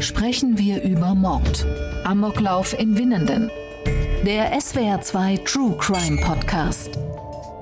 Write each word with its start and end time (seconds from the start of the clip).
sprechen 0.00 0.58
wir 0.58 0.82
über 0.82 1.14
Mord. 1.14 1.66
Amoklauf 2.04 2.78
in 2.78 2.96
Winnenden. 2.98 3.50
Der 4.24 4.52
SWR2 4.58 5.44
True 5.44 5.76
Crime 5.78 6.20
Podcast. 6.20 6.98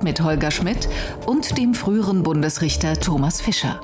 Mit 0.03 0.21
Holger 0.21 0.51
Schmidt 0.51 0.89
und 1.27 1.57
dem 1.59 1.75
früheren 1.75 2.23
Bundesrichter 2.23 2.99
Thomas 2.99 3.41
Fischer. 3.41 3.81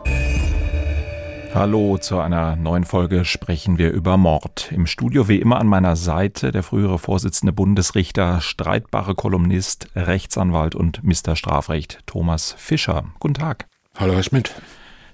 Hallo, 1.54 1.98
zu 1.98 2.19
einer 2.19 2.57
neuen 2.57 2.84
Folge 2.84 3.25
sprechen 3.25 3.79
wir 3.79 3.91
über 3.91 4.16
Mord. 4.16 4.71
Im 4.71 4.87
Studio 4.87 5.29
wie 5.29 5.41
immer 5.41 5.59
an 5.59 5.67
meiner 5.67 5.96
Seite 5.96 6.53
der 6.53 6.62
frühere 6.62 6.99
Vorsitzende 6.99 7.53
Bundesrichter, 7.53 8.41
streitbare 8.41 9.15
Kolumnist, 9.15 9.89
Rechtsanwalt 9.96 10.75
und 10.75 11.03
Mr. 11.03 11.37
Strafrecht 11.37 12.01
Thomas 12.07 12.55
Fischer. 12.59 13.05
Guten 13.19 13.35
Tag. 13.35 13.67
Hallo, 13.96 14.12
Herr 14.12 14.23
Schmidt. 14.23 14.55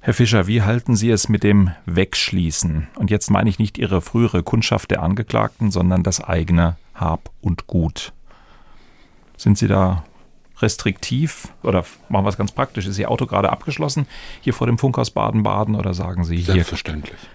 Herr 0.07 0.13
Fischer, 0.13 0.47
wie 0.47 0.61
halten 0.61 0.97
Sie 0.97 1.11
es 1.11 1.31
mit 1.31 1.43
dem 1.43 1.71
Wegschließen? 1.87 2.89
Und 2.97 3.11
jetzt 3.11 3.31
meine 3.31 3.49
ich 3.49 3.59
nicht 3.59 3.79
Ihre 3.79 4.03
frühere 4.03 4.43
Kundschaft 4.43 4.91
der 4.91 5.03
Angeklagten, 5.03 5.71
sondern 5.71 6.03
das 6.03 6.23
eigene 6.23 6.77
Hab 6.95 7.31
und 7.41 7.67
Gut. 7.69 8.13
Sind 9.39 9.57
Sie 9.57 9.67
da 9.67 10.05
restriktiv 10.59 11.49
oder 11.63 11.87
machen 12.11 12.27
wir 12.27 12.29
es 12.29 12.37
ganz 12.37 12.53
praktisch? 12.53 12.87
Ist 12.87 12.99
Ihr 12.99 13.11
Auto 13.11 13.25
gerade 13.25 13.49
abgeschlossen 13.49 14.07
hier 14.43 14.53
vor 14.53 14.67
dem 14.67 14.77
Funkhaus 14.77 15.11
Baden-Baden 15.11 15.75
oder 15.75 15.95
sagen 15.95 16.25
Sie, 16.25 16.37
hier 16.37 16.67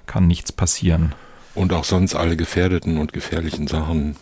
kann 0.06 0.28
nichts 0.28 0.52
passieren? 0.52 1.16
Und 1.56 1.74
auch 1.74 1.86
sonst 1.86 2.14
alle 2.14 2.38
gefährdeten 2.38 3.00
und 3.00 3.14
gefährlichen 3.14 3.66
Sachen 3.66 4.16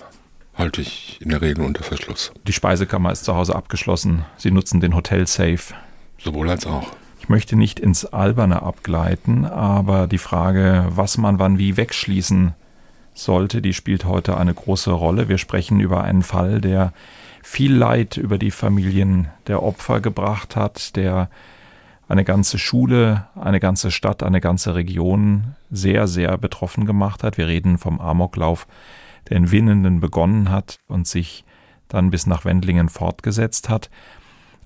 halte 0.53 0.79
ich 0.79 1.19
in 1.19 1.31
der 1.31 1.41
Regel 1.41 1.65
unter 1.65 1.83
Verschluss. 1.83 2.31
Die 2.47 2.53
Speisekammer 2.53 3.11
ist 3.11 3.25
zu 3.25 3.35
Hause 3.35 3.57
abgeschlossen. 3.57 4.23
Sie 4.37 4.51
nutzen 4.51 4.79
den 4.79 4.95
Hotel-Safe. 4.95 5.73
Sowohl 6.17 6.49
als 6.49 6.65
auch. 6.65 6.93
Ich 7.27 7.29
möchte 7.29 7.57
nicht 7.57 7.81
ins 7.81 8.05
Alberne 8.05 8.61
abgleiten, 8.61 9.43
aber 9.43 10.07
die 10.07 10.17
Frage, 10.17 10.85
was 10.91 11.17
man 11.17 11.39
wann 11.39 11.59
wie 11.59 11.75
wegschließen 11.75 12.53
sollte, 13.13 13.61
die 13.61 13.73
spielt 13.73 14.05
heute 14.05 14.37
eine 14.37 14.53
große 14.53 14.91
Rolle. 14.91 15.27
Wir 15.27 15.37
sprechen 15.37 15.81
über 15.81 16.05
einen 16.05 16.23
Fall, 16.23 16.61
der 16.61 16.93
viel 17.43 17.73
Leid 17.73 18.15
über 18.15 18.37
die 18.37 18.49
Familien 18.49 19.27
der 19.47 19.61
Opfer 19.61 19.99
gebracht 19.99 20.55
hat, 20.55 20.95
der 20.95 21.29
eine 22.07 22.23
ganze 22.23 22.57
Schule, 22.57 23.27
eine 23.35 23.59
ganze 23.59 23.91
Stadt, 23.91 24.23
eine 24.23 24.39
ganze 24.39 24.75
Region 24.75 25.55
sehr, 25.69 26.07
sehr 26.07 26.37
betroffen 26.37 26.85
gemacht 26.85 27.25
hat. 27.25 27.37
Wir 27.37 27.47
reden 27.47 27.77
vom 27.77 27.99
Amoklauf, 27.99 28.67
der 29.27 29.35
in 29.35 29.51
Winnenden 29.51 29.99
begonnen 29.99 30.49
hat 30.49 30.79
und 30.87 31.07
sich 31.07 31.43
dann 31.89 32.09
bis 32.09 32.25
nach 32.25 32.45
Wendlingen 32.45 32.87
fortgesetzt 32.87 33.67
hat. 33.67 33.89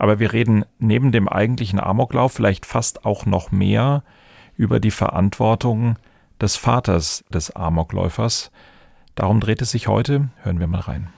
Aber 0.01 0.17
wir 0.17 0.33
reden 0.33 0.65
neben 0.79 1.11
dem 1.11 1.27
eigentlichen 1.27 1.79
Amoklauf 1.79 2.33
vielleicht 2.33 2.65
fast 2.65 3.05
auch 3.05 3.27
noch 3.27 3.51
mehr 3.51 4.01
über 4.57 4.79
die 4.79 4.89
Verantwortung 4.89 5.95
des 6.41 6.55
Vaters 6.55 7.23
des 7.29 7.55
Amokläufers. 7.55 8.49
Darum 9.13 9.39
dreht 9.39 9.61
es 9.61 9.69
sich 9.69 9.87
heute. 9.87 10.29
Hören 10.41 10.59
wir 10.59 10.65
mal 10.65 10.79
rein. 10.79 11.09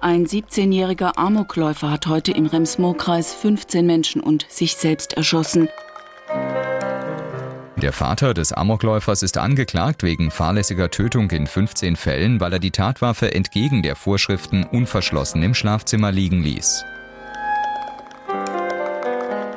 Ein 0.00 0.26
17-jähriger 0.26 1.16
Amokläufer 1.16 1.92
hat 1.92 2.08
heute 2.08 2.32
im 2.32 2.46
Rems-Murr-Kreis 2.46 3.34
15 3.34 3.86
Menschen 3.86 4.20
und 4.20 4.46
sich 4.48 4.74
selbst 4.74 5.12
erschossen. 5.12 5.68
Der 7.82 7.94
Vater 7.94 8.34
des 8.34 8.52
Amokläufers 8.52 9.22
ist 9.22 9.38
angeklagt 9.38 10.02
wegen 10.02 10.30
fahrlässiger 10.30 10.90
Tötung 10.90 11.30
in 11.30 11.46
15 11.46 11.96
Fällen, 11.96 12.38
weil 12.38 12.52
er 12.52 12.58
die 12.58 12.72
Tatwaffe 12.72 13.32
entgegen 13.32 13.82
der 13.82 13.96
Vorschriften 13.96 14.64
unverschlossen 14.64 15.42
im 15.42 15.54
Schlafzimmer 15.54 16.12
liegen 16.12 16.42
ließ. 16.42 16.84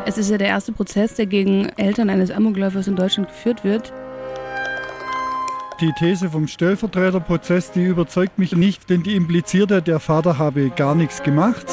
Es 0.06 0.18
ist 0.18 0.30
ja 0.30 0.38
der 0.38 0.48
erste 0.48 0.72
Prozess, 0.72 1.16
der 1.16 1.26
gegen 1.26 1.68
Eltern 1.76 2.10
eines 2.10 2.32
Amokläufers 2.32 2.88
in 2.88 2.96
Deutschland 2.96 3.28
geführt 3.28 3.66
wird. 3.66 3.92
Die 5.82 5.92
These 6.00 6.30
vom 6.30 6.48
Stellvertreterprozess, 6.48 7.72
die 7.72 7.84
überzeugt 7.84 8.40
mich 8.40 8.56
nicht, 8.56 8.90
denn 8.90 9.04
die 9.04 9.16
implizierte, 9.16 9.82
der 9.82 10.00
Vater 10.00 10.38
habe 10.38 10.70
gar 10.70 10.95
nichts 10.95 11.23
gemacht. 11.23 11.66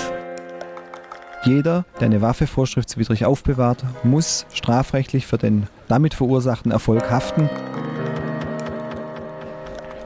Jeder, 1.42 1.86
der 1.98 2.06
eine 2.06 2.20
Waffe 2.20 2.46
vorschriftswidrig 2.46 3.24
aufbewahrt, 3.24 3.82
muss 4.02 4.44
strafrechtlich 4.52 5.26
für 5.26 5.38
den 5.38 5.68
damit 5.88 6.12
verursachten 6.12 6.70
Erfolg 6.70 7.10
haften. 7.10 7.48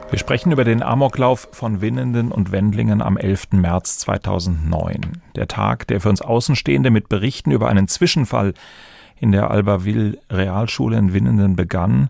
Wir 0.09 0.17
sprechen 0.19 0.53
über 0.53 0.63
den 0.63 0.81
Amoklauf 0.81 1.49
von 1.51 1.81
Winnenden 1.81 2.31
und 2.31 2.53
Wendlingen 2.53 3.01
am 3.01 3.17
11. 3.17 3.47
März 3.51 3.97
2009. 3.97 5.21
Der 5.35 5.49
Tag, 5.49 5.87
der 5.87 5.99
für 5.99 6.09
uns 6.09 6.21
Außenstehende 6.21 6.89
mit 6.89 7.09
Berichten 7.09 7.51
über 7.51 7.67
einen 7.67 7.89
Zwischenfall 7.89 8.53
in 9.19 9.33
der 9.33 9.51
Alberville 9.51 10.17
Realschule 10.29 10.97
in 10.97 11.13
Winnenden 11.13 11.57
begann 11.57 12.09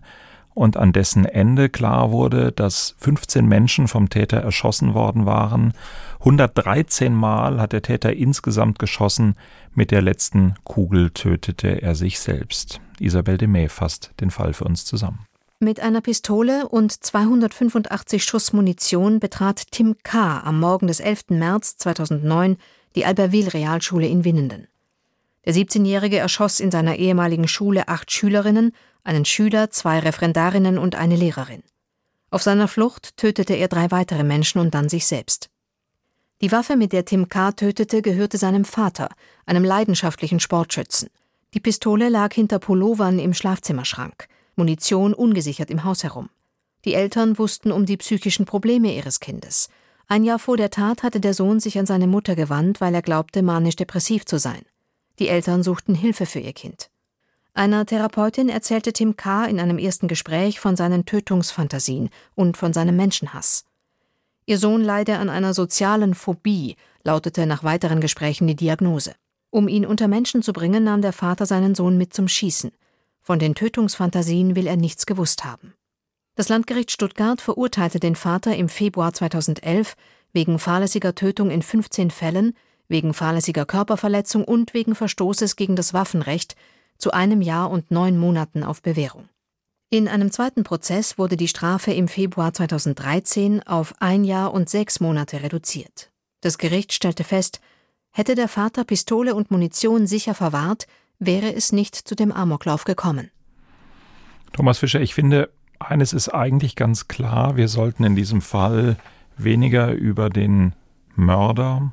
und 0.56 0.78
an 0.78 0.92
dessen 0.92 1.26
Ende 1.26 1.68
klar 1.68 2.10
wurde, 2.10 2.50
dass 2.50 2.94
15 2.98 3.46
Menschen 3.46 3.88
vom 3.88 4.08
Täter 4.08 4.38
erschossen 4.38 4.94
worden 4.94 5.26
waren. 5.26 5.74
113 6.20 7.14
Mal 7.14 7.60
hat 7.60 7.74
der 7.74 7.82
Täter 7.82 8.14
insgesamt 8.14 8.78
geschossen, 8.78 9.34
mit 9.74 9.90
der 9.90 10.00
letzten 10.00 10.54
Kugel 10.64 11.10
tötete 11.10 11.82
er 11.82 11.94
sich 11.94 12.18
selbst. 12.18 12.80
Isabel 12.98 13.36
de 13.36 13.46
May 13.46 13.68
fasst 13.68 14.12
den 14.20 14.30
Fall 14.30 14.54
für 14.54 14.64
uns 14.64 14.86
zusammen. 14.86 15.26
Mit 15.60 15.80
einer 15.80 16.00
Pistole 16.00 16.66
und 16.68 16.92
285 16.92 18.24
Schuss 18.24 18.54
Munition 18.54 19.20
betrat 19.20 19.70
Tim 19.70 19.96
K. 20.02 20.40
am 20.40 20.58
Morgen 20.58 20.86
des 20.86 21.00
11. 21.00 21.24
März 21.30 21.76
2009 21.76 22.56
die 22.94 23.04
Alberville 23.04 23.52
Realschule 23.52 24.06
in 24.06 24.24
Winnenden. 24.24 24.68
Der 25.46 25.54
17-Jährige 25.54 26.18
erschoss 26.18 26.58
in 26.58 26.72
seiner 26.72 26.96
ehemaligen 26.96 27.46
Schule 27.46 27.86
acht 27.86 28.10
Schülerinnen 28.10 28.72
einen 29.04 29.24
Schüler, 29.24 29.70
zwei 29.70 30.00
Referendarinnen 30.00 30.76
und 30.76 30.96
eine 30.96 31.14
Lehrerin. 31.14 31.62
Auf 32.30 32.42
seiner 32.42 32.66
Flucht 32.66 33.16
tötete 33.16 33.54
er 33.54 33.68
drei 33.68 33.92
weitere 33.92 34.24
Menschen 34.24 34.60
und 34.60 34.74
dann 34.74 34.88
sich 34.88 35.06
selbst. 35.06 35.48
Die 36.42 36.50
Waffe, 36.50 36.76
mit 36.76 36.92
der 36.92 37.04
Tim 37.04 37.28
K. 37.28 37.52
tötete, 37.52 38.02
gehörte 38.02 38.36
seinem 38.36 38.64
Vater, 38.64 39.08
einem 39.46 39.64
leidenschaftlichen 39.64 40.40
Sportschützen. 40.40 41.08
Die 41.54 41.60
Pistole 41.60 42.08
lag 42.08 42.34
hinter 42.34 42.58
Pullovern 42.58 43.20
im 43.20 43.32
Schlafzimmerschrank, 43.32 44.26
Munition 44.56 45.14
ungesichert 45.14 45.70
im 45.70 45.84
Haus 45.84 46.02
herum. 46.02 46.28
Die 46.84 46.94
Eltern 46.94 47.38
wussten 47.38 47.70
um 47.70 47.86
die 47.86 47.96
psychischen 47.96 48.46
Probleme 48.46 48.94
ihres 48.94 49.20
Kindes. 49.20 49.68
Ein 50.08 50.24
Jahr 50.24 50.40
vor 50.40 50.56
der 50.56 50.70
Tat 50.70 51.04
hatte 51.04 51.20
der 51.20 51.34
Sohn 51.34 51.60
sich 51.60 51.78
an 51.78 51.86
seine 51.86 52.06
Mutter 52.08 52.34
gewandt, 52.34 52.80
weil 52.80 52.94
er 52.94 53.02
glaubte, 53.02 53.42
manisch-depressiv 53.42 54.26
zu 54.26 54.38
sein. 54.38 54.62
Die 55.18 55.28
Eltern 55.28 55.62
suchten 55.62 55.94
Hilfe 55.94 56.26
für 56.26 56.40
ihr 56.40 56.52
Kind. 56.52 56.90
Einer 57.54 57.86
Therapeutin 57.86 58.50
erzählte 58.50 58.92
Tim 58.92 59.16
K. 59.16 59.46
in 59.46 59.60
einem 59.60 59.78
ersten 59.78 60.08
Gespräch 60.08 60.60
von 60.60 60.76
seinen 60.76 61.06
Tötungsfantasien 61.06 62.10
und 62.34 62.58
von 62.58 62.74
seinem 62.74 62.96
Menschenhass. 62.96 63.64
Ihr 64.44 64.58
Sohn 64.58 64.82
leide 64.82 65.16
an 65.18 65.30
einer 65.30 65.54
sozialen 65.54 66.14
Phobie, 66.14 66.76
lautete 67.02 67.46
nach 67.46 67.64
weiteren 67.64 68.00
Gesprächen 68.00 68.46
die 68.46 68.54
Diagnose. 68.54 69.14
Um 69.50 69.68
ihn 69.68 69.86
unter 69.86 70.06
Menschen 70.06 70.42
zu 70.42 70.52
bringen, 70.52 70.84
nahm 70.84 71.00
der 71.00 71.14
Vater 71.14 71.46
seinen 71.46 71.74
Sohn 71.74 71.96
mit 71.96 72.12
zum 72.12 72.28
Schießen. 72.28 72.72
Von 73.22 73.38
den 73.38 73.54
Tötungsfantasien 73.54 74.54
will 74.54 74.66
er 74.66 74.76
nichts 74.76 75.06
gewusst 75.06 75.44
haben. 75.44 75.72
Das 76.34 76.50
Landgericht 76.50 76.92
Stuttgart 76.92 77.40
verurteilte 77.40 77.98
den 77.98 78.16
Vater 78.16 78.54
im 78.54 78.68
Februar 78.68 79.14
2011 79.14 79.96
wegen 80.34 80.58
fahrlässiger 80.58 81.14
Tötung 81.14 81.50
in 81.50 81.62
15 81.62 82.10
Fällen, 82.10 82.54
wegen 82.88 83.14
fahrlässiger 83.14 83.66
Körperverletzung 83.66 84.44
und 84.44 84.74
wegen 84.74 84.94
Verstoßes 84.94 85.56
gegen 85.56 85.76
das 85.76 85.94
Waffenrecht 85.94 86.56
zu 86.98 87.12
einem 87.12 87.42
Jahr 87.42 87.70
und 87.70 87.90
neun 87.90 88.18
Monaten 88.18 88.62
auf 88.62 88.82
Bewährung. 88.82 89.28
In 89.88 90.08
einem 90.08 90.32
zweiten 90.32 90.64
Prozess 90.64 91.16
wurde 91.16 91.36
die 91.36 91.48
Strafe 91.48 91.92
im 91.92 92.08
Februar 92.08 92.52
2013 92.52 93.62
auf 93.62 93.94
ein 94.00 94.24
Jahr 94.24 94.52
und 94.52 94.68
sechs 94.68 94.98
Monate 94.98 95.42
reduziert. 95.42 96.10
Das 96.40 96.58
Gericht 96.58 96.92
stellte 96.92 97.22
fest, 97.22 97.60
hätte 98.10 98.34
der 98.34 98.48
Vater 98.48 98.84
Pistole 98.84 99.34
und 99.34 99.50
Munition 99.50 100.06
sicher 100.06 100.34
verwahrt, 100.34 100.86
wäre 101.18 101.54
es 101.54 101.72
nicht 101.72 101.94
zu 101.94 102.14
dem 102.14 102.32
Amoklauf 102.32 102.84
gekommen. 102.84 103.30
Thomas 104.52 104.78
Fischer, 104.78 105.00
ich 105.00 105.14
finde, 105.14 105.50
eines 105.78 106.12
ist 106.12 106.30
eigentlich 106.30 106.76
ganz 106.76 107.08
klar, 107.08 107.56
wir 107.56 107.68
sollten 107.68 108.04
in 108.04 108.16
diesem 108.16 108.40
Fall 108.40 108.96
weniger 109.36 109.92
über 109.92 110.30
den 110.30 110.72
Mörder, 111.14 111.92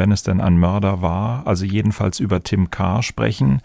wenn 0.00 0.12
es 0.12 0.22
denn 0.22 0.40
ein 0.40 0.56
Mörder 0.56 1.02
war, 1.02 1.46
also 1.46 1.66
jedenfalls 1.66 2.20
über 2.20 2.42
Tim 2.42 2.70
K. 2.70 3.02
sprechen. 3.02 3.60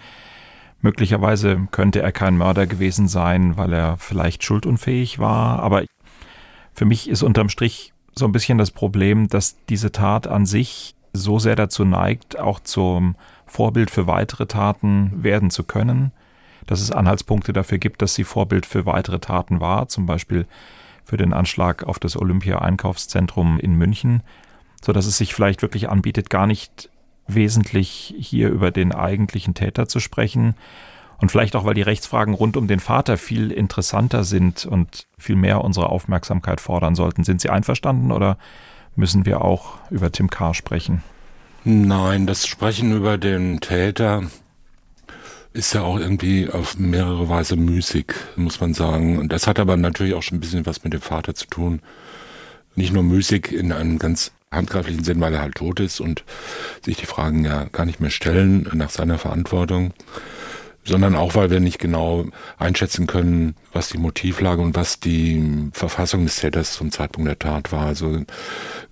Möglicherweise 0.82 1.70
könnte 1.72 2.02
er 2.02 2.12
kein 2.12 2.36
Mörder 2.36 2.68
gewesen 2.68 3.08
sein, 3.08 3.56
weil 3.56 3.72
er 3.72 3.96
vielleicht 3.96 4.44
schuldunfähig 4.44 5.18
war, 5.18 5.60
aber 5.60 5.86
für 6.74 6.84
mich 6.84 7.10
ist 7.10 7.24
unterm 7.24 7.48
Strich 7.48 7.94
so 8.16 8.26
ein 8.26 8.34
bisschen 8.34 8.58
das 8.58 8.72
Problem, 8.72 9.30
dass 9.30 9.56
diese 9.70 9.94
Tat 9.94 10.28
an 10.28 10.46
sich 10.46 10.98
so 11.14 11.40
sehr 11.40 11.56
dazu 11.56 11.86
neigt, 11.86 12.38
auch 12.38 12.60
zum 12.60 13.16
Vorbild 13.46 13.90
für 13.90 14.06
weitere 14.06 14.46
Taten 14.46 15.24
werden 15.24 15.52
zu 15.52 15.64
können, 15.64 16.12
dass 16.68 16.82
es 16.82 16.92
Anhaltspunkte 16.92 17.54
dafür 17.54 17.78
gibt, 17.78 18.02
dass 18.02 18.14
sie 18.14 18.26
Vorbild 18.26 18.66
für 18.66 18.86
weitere 18.86 19.20
Taten 19.20 19.62
war, 19.62 19.88
zum 19.88 20.06
Beispiel 20.06 20.48
für 21.06 21.16
den 21.16 21.32
Anschlag 21.32 21.86
auf 21.86 21.98
das 21.98 22.18
Olympia-Einkaufszentrum 22.18 23.58
in 23.58 23.76
München, 23.76 24.22
so 24.86 24.94
dass 24.94 25.08
es 25.08 25.18
sich 25.18 25.34
vielleicht 25.34 25.62
wirklich 25.64 25.90
anbietet, 25.90 26.30
gar 26.30 26.46
nicht 26.46 26.90
wesentlich 27.28 28.14
hier 28.20 28.50
über 28.50 28.70
den 28.70 28.92
eigentlichen 28.92 29.56
Täter 29.56 29.88
zu 29.88 30.00
sprechen 30.00 30.54
Und 31.18 31.32
vielleicht 31.32 31.56
auch, 31.56 31.66
weil 31.66 31.74
die 31.74 31.82
Rechtsfragen 31.82 32.34
rund 32.34 32.58
um 32.58 32.68
den 32.68 32.80
Vater 32.80 33.18
viel 33.18 33.52
interessanter 33.52 34.24
sind 34.24 34.66
und 34.66 35.08
viel 35.18 35.36
mehr 35.36 35.64
unsere 35.64 35.90
Aufmerksamkeit 35.90 36.60
fordern 36.60 36.96
sollten. 36.96 37.24
Sind 37.24 37.42
Sie 37.42 37.50
einverstanden 37.50 38.12
oder 38.12 38.38
müssen 38.96 39.26
wir 39.26 39.42
auch 39.42 39.78
über 39.90 40.12
Tim 40.12 40.30
K. 40.30 40.54
sprechen? 40.54 41.04
Nein, 41.64 42.28
das 42.28 42.46
Sprechen 42.46 42.96
über 42.96 43.18
den 43.18 43.60
Täter 43.60 44.24
ist 45.54 45.74
ja 45.74 45.84
auch 45.84 45.98
irgendwie 45.98 46.50
auf 46.50 46.78
mehrere 46.78 47.30
Weise 47.30 47.56
müßig, 47.56 48.14
muss 48.36 48.60
man 48.60 48.74
sagen. 48.74 49.18
Und 49.18 49.32
das 49.32 49.48
hat 49.48 49.58
aber 49.58 49.78
natürlich 49.78 50.14
auch 50.14 50.22
schon 50.22 50.38
ein 50.38 50.42
bisschen 50.42 50.66
was 50.66 50.84
mit 50.84 50.94
dem 50.94 51.02
Vater 51.02 51.34
zu 51.34 51.48
tun. 51.48 51.82
Nicht 52.76 52.92
nur 52.92 53.04
müßig 53.04 53.54
in 53.54 53.72
einem 53.72 54.00
ganz 54.00 54.34
handgreiflichen 54.56 55.04
Sinn, 55.04 55.20
weil 55.22 55.34
er 55.34 55.42
halt 55.42 55.56
tot 55.56 55.80
ist 55.80 56.00
und 56.00 56.24
sich 56.84 56.98
die 56.98 57.06
Fragen 57.06 57.46
ja 57.46 57.66
gar 57.66 57.86
nicht 57.86 58.00
mehr 58.00 58.10
stellen 58.10 58.70
nach 58.74 58.90
seiner 58.90 59.18
Verantwortung, 59.18 59.94
sondern 60.86 61.16
auch, 61.16 61.34
weil 61.34 61.50
wir 61.50 61.60
nicht 61.60 61.80
genau 61.80 62.26
einschätzen 62.58 63.08
können, 63.08 63.56
was 63.74 63.90
die 63.90 63.98
Motivlage 63.98 64.62
und 64.62 64.76
was 64.76 65.00
die 65.00 65.70
Verfassung 65.74 66.26
des 66.26 66.38
Täters 66.38 66.74
zum 66.74 66.92
Zeitpunkt 66.92 67.28
der 67.28 67.40
Tat 67.40 67.72
war. 67.72 67.88
Also 67.88 68.18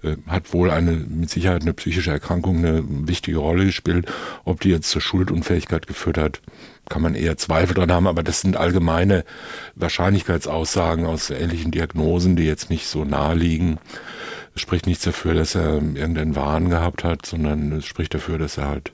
äh, 0.01 0.15
hat 0.27 0.53
wohl 0.53 0.71
eine 0.71 0.91
mit 0.91 1.29
Sicherheit 1.29 1.61
eine 1.61 1.73
psychische 1.73 2.11
Erkrankung 2.11 2.57
eine 2.57 2.83
wichtige 2.87 3.37
Rolle 3.37 3.65
gespielt. 3.65 4.11
Ob 4.43 4.59
die 4.61 4.69
jetzt 4.69 4.89
zur 4.89 5.01
Schuldunfähigkeit 5.01 5.85
geführt 5.85 6.17
hat, 6.17 6.41
kann 6.89 7.03
man 7.03 7.15
eher 7.15 7.37
Zweifel 7.37 7.75
dran 7.75 7.91
haben, 7.91 8.07
aber 8.07 8.23
das 8.23 8.41
sind 8.41 8.57
allgemeine 8.57 9.23
Wahrscheinlichkeitsaussagen 9.75 11.05
aus 11.05 11.29
ähnlichen 11.29 11.71
Diagnosen, 11.71 12.35
die 12.35 12.43
jetzt 12.43 12.69
nicht 12.69 12.87
so 12.87 13.05
nahe 13.05 13.35
liegen. 13.35 13.77
Es 14.55 14.61
spricht 14.61 14.85
nichts 14.85 15.03
dafür, 15.03 15.33
dass 15.33 15.55
er 15.55 15.75
irgendeinen 15.75 16.35
Wahn 16.35 16.69
gehabt 16.69 17.03
hat, 17.03 17.25
sondern 17.25 17.71
es 17.71 17.85
spricht 17.85 18.13
dafür, 18.13 18.37
dass 18.37 18.57
er 18.57 18.67
halt, 18.67 18.93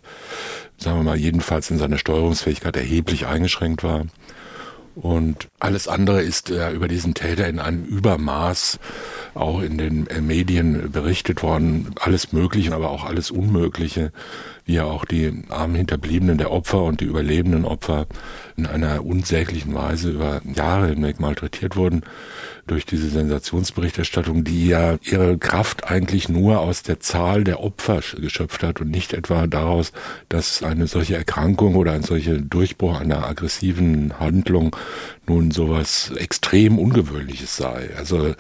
sagen 0.77 0.97
wir 0.97 1.03
mal, 1.03 1.17
jedenfalls 1.17 1.69
in 1.69 1.77
seiner 1.77 1.97
Steuerungsfähigkeit 1.97 2.77
erheblich 2.77 3.27
eingeschränkt 3.27 3.83
war. 3.83 4.05
Und 4.95 5.47
alles 5.59 5.87
andere 5.87 6.21
ist 6.21 6.49
äh, 6.49 6.71
über 6.71 6.87
diesen 6.89 7.13
Täter 7.13 7.47
in 7.47 7.59
einem 7.59 7.85
Übermaß 7.85 8.79
auch 9.33 9.61
in 9.61 9.77
den 9.77 10.07
äh, 10.07 10.19
Medien 10.19 10.91
berichtet 10.91 11.41
worden. 11.41 11.93
Alles 11.99 12.33
Mögliche, 12.33 12.73
aber 12.73 12.89
auch 12.89 13.05
alles 13.05 13.31
Unmögliche, 13.31 14.11
ja 14.73 14.85
auch 14.85 15.05
die 15.05 15.43
armen 15.49 15.75
Hinterbliebenen 15.75 16.37
der 16.37 16.51
Opfer 16.51 16.83
und 16.83 17.01
die 17.01 17.05
überlebenden 17.05 17.65
Opfer 17.65 18.07
in 18.57 18.65
einer 18.65 19.05
unsäglichen 19.05 19.73
Weise 19.73 20.11
über 20.11 20.41
Jahre 20.43 20.87
hinweg 20.87 21.19
malträtiert 21.19 21.75
wurden 21.75 22.03
durch 22.67 22.85
diese 22.85 23.09
Sensationsberichterstattung, 23.09 24.43
die 24.43 24.67
ja 24.67 24.97
ihre 25.01 25.37
Kraft 25.37 25.85
eigentlich 25.89 26.29
nur 26.29 26.59
aus 26.59 26.83
der 26.83 26.99
Zahl 26.99 27.43
der 27.43 27.61
Opfer 27.61 28.01
geschöpft 28.17 28.63
hat 28.63 28.79
und 28.79 28.91
nicht 28.91 29.13
etwa 29.13 29.47
daraus, 29.47 29.91
dass 30.29 30.61
eine 30.61 30.87
solche 30.87 31.15
Erkrankung 31.15 31.75
oder 31.75 31.93
ein 31.93 32.03
solcher 32.03 32.37
Durchbruch 32.37 32.99
einer 32.99 33.25
aggressiven 33.25 34.19
Handlung 34.19 34.75
nun 35.25 35.51
sowas 35.51 36.11
extrem 36.15 36.77
Ungewöhnliches 36.77 37.55
sei. 37.55 37.89
Also 37.97 38.35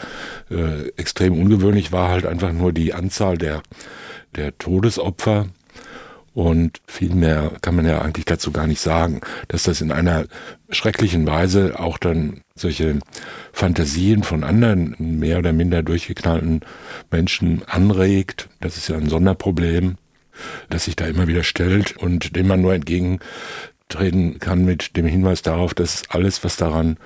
äh, 0.49 0.89
extrem 0.97 1.39
ungewöhnlich 1.39 1.91
war 1.91 2.09
halt 2.09 2.25
einfach 2.25 2.51
nur 2.51 2.71
die 2.71 2.93
Anzahl 2.93 3.37
der, 3.37 3.63
der 4.35 4.57
Todesopfer, 4.57 5.47
und 6.33 6.81
viel 6.87 7.13
mehr 7.13 7.51
kann 7.61 7.75
man 7.75 7.85
ja 7.85 8.01
eigentlich 8.01 8.25
dazu 8.25 8.51
gar 8.51 8.67
nicht 8.67 8.81
sagen, 8.81 9.21
dass 9.47 9.63
das 9.63 9.81
in 9.81 9.91
einer 9.91 10.25
schrecklichen 10.69 11.25
Weise 11.25 11.79
auch 11.79 11.97
dann 11.97 12.41
solche 12.55 12.99
Fantasien 13.53 14.23
von 14.23 14.43
anderen 14.43 14.95
mehr 14.97 15.39
oder 15.39 15.53
minder 15.53 15.83
durchgeknallten 15.83 16.61
Menschen 17.11 17.63
anregt. 17.67 18.49
Das 18.59 18.77
ist 18.77 18.89
ja 18.89 18.97
ein 18.97 19.09
Sonderproblem, 19.09 19.97
das 20.69 20.85
sich 20.85 20.95
da 20.95 21.05
immer 21.05 21.27
wieder 21.27 21.43
stellt 21.43 21.97
und 21.97 22.35
dem 22.35 22.47
man 22.47 22.61
nur 22.61 22.73
entgegentreten 22.73 24.39
kann 24.39 24.65
mit 24.65 24.95
dem 24.97 25.05
Hinweis 25.05 25.41
darauf, 25.41 25.73
dass 25.73 26.03
alles, 26.09 26.43
was 26.43 26.57
daran 26.57 26.97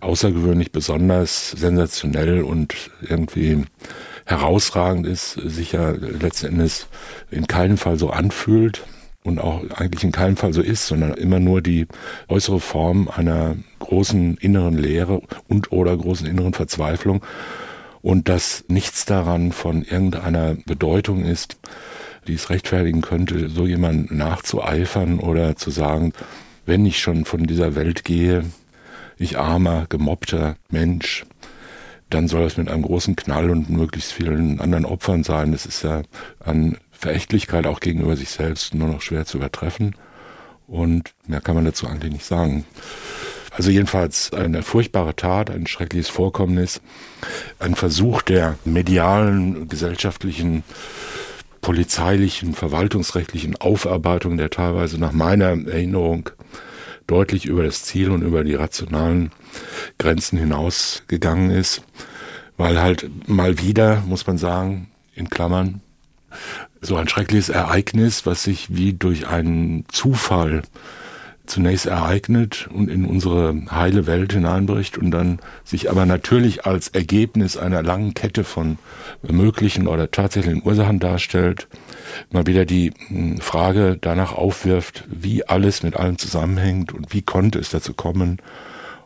außergewöhnlich 0.00 0.72
besonders 0.72 1.52
sensationell 1.52 2.42
und 2.42 2.74
irgendwie 3.08 3.64
herausragend 4.24 5.06
ist, 5.06 5.32
sich 5.32 5.72
ja 5.72 5.90
letzten 5.90 6.46
Endes 6.46 6.86
in 7.30 7.46
keinem 7.46 7.76
Fall 7.76 7.98
so 7.98 8.10
anfühlt 8.10 8.84
und 9.22 9.38
auch 9.38 9.62
eigentlich 9.74 10.04
in 10.04 10.12
keinem 10.12 10.36
Fall 10.36 10.52
so 10.52 10.62
ist, 10.62 10.86
sondern 10.86 11.14
immer 11.14 11.40
nur 11.40 11.62
die 11.62 11.86
äußere 12.28 12.60
Form 12.60 13.08
einer 13.08 13.56
großen 13.78 14.36
inneren 14.36 14.76
Leere 14.76 15.22
und 15.48 15.72
oder 15.72 15.96
großen 15.96 16.26
inneren 16.26 16.52
Verzweiflung. 16.52 17.24
Und 18.02 18.28
dass 18.28 18.64
nichts 18.68 19.06
daran 19.06 19.52
von 19.52 19.82
irgendeiner 19.82 20.56
Bedeutung 20.66 21.24
ist, 21.24 21.56
die 22.26 22.34
es 22.34 22.50
rechtfertigen 22.50 23.00
könnte, 23.00 23.48
so 23.48 23.66
jemand 23.66 24.10
nachzueifern 24.10 25.18
oder 25.18 25.56
zu 25.56 25.70
sagen, 25.70 26.12
wenn 26.66 26.84
ich 26.84 27.00
schon 27.00 27.24
von 27.24 27.46
dieser 27.46 27.74
Welt 27.74 28.04
gehe, 28.04 28.44
ich 29.16 29.38
armer, 29.38 29.86
gemobbter 29.88 30.56
Mensch, 30.70 31.24
dann 32.14 32.28
soll 32.28 32.44
das 32.44 32.56
mit 32.56 32.68
einem 32.68 32.82
großen 32.82 33.16
Knall 33.16 33.50
und 33.50 33.68
möglichst 33.70 34.12
vielen 34.12 34.60
anderen 34.60 34.84
Opfern 34.84 35.24
sein. 35.24 35.50
Das 35.50 35.66
ist 35.66 35.82
ja 35.82 36.02
an 36.38 36.78
Verächtlichkeit 36.92 37.66
auch 37.66 37.80
gegenüber 37.80 38.16
sich 38.16 38.30
selbst 38.30 38.74
nur 38.74 38.88
noch 38.88 39.02
schwer 39.02 39.26
zu 39.26 39.38
übertreffen. 39.38 39.96
Und 40.68 41.12
mehr 41.26 41.40
kann 41.40 41.56
man 41.56 41.64
dazu 41.64 41.86
eigentlich 41.88 42.12
nicht 42.12 42.24
sagen. 42.24 42.64
Also 43.50 43.70
jedenfalls 43.70 44.32
eine 44.32 44.62
furchtbare 44.62 45.14
Tat, 45.14 45.50
ein 45.50 45.66
schreckliches 45.66 46.08
Vorkommnis, 46.08 46.80
ein 47.58 47.74
Versuch 47.74 48.22
der 48.22 48.58
medialen, 48.64 49.68
gesellschaftlichen, 49.68 50.62
polizeilichen, 51.60 52.54
verwaltungsrechtlichen 52.54 53.56
Aufarbeitung, 53.56 54.36
der 54.36 54.50
teilweise 54.50 54.98
nach 54.98 55.12
meiner 55.12 55.46
Erinnerung 55.46 56.30
deutlich 57.06 57.46
über 57.46 57.64
das 57.64 57.84
Ziel 57.84 58.10
und 58.10 58.22
über 58.22 58.44
die 58.44 58.54
rationalen 58.54 59.30
Grenzen 59.98 60.38
hinausgegangen 60.38 61.50
ist, 61.50 61.82
weil 62.56 62.80
halt 62.80 63.28
mal 63.28 63.58
wieder, 63.58 64.02
muss 64.06 64.26
man 64.26 64.38
sagen, 64.38 64.88
in 65.14 65.30
Klammern, 65.30 65.80
so 66.80 66.96
ein 66.96 67.08
schreckliches 67.08 67.48
Ereignis, 67.48 68.26
was 68.26 68.42
sich 68.42 68.74
wie 68.74 68.92
durch 68.92 69.26
einen 69.26 69.84
Zufall 69.88 70.62
zunächst 71.46 71.86
ereignet 71.86 72.68
und 72.72 72.88
in 72.88 73.04
unsere 73.04 73.54
heile 73.70 74.06
Welt 74.06 74.32
hineinbricht 74.32 74.96
und 74.98 75.10
dann 75.10 75.38
sich 75.62 75.90
aber 75.90 76.06
natürlich 76.06 76.64
als 76.66 76.88
Ergebnis 76.88 77.56
einer 77.56 77.82
langen 77.82 78.14
Kette 78.14 78.44
von 78.44 78.78
möglichen 79.22 79.86
oder 79.86 80.10
tatsächlichen 80.10 80.62
Ursachen 80.64 81.00
darstellt, 81.00 81.68
mal 82.30 82.46
wieder 82.46 82.64
die 82.64 82.92
hm, 83.08 83.38
Frage 83.38 83.98
danach 84.00 84.32
aufwirft, 84.32 85.04
wie 85.08 85.46
alles 85.46 85.82
mit 85.82 85.96
allem 85.96 86.18
zusammenhängt 86.18 86.92
und 86.92 87.12
wie 87.12 87.22
konnte 87.22 87.58
es 87.58 87.70
dazu 87.70 87.92
kommen 87.92 88.38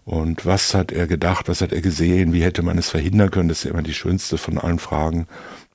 und 0.09 0.47
was 0.47 0.73
hat 0.73 0.91
er 0.91 1.07
gedacht, 1.07 1.49
was 1.49 1.61
hat 1.61 1.71
er 1.71 1.83
gesehen, 1.83 2.33
wie 2.33 2.43
hätte 2.43 2.63
man 2.63 2.79
es 2.79 2.89
verhindern 2.89 3.31
können, 3.31 3.51
das 3.51 3.59
ist 3.59 3.65
ja 3.65 3.73
immer 3.73 3.83
die 3.83 3.93
schönste 3.93 4.39
von 4.39 4.57
allen 4.57 4.79
Fragen. 4.79 5.27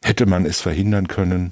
Hätte 0.03 0.25
man 0.25 0.47
es 0.47 0.59
verhindern 0.59 1.07
können? 1.07 1.51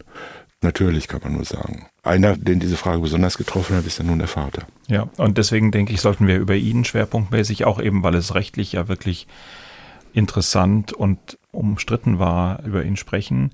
Natürlich 0.61 1.07
kann 1.07 1.21
man 1.23 1.33
nur 1.33 1.45
sagen. 1.45 1.87
Einer, 2.03 2.37
den 2.37 2.59
diese 2.59 2.77
Frage 2.77 3.01
besonders 3.01 3.37
getroffen 3.37 3.75
hat, 3.75 3.85
ist 3.85 3.97
ja 3.97 4.03
nun 4.03 4.19
der 4.19 4.27
Vater. 4.27 4.67
Ja, 4.87 5.09
und 5.17 5.39
deswegen 5.39 5.71
denke 5.71 5.91
ich, 5.91 6.01
sollten 6.01 6.27
wir 6.27 6.37
über 6.37 6.55
ihn 6.55 6.85
schwerpunktmäßig, 6.85 7.65
auch 7.65 7.81
eben, 7.81 8.03
weil 8.03 8.13
es 8.13 8.35
rechtlich 8.35 8.73
ja 8.73 8.87
wirklich 8.87 9.27
interessant 10.13 10.93
und 10.93 11.39
umstritten 11.51 12.19
war, 12.19 12.63
über 12.63 12.83
ihn 12.83 12.95
sprechen. 12.95 13.51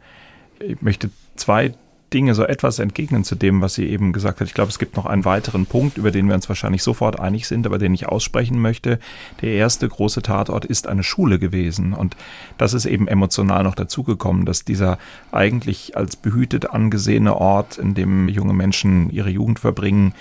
Ich 0.60 0.82
möchte 0.82 1.10
zwei 1.36 1.74
Dinge 2.14 2.36
so 2.36 2.44
etwas 2.44 2.80
entgegnen 2.80 3.24
zu 3.24 3.36
dem, 3.36 3.62
was 3.62 3.74
sie 3.74 3.86
eben 3.86 4.14
gesagt 4.14 4.40
hat. 4.40 4.48
Ich 4.48 4.54
glaube, 4.54 4.70
es 4.70 4.80
gibt 4.80 4.96
noch 4.96 5.06
einen 5.06 5.26
weiteren 5.26 5.66
Punkt, 5.66 5.98
über 5.98 6.12
den 6.12 6.28
wir 6.28 6.36
uns 6.36 6.48
wahrscheinlich 6.48 6.82
sofort 6.82 7.20
einig 7.20 7.48
sind, 7.48 7.66
aber 7.66 7.78
den 7.78 7.94
ich 7.94 8.08
aussprechen 8.08 8.62
möchte. 8.62 9.00
Der 9.42 9.52
erste 9.52 9.88
große 9.88 10.22
Tatort 10.22 10.64
ist 10.64 10.88
eine 10.88 11.04
Schule 11.04 11.38
gewesen. 11.38 11.94
Und 11.94 12.16
das 12.58 12.74
ist 12.74 12.86
eben 12.86 13.08
emotional 13.08 13.64
noch 13.64 13.76
dazugekommen, 13.76 14.46
dass 14.46 14.64
dieser 14.64 14.98
eigentlich 15.32 15.98
als 15.98 16.16
behütet 16.16 16.70
angesehene 16.70 17.36
Ort, 17.36 17.78
in 17.78 17.94
dem 17.94 18.30
junge 18.30 18.54
Menschen 18.54 19.10
ihre 19.10 19.30
Jugend 19.30 19.60
verbringen, 19.60 20.14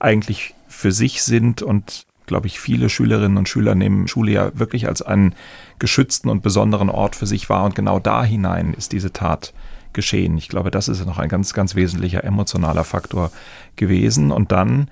eigentlich 0.00 0.54
für 0.66 0.90
sich 0.90 1.22
sind 1.22 1.62
und 1.62 2.06
glaube 2.26 2.46
ich, 2.46 2.60
viele 2.60 2.88
Schülerinnen 2.88 3.36
und 3.36 3.48
Schüler 3.48 3.74
nehmen 3.74 4.08
Schule 4.08 4.32
ja 4.32 4.58
wirklich 4.58 4.88
als 4.88 5.02
einen 5.02 5.34
geschützten 5.78 6.28
und 6.30 6.42
besonderen 6.42 6.88
Ort 6.88 7.16
für 7.16 7.26
sich 7.26 7.48
wahr. 7.48 7.64
Und 7.64 7.74
genau 7.74 7.98
da 7.98 8.24
hinein 8.24 8.74
ist 8.74 8.92
diese 8.92 9.12
Tat 9.12 9.52
geschehen. 9.92 10.36
Ich 10.36 10.48
glaube, 10.48 10.70
das 10.70 10.88
ist 10.88 11.04
noch 11.04 11.18
ein 11.18 11.28
ganz, 11.28 11.54
ganz 11.54 11.74
wesentlicher 11.74 12.24
emotionaler 12.24 12.84
Faktor 12.84 13.30
gewesen. 13.76 14.30
Und 14.30 14.52
dann 14.52 14.90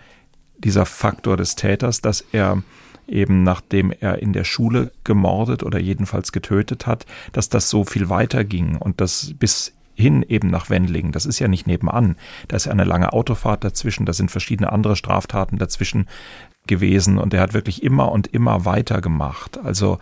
dieser 0.58 0.86
Faktor 0.86 1.36
des 1.36 1.54
Täters, 1.54 2.00
dass 2.00 2.20
er 2.32 2.62
eben 3.08 3.42
nachdem 3.42 3.90
er 3.90 4.22
in 4.22 4.32
der 4.32 4.44
Schule 4.44 4.92
gemordet 5.04 5.62
oder 5.62 5.78
jedenfalls 5.78 6.32
getötet 6.32 6.86
hat, 6.86 7.06
dass 7.32 7.48
das 7.48 7.68
so 7.68 7.84
viel 7.84 8.08
weiter 8.08 8.44
ging 8.44 8.76
und 8.76 9.00
das 9.00 9.34
bis 9.38 9.72
hin 9.94 10.22
eben 10.22 10.48
nach 10.48 10.70
Wendlingen. 10.70 11.12
Das 11.12 11.26
ist 11.26 11.38
ja 11.38 11.48
nicht 11.48 11.66
nebenan. 11.66 12.16
Da 12.48 12.56
ist 12.56 12.66
ja 12.66 12.72
eine 12.72 12.84
lange 12.84 13.12
Autofahrt 13.12 13.64
dazwischen, 13.64 14.06
da 14.06 14.12
sind 14.12 14.30
verschiedene 14.30 14.72
andere 14.72 14.96
Straftaten 14.96 15.58
dazwischen 15.58 16.06
gewesen 16.66 17.18
und 17.18 17.34
er 17.34 17.40
hat 17.40 17.52
wirklich 17.52 17.82
immer 17.82 18.12
und 18.12 18.28
immer 18.28 18.64
weiter 18.64 19.00
gemacht. 19.00 19.58
Also 19.62 19.98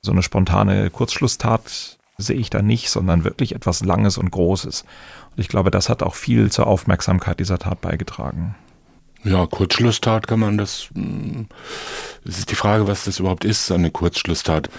so 0.00 0.12
eine 0.12 0.22
spontane 0.22 0.90
Kurzschlusstat 0.90 1.97
sehe 2.18 2.36
ich 2.36 2.50
da 2.50 2.62
nicht, 2.62 2.90
sondern 2.90 3.24
wirklich 3.24 3.54
etwas 3.54 3.84
Langes 3.84 4.18
und 4.18 4.30
Großes. 4.30 4.82
Und 5.36 5.40
ich 5.40 5.48
glaube, 5.48 5.70
das 5.70 5.88
hat 5.88 6.02
auch 6.02 6.16
viel 6.16 6.50
zur 6.50 6.66
Aufmerksamkeit 6.66 7.38
dieser 7.38 7.58
Tat 7.58 7.80
beigetragen. 7.80 8.56
Ja, 9.24 9.46
Kurzschlusstat 9.46 10.28
kann 10.28 10.38
man 10.38 10.58
das. 10.58 10.90
Hm, 10.94 11.46
es 12.24 12.38
ist 12.38 12.50
die 12.50 12.54
Frage, 12.54 12.86
was 12.86 13.04
das 13.04 13.18
überhaupt 13.18 13.44
ist, 13.44 13.70
eine 13.72 13.90
Kurzschlusstat. 13.90 14.70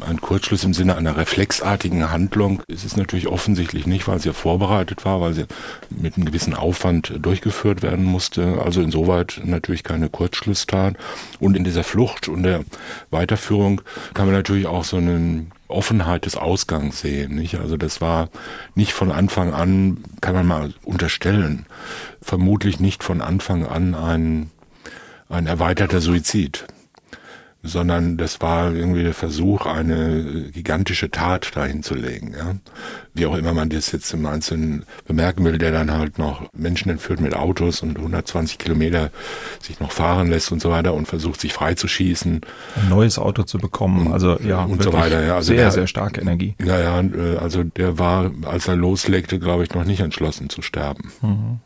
Ein 0.00 0.20
Kurzschluss 0.20 0.62
im 0.64 0.74
Sinne 0.74 0.96
einer 0.96 1.16
reflexartigen 1.16 2.10
Handlung 2.10 2.62
ist 2.68 2.84
es 2.84 2.96
natürlich 2.96 3.28
offensichtlich 3.28 3.86
nicht, 3.86 4.06
weil 4.06 4.18
sie 4.18 4.28
ja 4.28 4.34
vorbereitet 4.34 5.04
war, 5.06 5.20
weil 5.20 5.32
sie 5.32 5.46
mit 5.90 6.16
einem 6.16 6.26
gewissen 6.26 6.54
Aufwand 6.54 7.14
durchgeführt 7.18 7.82
werden 7.82 8.04
musste. 8.04 8.60
Also 8.62 8.82
insoweit 8.82 9.40
natürlich 9.44 9.84
keine 9.84 10.10
Kurzschlusstat. 10.10 10.96
Und 11.40 11.56
in 11.56 11.64
dieser 11.64 11.84
Flucht 11.84 12.28
und 12.28 12.42
der 12.42 12.64
Weiterführung 13.10 13.80
kann 14.12 14.26
man 14.26 14.34
natürlich 14.34 14.66
auch 14.66 14.84
so 14.84 14.98
einen 14.98 15.50
Offenheit 15.68 16.26
des 16.26 16.36
Ausgangs 16.36 17.00
sehen. 17.00 17.34
Nicht? 17.34 17.56
Also 17.56 17.76
das 17.76 18.00
war 18.00 18.28
nicht 18.74 18.92
von 18.92 19.12
Anfang 19.12 19.52
an, 19.52 19.98
kann 20.20 20.34
man 20.34 20.46
mal 20.46 20.74
unterstellen, 20.84 21.66
vermutlich 22.20 22.80
nicht 22.80 23.04
von 23.04 23.20
Anfang 23.20 23.66
an 23.66 23.94
ein, 23.94 24.50
ein 25.28 25.46
erweiterter 25.46 26.00
Suizid 26.00 26.66
sondern 27.68 28.16
das 28.16 28.40
war 28.40 28.72
irgendwie 28.72 29.02
der 29.02 29.14
Versuch, 29.14 29.66
eine 29.66 30.50
gigantische 30.52 31.10
Tat 31.10 31.54
dahin 31.54 31.82
zu 31.82 31.94
legen. 31.94 32.34
Ja? 32.36 32.56
Wie 33.14 33.26
auch 33.26 33.36
immer 33.36 33.52
man 33.52 33.68
das 33.68 33.92
jetzt 33.92 34.12
im 34.12 34.26
Einzelnen 34.26 34.84
bemerken 35.06 35.44
will, 35.44 35.58
der 35.58 35.70
dann 35.70 35.92
halt 35.92 36.18
noch 36.18 36.42
Menschen 36.52 36.90
entführt 36.90 37.20
mit 37.20 37.34
Autos 37.34 37.82
und 37.82 37.96
120 37.96 38.58
Kilometer 38.58 39.10
sich 39.60 39.80
noch 39.80 39.92
fahren 39.92 40.28
lässt 40.30 40.50
und 40.50 40.60
so 40.60 40.70
weiter 40.70 40.94
und 40.94 41.06
versucht, 41.06 41.40
sich 41.40 41.52
freizuschießen. 41.52 42.40
Ein 42.76 42.88
neues 42.88 43.18
Auto 43.18 43.42
zu 43.42 43.58
bekommen, 43.58 44.12
also 44.12 44.38
ja, 44.40 44.64
und 44.64 44.82
so 44.82 44.92
weiter. 44.92 45.24
Ja, 45.24 45.36
also 45.36 45.48
sehr, 45.48 45.56
der, 45.56 45.70
sehr 45.70 45.86
starke 45.86 46.20
Energie. 46.20 46.54
Ja, 46.64 46.78
ja, 46.78 47.00
äh, 47.00 47.36
also 47.36 47.62
der 47.62 47.98
war, 47.98 48.30
als 48.44 48.68
er 48.68 48.76
loslegte, 48.76 49.38
glaube 49.38 49.64
ich, 49.64 49.74
noch 49.74 49.84
nicht 49.84 50.00
entschlossen 50.00 50.48
zu 50.48 50.62
sterben. 50.62 51.12
Mhm 51.22 51.60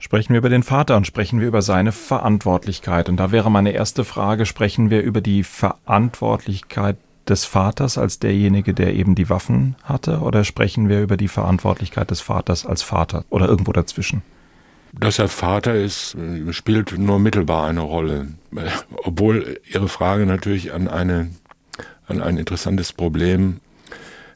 sprechen 0.00 0.32
wir 0.32 0.38
über 0.38 0.48
den 0.48 0.64
Vater 0.64 0.96
und 0.96 1.06
sprechen 1.06 1.38
wir 1.38 1.46
über 1.46 1.62
seine 1.62 1.92
Verantwortlichkeit. 1.92 3.08
Und 3.08 3.18
da 3.18 3.30
wäre 3.30 3.50
meine 3.50 3.70
erste 3.70 4.04
Frage, 4.04 4.46
sprechen 4.46 4.90
wir 4.90 5.02
über 5.02 5.20
die 5.20 5.44
Verantwortlichkeit 5.44 6.96
des 7.28 7.44
Vaters 7.44 7.96
als 7.96 8.18
derjenige, 8.18 8.74
der 8.74 8.94
eben 8.94 9.14
die 9.14 9.30
Waffen 9.30 9.76
hatte, 9.84 10.18
oder 10.18 10.42
sprechen 10.42 10.88
wir 10.88 11.00
über 11.00 11.16
die 11.16 11.28
Verantwortlichkeit 11.28 12.10
des 12.10 12.20
Vaters 12.20 12.66
als 12.66 12.82
Vater 12.82 13.24
oder 13.30 13.46
irgendwo 13.46 13.72
dazwischen? 13.72 14.22
Dass 14.92 15.20
er 15.20 15.28
Vater 15.28 15.76
ist, 15.76 16.16
spielt 16.50 16.98
nur 16.98 17.20
mittelbar 17.20 17.68
eine 17.68 17.82
Rolle. 17.82 18.28
Obwohl 19.04 19.60
Ihre 19.70 19.88
Frage 19.88 20.26
natürlich 20.26 20.72
an, 20.72 20.88
eine, 20.88 21.30
an 22.06 22.20
ein 22.20 22.38
interessantes 22.38 22.92
Problem 22.92 23.60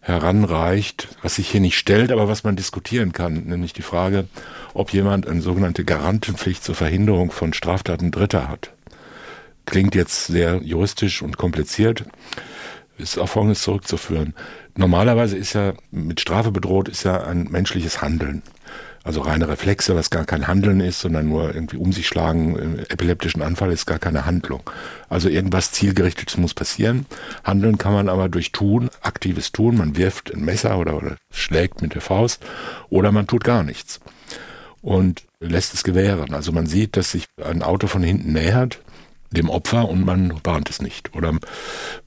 heranreicht, 0.04 1.08
was 1.22 1.36
sich 1.36 1.50
hier 1.50 1.62
nicht 1.62 1.78
stellt, 1.78 2.12
aber 2.12 2.28
was 2.28 2.44
man 2.44 2.56
diskutieren 2.56 3.12
kann, 3.12 3.44
nämlich 3.44 3.72
die 3.72 3.82
Frage, 3.82 4.28
ob 4.74 4.92
jemand 4.92 5.26
eine 5.26 5.40
sogenannte 5.40 5.84
Garantenpflicht 5.84 6.62
zur 6.62 6.74
Verhinderung 6.74 7.30
von 7.30 7.54
Straftaten 7.54 8.10
Dritter 8.10 8.48
hat. 8.48 8.72
Klingt 9.64 9.94
jetzt 9.94 10.26
sehr 10.26 10.60
juristisch 10.62 11.22
und 11.22 11.38
kompliziert, 11.38 12.04
ist 12.98 13.18
auf 13.18 13.30
Folgendes 13.30 13.62
zurückzuführen. 13.62 14.34
Normalerweise 14.76 15.38
ist 15.38 15.54
ja 15.54 15.72
mit 15.90 16.20
Strafe 16.20 16.50
bedroht, 16.50 16.90
ist 16.90 17.04
ja 17.04 17.24
ein 17.24 17.44
menschliches 17.44 18.02
Handeln. 18.02 18.42
Also 19.04 19.20
reine 19.20 19.48
Reflexe, 19.48 19.94
was 19.94 20.08
gar 20.08 20.24
kein 20.24 20.48
Handeln 20.48 20.80
ist, 20.80 21.00
sondern 21.00 21.28
nur 21.28 21.54
irgendwie 21.54 21.76
um 21.76 21.92
sich 21.92 22.08
schlagen, 22.08 22.56
im 22.56 22.78
epileptischen 22.78 23.42
Anfall 23.42 23.70
ist 23.70 23.84
gar 23.84 23.98
keine 23.98 24.24
Handlung. 24.24 24.62
Also 25.10 25.28
irgendwas 25.28 25.72
zielgerichtetes 25.72 26.38
muss 26.38 26.54
passieren. 26.54 27.04
Handeln 27.44 27.76
kann 27.76 27.92
man 27.92 28.08
aber 28.08 28.30
durch 28.30 28.50
Tun, 28.50 28.88
aktives 29.02 29.52
Tun. 29.52 29.76
Man 29.76 29.98
wirft 29.98 30.34
ein 30.34 30.42
Messer 30.42 30.78
oder, 30.78 30.96
oder 30.96 31.16
schlägt 31.30 31.82
mit 31.82 31.94
der 31.94 32.00
Faust 32.00 32.42
oder 32.88 33.12
man 33.12 33.26
tut 33.26 33.44
gar 33.44 33.62
nichts 33.62 34.00
und 34.80 35.24
lässt 35.38 35.74
es 35.74 35.84
gewähren. 35.84 36.32
Also 36.32 36.52
man 36.52 36.66
sieht, 36.66 36.96
dass 36.96 37.10
sich 37.10 37.26
ein 37.42 37.62
Auto 37.62 37.86
von 37.86 38.02
hinten 38.02 38.32
nähert 38.32 38.80
dem 39.34 39.50
Opfer 39.50 39.88
und 39.88 40.04
man 40.04 40.32
warnt 40.44 40.70
es 40.70 40.80
nicht. 40.80 41.14
Oder 41.14 41.32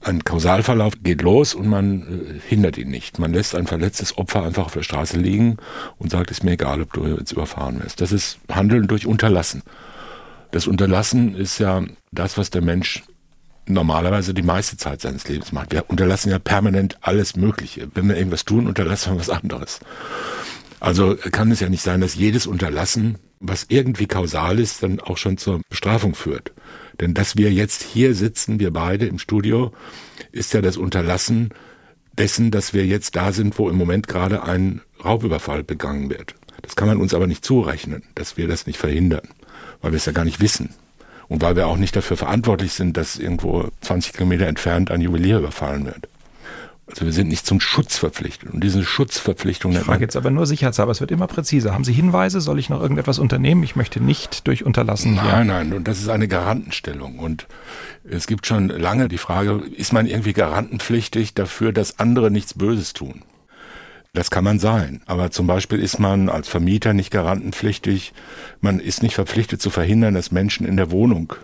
ein 0.02 0.24
Kausalverlauf 0.24 0.94
geht 1.02 1.22
los 1.22 1.54
und 1.54 1.68
man 1.68 2.02
äh, 2.02 2.40
hindert 2.48 2.78
ihn 2.78 2.90
nicht. 2.90 3.18
Man 3.18 3.32
lässt 3.32 3.54
ein 3.54 3.66
verletztes 3.66 4.18
Opfer 4.18 4.42
einfach 4.42 4.66
auf 4.66 4.74
der 4.74 4.82
Straße 4.82 5.18
liegen 5.18 5.58
und 5.98 6.10
sagt, 6.10 6.30
es 6.30 6.42
mir 6.42 6.52
egal, 6.52 6.82
ob 6.82 6.92
du 6.92 7.06
jetzt 7.06 7.32
überfahren 7.32 7.82
wirst. 7.82 8.00
Das 8.00 8.12
ist 8.12 8.38
Handeln 8.50 8.88
durch 8.88 9.06
Unterlassen. 9.06 9.62
Das 10.50 10.66
Unterlassen 10.66 11.34
ist 11.34 11.58
ja 11.58 11.82
das, 12.10 12.38
was 12.38 12.50
der 12.50 12.62
Mensch 12.62 13.02
normalerweise 13.66 14.34
die 14.34 14.42
meiste 14.42 14.76
Zeit 14.76 15.00
seines 15.00 15.28
Lebens 15.28 15.52
macht. 15.52 15.72
Wir 15.72 15.88
unterlassen 15.88 16.30
ja 16.30 16.38
permanent 16.38 16.98
alles 17.02 17.36
Mögliche. 17.36 17.88
Wenn 17.94 18.08
wir 18.08 18.16
irgendwas 18.16 18.44
tun, 18.44 18.66
unterlassen 18.66 19.12
wir 19.12 19.20
was 19.20 19.30
anderes. 19.30 19.80
Also 20.80 21.16
kann 21.16 21.50
es 21.50 21.60
ja 21.60 21.68
nicht 21.68 21.82
sein, 21.82 22.00
dass 22.00 22.14
jedes 22.14 22.46
Unterlassen, 22.46 23.18
was 23.40 23.66
irgendwie 23.68 24.06
kausal 24.06 24.58
ist, 24.58 24.82
dann 24.82 25.00
auch 25.00 25.16
schon 25.16 25.38
zur 25.38 25.60
Bestrafung 25.68 26.14
führt. 26.14 26.52
Denn 27.00 27.14
dass 27.14 27.36
wir 27.36 27.52
jetzt 27.52 27.82
hier 27.82 28.14
sitzen, 28.14 28.58
wir 28.60 28.72
beide 28.72 29.06
im 29.06 29.18
Studio, 29.18 29.72
ist 30.32 30.52
ja 30.54 30.60
das 30.60 30.76
Unterlassen 30.76 31.50
dessen, 32.12 32.50
dass 32.50 32.74
wir 32.74 32.84
jetzt 32.84 33.14
da 33.16 33.32
sind, 33.32 33.58
wo 33.58 33.68
im 33.68 33.76
Moment 33.76 34.08
gerade 34.08 34.42
ein 34.42 34.80
Raubüberfall 35.04 35.62
begangen 35.62 36.10
wird. 36.10 36.34
Das 36.62 36.74
kann 36.74 36.88
man 36.88 36.98
uns 36.98 37.14
aber 37.14 37.28
nicht 37.28 37.44
zurechnen, 37.44 38.02
dass 38.14 38.36
wir 38.36 38.48
das 38.48 38.66
nicht 38.66 38.78
verhindern, 38.78 39.28
weil 39.80 39.92
wir 39.92 39.96
es 39.96 40.06
ja 40.06 40.12
gar 40.12 40.24
nicht 40.24 40.40
wissen. 40.40 40.74
Und 41.28 41.42
weil 41.42 41.56
wir 41.56 41.66
auch 41.66 41.76
nicht 41.76 41.94
dafür 41.94 42.16
verantwortlich 42.16 42.72
sind, 42.72 42.96
dass 42.96 43.18
irgendwo 43.18 43.68
20 43.82 44.14
Kilometer 44.14 44.46
entfernt 44.46 44.90
ein 44.90 45.02
Juwelier 45.02 45.38
überfallen 45.38 45.84
wird. 45.84 46.08
Also 46.90 47.04
wir 47.04 47.12
sind 47.12 47.28
nicht 47.28 47.46
zum 47.46 47.60
Schutz 47.60 47.98
verpflichtet. 47.98 48.50
Und 48.50 48.64
diese 48.64 48.82
Schutzverpflichtung. 48.82 49.72
Ich 49.72 49.78
frage 49.78 50.02
jetzt 50.02 50.16
aber 50.16 50.30
nur 50.30 50.46
sicherheitshalber, 50.46 50.92
es 50.92 51.00
wird 51.00 51.10
immer 51.10 51.26
präziser. 51.26 51.74
Haben 51.74 51.84
Sie 51.84 51.92
Hinweise? 51.92 52.40
Soll 52.40 52.58
ich 52.58 52.70
noch 52.70 52.80
irgendetwas 52.80 53.18
unternehmen? 53.18 53.62
Ich 53.62 53.76
möchte 53.76 54.02
nicht 54.02 54.46
durch 54.46 54.64
Unterlassen. 54.64 55.14
Nein, 55.14 55.48
nein, 55.48 55.72
und 55.72 55.86
das 55.86 55.98
ist 56.00 56.08
eine 56.08 56.28
Garantenstellung. 56.28 57.18
Und 57.18 57.46
es 58.08 58.26
gibt 58.26 58.46
schon 58.46 58.68
lange 58.68 59.08
die 59.08 59.18
Frage, 59.18 59.62
ist 59.76 59.92
man 59.92 60.06
irgendwie 60.06 60.32
garantenpflichtig 60.32 61.34
dafür, 61.34 61.72
dass 61.72 61.98
andere 61.98 62.30
nichts 62.30 62.54
Böses 62.54 62.94
tun? 62.94 63.22
Das 64.14 64.30
kann 64.30 64.44
man 64.44 64.58
sein. 64.58 65.02
Aber 65.06 65.30
zum 65.30 65.46
Beispiel 65.46 65.80
ist 65.80 65.98
man 65.98 66.28
als 66.30 66.48
Vermieter 66.48 66.94
nicht 66.94 67.10
garantenpflichtig. 67.10 68.14
Man 68.60 68.80
ist 68.80 69.02
nicht 69.02 69.14
verpflichtet 69.14 69.60
zu 69.60 69.68
verhindern, 69.70 70.14
dass 70.14 70.32
Menschen 70.32 70.66
in 70.66 70.76
der 70.76 70.90
Wohnung, 70.90 71.34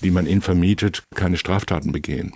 die 0.00 0.12
man 0.12 0.26
ihnen 0.26 0.40
vermietet, 0.40 1.02
keine 1.14 1.36
Straftaten 1.36 1.90
begehen. 1.90 2.32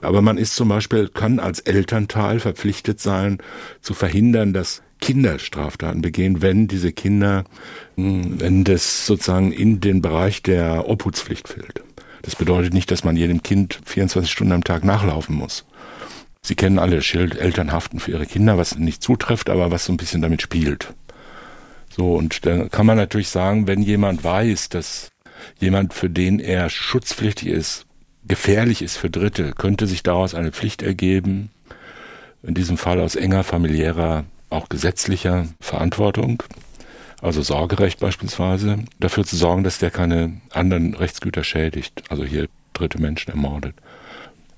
Aber 0.00 0.22
man 0.22 0.38
ist 0.38 0.56
zum 0.56 0.68
Beispiel, 0.68 1.08
kann 1.08 1.38
als 1.38 1.60
Elternteil 1.60 2.40
verpflichtet 2.40 3.00
sein, 3.00 3.38
zu 3.80 3.94
verhindern, 3.94 4.52
dass 4.52 4.82
Kinder 5.00 5.38
Straftaten 5.38 6.00
begehen, 6.00 6.42
wenn 6.42 6.68
diese 6.68 6.92
Kinder, 6.92 7.44
hm, 7.96 8.40
wenn 8.40 8.64
das 8.64 9.06
sozusagen 9.06 9.52
in 9.52 9.80
den 9.80 10.02
Bereich 10.02 10.42
der 10.42 10.88
Obhutspflicht 10.88 11.48
fällt. 11.48 11.82
Das 12.22 12.34
bedeutet 12.34 12.74
nicht, 12.74 12.90
dass 12.90 13.04
man 13.04 13.16
jedem 13.16 13.42
Kind 13.42 13.80
24 13.84 14.30
Stunden 14.30 14.52
am 14.52 14.64
Tag 14.64 14.84
nachlaufen 14.84 15.36
muss. 15.36 15.64
Sie 16.42 16.54
kennen 16.54 16.78
alle 16.78 17.02
Schild 17.02 17.36
Eltern 17.36 17.72
haften 17.72 18.00
für 18.00 18.12
ihre 18.12 18.26
Kinder, 18.26 18.56
was 18.56 18.78
nicht 18.78 19.02
zutrifft, 19.02 19.50
aber 19.50 19.70
was 19.70 19.84
so 19.84 19.92
ein 19.92 19.96
bisschen 19.96 20.22
damit 20.22 20.42
spielt. 20.42 20.94
So, 21.88 22.14
und 22.14 22.44
da 22.46 22.68
kann 22.68 22.86
man 22.86 22.96
natürlich 22.96 23.28
sagen, 23.28 23.66
wenn 23.66 23.82
jemand 23.82 24.22
weiß, 24.22 24.68
dass 24.68 25.10
jemand, 25.58 25.94
für 25.94 26.10
den 26.10 26.40
er 26.40 26.68
schutzpflichtig 26.68 27.48
ist, 27.48 27.86
gefährlich 28.28 28.82
ist 28.82 28.96
für 28.96 29.10
Dritte, 29.10 29.52
könnte 29.52 29.86
sich 29.86 30.02
daraus 30.02 30.34
eine 30.34 30.52
Pflicht 30.52 30.82
ergeben, 30.82 31.50
in 32.42 32.54
diesem 32.54 32.76
Fall 32.76 33.00
aus 33.00 33.16
enger 33.16 33.44
familiärer, 33.44 34.24
auch 34.50 34.68
gesetzlicher 34.68 35.48
Verantwortung, 35.60 36.42
also 37.20 37.42
Sorgerecht 37.42 37.98
beispielsweise, 37.98 38.78
dafür 39.00 39.24
zu 39.24 39.36
sorgen, 39.36 39.64
dass 39.64 39.78
der 39.78 39.90
keine 39.90 40.40
anderen 40.50 40.94
Rechtsgüter 40.94 41.44
schädigt, 41.44 42.04
also 42.08 42.24
hier 42.24 42.48
dritte 42.72 43.00
Menschen 43.00 43.30
ermordet. 43.30 43.74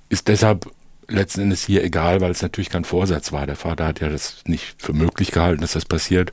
Ist 0.08 0.28
deshalb 0.28 0.70
letzten 1.08 1.42
Endes 1.42 1.64
hier 1.64 1.82
egal, 1.84 2.20
weil 2.20 2.30
es 2.30 2.42
natürlich 2.42 2.70
kein 2.70 2.84
Vorsatz 2.84 3.32
war. 3.32 3.46
Der 3.46 3.56
Vater 3.56 3.86
hat 3.86 4.00
ja 4.00 4.08
das 4.08 4.42
nicht 4.46 4.82
für 4.82 4.92
möglich 4.92 5.30
gehalten, 5.30 5.62
dass 5.62 5.72
das 5.72 5.84
passiert 5.84 6.32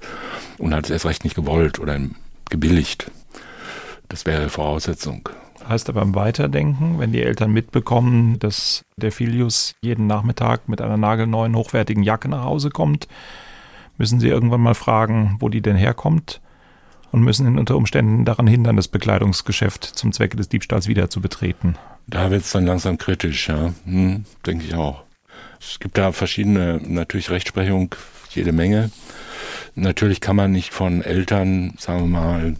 und 0.57 0.73
hat 0.73 0.85
es 0.85 0.89
erst 0.91 1.05
recht 1.05 1.23
nicht 1.23 1.35
gewollt 1.35 1.79
oder 1.79 1.99
gebilligt. 2.49 3.09
Das 4.09 4.25
wäre 4.25 4.49
Voraussetzung. 4.49 5.29
Heißt 5.67 5.89
aber 5.89 6.03
im 6.03 6.13
Weiterdenken, 6.13 6.99
wenn 6.99 7.11
die 7.11 7.23
Eltern 7.23 7.51
mitbekommen, 7.51 8.37
dass 8.39 8.85
der 8.97 9.11
Filius 9.11 9.75
jeden 9.81 10.05
Nachmittag 10.05 10.69
mit 10.69 10.79
einer 10.79 10.97
nagelneuen, 10.97 11.55
hochwertigen 11.55 12.03
Jacke 12.03 12.29
nach 12.29 12.43
Hause 12.43 12.69
kommt, 12.69 13.07
müssen 13.97 14.19
sie 14.19 14.27
irgendwann 14.27 14.61
mal 14.61 14.75
fragen, 14.75 15.37
wo 15.39 15.49
die 15.49 15.61
denn 15.61 15.75
herkommt 15.75 16.41
und 17.11 17.21
müssen 17.21 17.47
ihn 17.47 17.57
unter 17.57 17.77
Umständen 17.77 18.25
daran 18.25 18.45
hindern, 18.45 18.75
das 18.75 18.89
Bekleidungsgeschäft 18.89 19.83
zum 19.83 20.11
Zwecke 20.11 20.37
des 20.37 20.49
Diebstahls 20.49 20.87
wieder 20.87 21.09
zu 21.09 21.21
betreten. 21.21 21.75
Da 22.07 22.29
wird 22.29 22.43
es 22.43 22.51
dann 22.51 22.65
langsam 22.65 22.97
kritisch, 22.97 23.47
ja. 23.47 23.73
Hm, 23.85 24.25
denke 24.45 24.65
ich 24.65 24.75
auch. 24.75 25.03
Es 25.59 25.79
gibt 25.79 25.97
da 25.97 26.11
verschiedene, 26.11 26.79
natürlich 26.83 27.31
Rechtsprechung, 27.31 27.95
jede 28.31 28.51
Menge. 28.51 28.91
Natürlich 29.73 30.21
kann 30.21 30.35
man 30.35 30.51
nicht 30.51 30.73
von 30.73 31.01
Eltern, 31.01 31.73
sagen 31.77 32.01
wir 32.01 32.19
mal, 32.19 32.55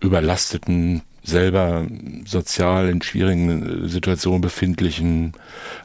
überlasteten 0.00 1.02
selber 1.24 1.86
sozial 2.26 2.88
in 2.88 3.02
schwierigen 3.02 3.88
Situationen 3.88 4.40
befindlichen, 4.40 5.32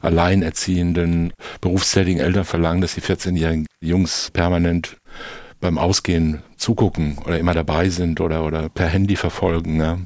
alleinerziehenden, 0.01 1.34
berufstätigen 1.62 2.19
Eltern 2.19 2.46
verlangen, 2.46 2.81
dass 2.81 2.96
die 2.96 3.01
14-jährigen 3.01 3.65
Jungs 3.81 4.29
permanent 4.31 4.98
beim 5.62 5.77
Ausgehen 5.77 6.41
zugucken 6.58 7.17
oder 7.25 7.39
immer 7.39 7.53
dabei 7.53 7.89
sind 7.89 8.22
oder, 8.22 8.46
oder 8.46 8.69
per 8.69 8.88
Handy 8.88 9.15
verfolgen. 9.15 9.79
Ja. 9.79 9.98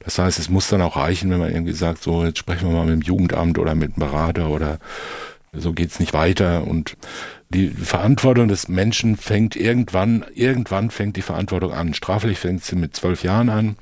Das 0.00 0.18
heißt, 0.18 0.38
es 0.38 0.50
muss 0.50 0.68
dann 0.68 0.82
auch 0.82 0.96
reichen, 0.96 1.30
wenn 1.30 1.38
man 1.38 1.52
irgendwie 1.52 1.72
sagt, 1.72 2.02
so, 2.02 2.24
jetzt 2.24 2.38
sprechen 2.38 2.68
wir 2.68 2.74
mal 2.74 2.86
mit 2.86 2.94
dem 2.94 3.02
Jugendamt 3.02 3.58
oder 3.58 3.74
mit 3.74 3.96
dem 3.96 4.00
Berater 4.00 4.50
oder 4.50 4.78
so 5.52 5.72
geht's 5.72 6.00
nicht 6.00 6.12
weiter. 6.12 6.66
Und 6.66 6.96
die 7.48 7.68
Verantwortung 7.68 8.48
des 8.48 8.68
Menschen 8.68 9.16
fängt 9.16 9.56
irgendwann, 9.56 10.24
irgendwann 10.34 10.90
fängt 10.90 11.16
die 11.16 11.22
Verantwortung 11.22 11.72
an. 11.72 11.94
Straflich 11.94 12.38
fängt 12.38 12.64
sie 12.64 12.76
mit 12.76 12.94
zwölf 12.94 13.24
Jahren 13.24 13.48
an. 13.48 13.76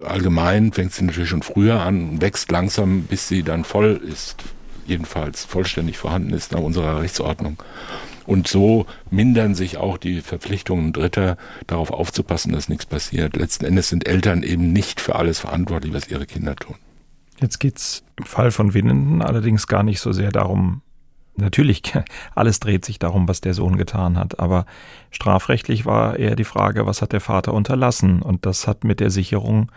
Allgemein 0.00 0.72
fängt 0.72 0.92
sie 0.92 1.04
natürlich 1.04 1.30
schon 1.30 1.42
früher 1.42 1.80
an 1.80 2.08
und 2.10 2.20
wächst 2.20 2.50
langsam, 2.50 3.02
bis 3.02 3.28
sie 3.28 3.42
dann 3.42 3.64
voll 3.64 4.00
ist. 4.02 4.36
Jedenfalls 4.86 5.44
vollständig 5.44 5.98
vorhanden 5.98 6.32
ist 6.32 6.52
nach 6.52 6.60
unserer 6.60 7.00
Rechtsordnung. 7.00 7.62
Und 8.26 8.46
so 8.46 8.86
mindern 9.10 9.54
sich 9.54 9.78
auch 9.78 9.98
die 9.98 10.20
Verpflichtungen 10.20 10.92
Dritter, 10.92 11.36
darauf 11.66 11.90
aufzupassen, 11.90 12.52
dass 12.52 12.68
nichts 12.68 12.86
passiert. 12.86 13.36
Letzten 13.36 13.64
Endes 13.64 13.88
sind 13.88 14.06
Eltern 14.06 14.42
eben 14.42 14.72
nicht 14.72 15.00
für 15.00 15.16
alles 15.16 15.38
verantwortlich, 15.38 15.92
was 15.94 16.08
ihre 16.08 16.26
Kinder 16.26 16.54
tun. 16.54 16.76
Jetzt 17.40 17.58
geht's 17.58 18.02
im 18.16 18.24
Fall 18.24 18.50
von 18.50 18.74
Winnenden 18.74 19.22
allerdings 19.22 19.66
gar 19.66 19.82
nicht 19.82 20.00
so 20.00 20.12
sehr 20.12 20.30
darum, 20.30 20.82
natürlich, 21.38 21.82
alles 22.34 22.60
dreht 22.60 22.84
sich 22.84 22.98
darum, 22.98 23.28
was 23.28 23.40
der 23.40 23.54
Sohn 23.54 23.76
getan 23.76 24.18
hat, 24.18 24.38
aber 24.38 24.66
strafrechtlich 25.10 25.86
war 25.86 26.18
eher 26.18 26.36
die 26.36 26.44
Frage, 26.44 26.86
was 26.86 27.02
hat 27.02 27.12
der 27.12 27.20
Vater 27.20 27.54
unterlassen? 27.54 28.22
Und 28.22 28.46
das 28.46 28.66
hat 28.66 28.84
mit 28.84 29.00
der 29.00 29.10
Sicherung 29.10 29.70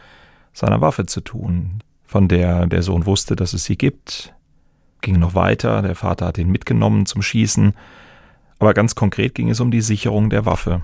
seiner 0.54 0.82
Waffe 0.82 1.06
zu 1.06 1.22
tun, 1.22 1.82
von 2.06 2.28
der 2.28 2.68
der 2.68 2.84
Sohn 2.84 3.06
wusste, 3.06 3.36
dass 3.36 3.54
es 3.54 3.64
sie 3.64 3.78
gibt. 3.78 4.34
Ging 5.02 5.18
noch 5.20 5.34
weiter, 5.34 5.82
der 5.82 5.96
Vater 5.96 6.28
hat 6.28 6.38
ihn 6.38 6.52
mitgenommen 6.52 7.06
zum 7.06 7.22
Schießen 7.22 7.74
aber 8.62 8.76
ganz 8.76 8.94
konkret 8.94 9.34
ging 9.34 9.50
es 9.50 9.60
um 9.60 9.72
die 9.72 9.82
Sicherung 9.82 10.30
der 10.30 10.46
Waffe. 10.46 10.84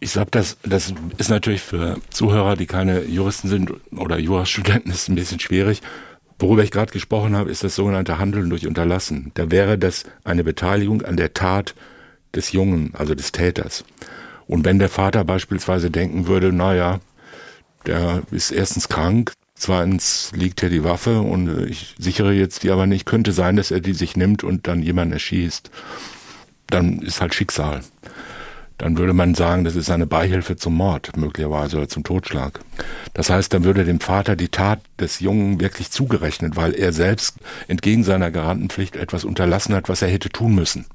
Ich 0.00 0.14
glaube, 0.14 0.30
das, 0.30 0.56
das 0.62 0.94
ist 1.18 1.28
natürlich 1.28 1.60
für 1.60 1.98
Zuhörer, 2.08 2.56
die 2.56 2.64
keine 2.64 3.02
Juristen 3.02 3.48
sind 3.48 3.70
oder 3.94 4.18
Jurastudenten, 4.18 4.90
ist 4.90 5.10
ein 5.10 5.14
bisschen 5.14 5.40
schwierig. 5.40 5.82
Worüber 6.40 6.64
ich 6.64 6.70
gerade 6.70 6.92
gesprochen 6.92 7.36
habe, 7.36 7.50
ist 7.50 7.62
das 7.62 7.76
sogenannte 7.76 8.18
Handeln 8.18 8.50
durch 8.50 8.66
Unterlassen. 8.66 9.30
Da 9.34 9.50
wäre 9.50 9.78
das 9.78 10.04
eine 10.24 10.42
Beteiligung 10.42 11.02
an 11.02 11.16
der 11.16 11.34
Tat 11.34 11.74
des 12.34 12.52
Jungen, 12.52 12.92
also 12.94 13.14
des 13.14 13.30
Täters. 13.30 13.84
Und 14.46 14.64
wenn 14.64 14.78
der 14.78 14.88
Vater 14.88 15.22
beispielsweise 15.24 15.90
denken 15.90 16.26
würde, 16.26 16.52
naja, 16.52 17.00
der 17.86 18.22
ist 18.32 18.50
erstens 18.50 18.88
krank, 18.88 19.32
zweitens 19.54 20.32
liegt 20.34 20.60
hier 20.60 20.70
die 20.70 20.82
Waffe 20.82 21.20
und 21.20 21.68
ich 21.68 21.94
sichere 21.98 22.32
jetzt 22.32 22.64
die 22.64 22.70
aber 22.70 22.86
nicht, 22.86 23.06
könnte 23.06 23.32
sein, 23.32 23.56
dass 23.56 23.70
er 23.70 23.80
die 23.80 23.92
sich 23.92 24.16
nimmt 24.16 24.42
und 24.42 24.66
dann 24.66 24.82
jemanden 24.82 25.12
erschießt 25.12 25.70
dann 26.70 27.00
ist 27.00 27.20
halt 27.20 27.34
Schicksal. 27.34 27.80
Dann 28.80 28.96
würde 28.96 29.12
man 29.12 29.34
sagen, 29.34 29.64
das 29.64 29.76
ist 29.76 29.90
eine 29.90 30.06
Beihilfe 30.06 30.56
zum 30.56 30.74
Mord 30.74 31.14
möglicherweise 31.14 31.76
oder 31.76 31.88
zum 31.90 32.02
Totschlag. 32.02 32.60
Das 33.12 33.28
heißt, 33.28 33.52
dann 33.52 33.62
würde 33.64 33.84
dem 33.84 34.00
Vater 34.00 34.36
die 34.36 34.48
Tat 34.48 34.80
des 34.98 35.20
Jungen 35.20 35.60
wirklich 35.60 35.90
zugerechnet, 35.90 36.56
weil 36.56 36.72
er 36.72 36.94
selbst 36.94 37.36
entgegen 37.68 38.04
seiner 38.04 38.30
Garantenpflicht 38.30 38.96
etwas 38.96 39.24
unterlassen 39.24 39.74
hat, 39.74 39.90
was 39.90 40.00
er 40.00 40.08
hätte 40.08 40.30
tun 40.30 40.54
müssen. 40.54 40.86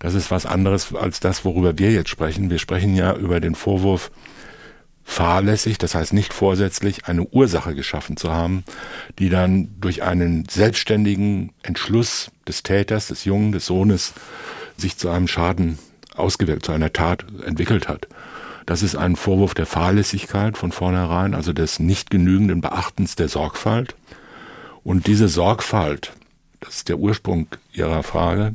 Das 0.00 0.14
ist 0.14 0.32
was 0.32 0.44
anderes 0.44 0.92
als 0.92 1.20
das, 1.20 1.44
worüber 1.44 1.78
wir 1.78 1.92
jetzt 1.92 2.08
sprechen. 2.08 2.50
Wir 2.50 2.58
sprechen 2.58 2.96
ja 2.96 3.14
über 3.14 3.38
den 3.38 3.54
Vorwurf, 3.54 4.10
fahrlässig, 5.04 5.78
das 5.78 5.94
heißt 5.94 6.12
nicht 6.12 6.32
vorsätzlich, 6.32 7.06
eine 7.06 7.22
Ursache 7.22 7.76
geschaffen 7.76 8.16
zu 8.16 8.32
haben, 8.32 8.64
die 9.20 9.28
dann 9.28 9.68
durch 9.80 10.02
einen 10.02 10.48
selbstständigen 10.48 11.52
Entschluss 11.62 12.32
des 12.48 12.64
Täters, 12.64 13.06
des 13.06 13.24
Jungen, 13.24 13.52
des 13.52 13.66
Sohnes 13.66 14.14
sich 14.76 14.96
zu 14.96 15.10
einem 15.10 15.28
Schaden 15.28 15.78
ausgewirkt, 16.16 16.64
zu 16.64 16.72
einer 16.72 16.92
Tat 16.92 17.24
entwickelt 17.44 17.88
hat. 17.88 18.08
Das 18.66 18.82
ist 18.82 18.94
ein 18.94 19.16
Vorwurf 19.16 19.54
der 19.54 19.66
Fahrlässigkeit 19.66 20.56
von 20.56 20.72
vornherein, 20.72 21.34
also 21.34 21.52
des 21.52 21.80
nicht 21.80 22.10
genügenden 22.10 22.60
Beachtens 22.60 23.16
der 23.16 23.28
Sorgfalt. 23.28 23.94
Und 24.84 25.06
diese 25.06 25.28
Sorgfalt, 25.28 26.12
das 26.60 26.76
ist 26.76 26.88
der 26.88 26.98
Ursprung 26.98 27.48
Ihrer 27.72 28.02
Frage, 28.02 28.54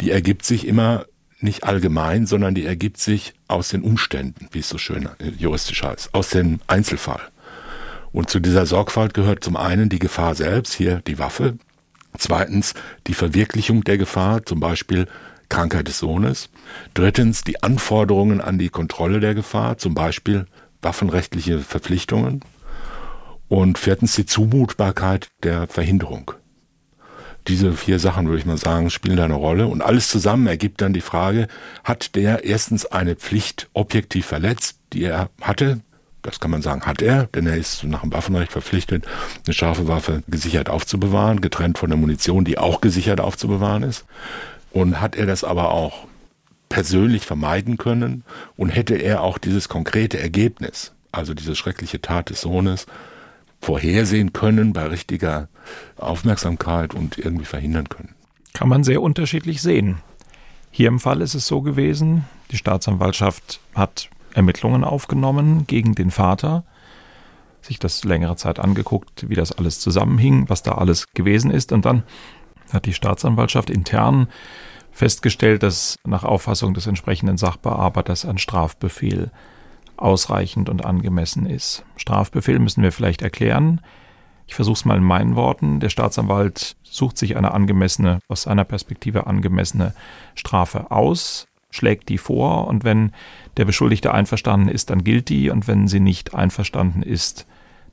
die 0.00 0.10
ergibt 0.10 0.44
sich 0.44 0.66
immer 0.66 1.06
nicht 1.40 1.64
allgemein, 1.64 2.26
sondern 2.26 2.54
die 2.54 2.64
ergibt 2.64 2.98
sich 2.98 3.34
aus 3.48 3.68
den 3.68 3.82
Umständen, 3.82 4.48
wie 4.52 4.60
es 4.60 4.68
so 4.68 4.78
schön 4.78 5.08
juristisch 5.38 5.82
heißt, 5.82 6.14
aus 6.14 6.30
dem 6.30 6.60
Einzelfall. 6.66 7.20
Und 8.12 8.30
zu 8.30 8.40
dieser 8.40 8.66
Sorgfalt 8.66 9.14
gehört 9.14 9.42
zum 9.42 9.56
einen 9.56 9.88
die 9.88 9.98
Gefahr 9.98 10.34
selbst, 10.34 10.74
hier 10.74 11.02
die 11.06 11.18
Waffe, 11.18 11.56
zweitens 12.18 12.74
die 13.06 13.14
Verwirklichung 13.14 13.84
der 13.84 13.98
Gefahr, 13.98 14.44
zum 14.44 14.60
Beispiel 14.60 15.06
Krankheit 15.52 15.86
des 15.86 15.98
Sohnes. 15.98 16.48
Drittens 16.94 17.42
die 17.42 17.62
Anforderungen 17.62 18.40
an 18.40 18.58
die 18.58 18.70
Kontrolle 18.70 19.20
der 19.20 19.34
Gefahr, 19.34 19.76
zum 19.76 19.92
Beispiel 19.92 20.46
waffenrechtliche 20.80 21.58
Verpflichtungen. 21.58 22.40
Und 23.48 23.76
viertens 23.76 24.14
die 24.14 24.24
Zumutbarkeit 24.24 25.28
der 25.42 25.66
Verhinderung. 25.66 26.32
Diese 27.48 27.74
vier 27.74 27.98
Sachen, 27.98 28.28
würde 28.28 28.38
ich 28.38 28.46
mal 28.46 28.56
sagen, 28.56 28.88
spielen 28.88 29.18
da 29.18 29.26
eine 29.26 29.34
Rolle. 29.34 29.66
Und 29.66 29.82
alles 29.82 30.08
zusammen 30.08 30.46
ergibt 30.46 30.80
dann 30.80 30.94
die 30.94 31.02
Frage, 31.02 31.48
hat 31.84 32.14
der 32.14 32.44
erstens 32.44 32.86
eine 32.86 33.14
Pflicht 33.14 33.68
objektiv 33.74 34.24
verletzt, 34.24 34.78
die 34.94 35.04
er 35.04 35.28
hatte? 35.42 35.82
Das 36.22 36.40
kann 36.40 36.52
man 36.52 36.62
sagen, 36.62 36.82
hat 36.82 37.02
er, 37.02 37.26
denn 37.26 37.46
er 37.46 37.56
ist 37.56 37.82
nach 37.84 38.02
dem 38.02 38.12
Waffenrecht 38.12 38.52
verpflichtet, 38.52 39.04
eine 39.44 39.52
scharfe 39.52 39.88
Waffe 39.88 40.22
gesichert 40.28 40.70
aufzubewahren, 40.70 41.40
getrennt 41.40 41.78
von 41.78 41.90
der 41.90 41.98
Munition, 41.98 42.44
die 42.44 42.58
auch 42.58 42.80
gesichert 42.80 43.20
aufzubewahren 43.20 43.82
ist. 43.82 44.06
Und 44.72 45.00
hat 45.00 45.16
er 45.16 45.26
das 45.26 45.44
aber 45.44 45.70
auch 45.70 46.06
persönlich 46.68 47.26
vermeiden 47.26 47.76
können 47.76 48.24
und 48.56 48.70
hätte 48.70 48.94
er 48.94 49.22
auch 49.22 49.36
dieses 49.36 49.68
konkrete 49.68 50.18
Ergebnis, 50.18 50.92
also 51.12 51.34
diese 51.34 51.54
schreckliche 51.54 52.00
Tat 52.00 52.30
des 52.30 52.40
Sohnes, 52.40 52.86
vorhersehen 53.60 54.32
können 54.32 54.72
bei 54.72 54.86
richtiger 54.86 55.48
Aufmerksamkeit 55.96 56.94
und 56.94 57.18
irgendwie 57.18 57.44
verhindern 57.44 57.88
können. 57.88 58.14
Kann 58.54 58.68
man 58.68 58.84
sehr 58.84 59.02
unterschiedlich 59.02 59.62
sehen. 59.62 59.98
Hier 60.70 60.88
im 60.88 60.98
Fall 60.98 61.20
ist 61.20 61.34
es 61.34 61.46
so 61.46 61.60
gewesen, 61.60 62.24
die 62.50 62.56
Staatsanwaltschaft 62.56 63.60
hat 63.74 64.08
Ermittlungen 64.32 64.84
aufgenommen 64.84 65.66
gegen 65.66 65.94
den 65.94 66.10
Vater, 66.10 66.64
sich 67.60 67.78
das 67.78 68.04
längere 68.04 68.36
Zeit 68.36 68.58
angeguckt, 68.58 69.28
wie 69.28 69.34
das 69.34 69.52
alles 69.52 69.78
zusammenhing, 69.78 70.48
was 70.48 70.62
da 70.62 70.72
alles 70.72 71.12
gewesen 71.12 71.50
ist 71.50 71.72
und 71.72 71.84
dann 71.84 72.02
hat 72.72 72.86
die 72.86 72.94
Staatsanwaltschaft 72.94 73.70
intern 73.70 74.28
festgestellt, 74.92 75.62
dass 75.62 75.96
nach 76.04 76.24
Auffassung 76.24 76.74
des 76.74 76.86
entsprechenden 76.86 77.36
Sachbearbeiters 77.36 78.24
ein 78.24 78.38
Strafbefehl 78.38 79.30
ausreichend 79.96 80.68
und 80.68 80.84
angemessen 80.84 81.46
ist. 81.46 81.84
Strafbefehl 81.96 82.58
müssen 82.58 82.82
wir 82.82 82.92
vielleicht 82.92 83.22
erklären. 83.22 83.80
Ich 84.46 84.54
versuche 84.54 84.74
es 84.74 84.84
mal 84.84 84.98
in 84.98 85.04
meinen 85.04 85.36
Worten. 85.36 85.80
Der 85.80 85.88
Staatsanwalt 85.88 86.76
sucht 86.82 87.16
sich 87.16 87.36
eine 87.36 87.52
angemessene, 87.52 88.18
aus 88.28 88.42
seiner 88.42 88.64
Perspektive 88.64 89.26
angemessene 89.26 89.94
Strafe 90.34 90.90
aus, 90.90 91.46
schlägt 91.70 92.08
die 92.10 92.18
vor 92.18 92.68
und 92.68 92.84
wenn 92.84 93.12
der 93.56 93.64
Beschuldigte 93.64 94.12
einverstanden 94.12 94.68
ist, 94.68 94.90
dann 94.90 95.04
gilt 95.04 95.30
die 95.30 95.50
und 95.50 95.68
wenn 95.68 95.88
sie 95.88 96.00
nicht 96.00 96.34
einverstanden 96.34 97.02
ist, 97.02 97.46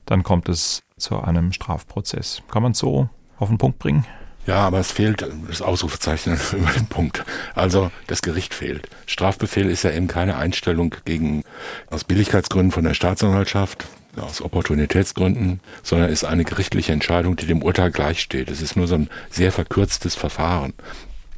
dann 0.04 0.22
kommt 0.22 0.48
es 0.48 0.82
zu 0.98 1.20
einem 1.20 1.52
Strafprozess. 1.52 2.42
Kann 2.50 2.62
man 2.62 2.72
es 2.72 2.78
so 2.78 3.08
auf 3.38 3.48
den 3.48 3.58
Punkt 3.58 3.78
bringen? 3.78 4.04
Ja, 4.46 4.56
aber 4.56 4.78
es 4.78 4.90
fehlt 4.90 5.26
das 5.48 5.62
Ausrufezeichen 5.62 6.38
über 6.52 6.70
den 6.72 6.86
Punkt. 6.86 7.24
Also 7.54 7.90
das 8.06 8.22
Gericht 8.22 8.54
fehlt. 8.54 8.88
Strafbefehl 9.06 9.70
ist 9.70 9.84
ja 9.84 9.90
eben 9.90 10.08
keine 10.08 10.36
Einstellung 10.36 10.94
gegen 11.04 11.44
aus 11.90 12.04
Billigkeitsgründen 12.04 12.72
von 12.72 12.84
der 12.84 12.94
Staatsanwaltschaft, 12.94 13.86
aus 14.16 14.42
Opportunitätsgründen, 14.42 15.60
sondern 15.82 16.10
ist 16.10 16.24
eine 16.24 16.44
gerichtliche 16.44 16.92
Entscheidung, 16.92 17.36
die 17.36 17.46
dem 17.46 17.62
Urteil 17.62 17.90
gleichsteht. 17.90 18.50
Es 18.50 18.60
ist 18.60 18.76
nur 18.76 18.88
so 18.88 18.96
ein 18.96 19.10
sehr 19.30 19.52
verkürztes 19.52 20.14
Verfahren 20.14 20.72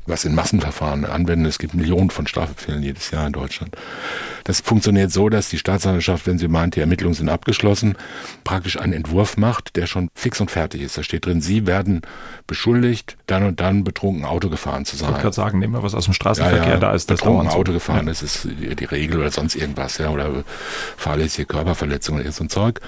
was 0.06 0.24
in 0.24 0.34
Massenverfahren 0.34 1.04
anwenden. 1.04 1.46
Es 1.46 1.58
gibt 1.58 1.74
Millionen 1.74 2.10
von 2.10 2.26
Strafbefehlen 2.26 2.82
jedes 2.82 3.10
Jahr 3.10 3.26
in 3.26 3.32
Deutschland. 3.32 3.76
Das 4.44 4.60
funktioniert 4.60 5.12
so, 5.12 5.28
dass 5.28 5.48
die 5.48 5.58
Staatsanwaltschaft, 5.58 6.26
wenn 6.26 6.38
sie 6.38 6.48
meint, 6.48 6.74
die 6.74 6.80
Ermittlungen 6.80 7.14
sind 7.14 7.28
abgeschlossen, 7.28 7.96
praktisch 8.42 8.78
einen 8.78 8.92
Entwurf 8.92 9.36
macht, 9.36 9.76
der 9.76 9.86
schon 9.86 10.08
fix 10.14 10.40
und 10.40 10.50
fertig 10.50 10.82
ist. 10.82 10.98
Da 10.98 11.02
steht 11.02 11.26
drin, 11.26 11.40
Sie 11.40 11.66
werden 11.66 12.02
beschuldigt, 12.46 13.16
dann 13.26 13.44
und 13.44 13.60
dann 13.60 13.84
betrunken 13.84 14.24
Auto 14.24 14.48
gefahren 14.48 14.84
zu 14.84 14.96
sein. 14.96 15.06
Ich 15.06 15.12
wollte 15.12 15.22
gerade 15.22 15.36
sagen, 15.36 15.58
nehmen 15.60 15.74
wir 15.74 15.82
was 15.82 15.94
aus 15.94 16.06
dem 16.06 16.14
Straßenverkehr, 16.14 16.64
ja, 16.64 16.74
ja, 16.74 16.80
da 16.80 16.92
ist 16.92 17.10
das 17.10 17.20
betrunken 17.20 17.48
Auto 17.48 17.72
gefahren, 17.72 18.06
ja. 18.06 18.12
das 18.12 18.22
ist 18.22 18.48
die 18.48 18.84
Regel 18.84 19.20
oder 19.20 19.30
sonst 19.30 19.54
irgendwas, 19.54 19.98
ja, 19.98 20.10
oder 20.10 20.44
fahrlässige 20.96 21.46
Körperverletzung 21.46 22.18
oder 22.18 22.32
so 22.32 22.44
ein 22.44 22.50
Zeug 22.50 22.80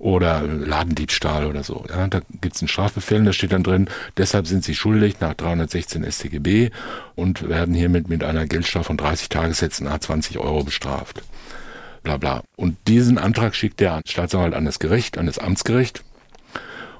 oder 0.00 0.42
Ladendiebstahl 0.42 1.46
oder 1.46 1.62
so. 1.62 1.84
Ja, 1.88 2.08
da 2.08 2.20
gibt's 2.40 2.60
einen 2.60 2.68
Strafbefehl, 2.68 3.22
da 3.22 3.32
steht 3.32 3.52
dann 3.52 3.62
drin, 3.62 3.88
deshalb 4.16 4.46
sind 4.46 4.64
sie 4.64 4.74
schuldig 4.74 5.20
nach 5.20 5.34
316 5.34 6.10
StGB 6.10 6.70
und 7.14 7.48
werden 7.48 7.74
hiermit 7.74 8.08
mit 8.08 8.24
einer 8.24 8.46
Geldstrafe 8.46 8.86
von 8.86 8.96
30 8.96 9.28
Tagessätzen 9.28 9.86
a 9.86 10.00
20 10.00 10.38
Euro 10.38 10.64
bestraft. 10.64 11.22
Bla 12.02 12.16
bla. 12.16 12.42
Und 12.56 12.78
diesen 12.88 13.18
Antrag 13.18 13.54
schickt 13.54 13.78
der 13.78 14.00
Staatsanwalt 14.06 14.54
an 14.54 14.64
das 14.64 14.78
Gericht, 14.78 15.18
an 15.18 15.26
das 15.26 15.38
Amtsgericht. 15.38 16.02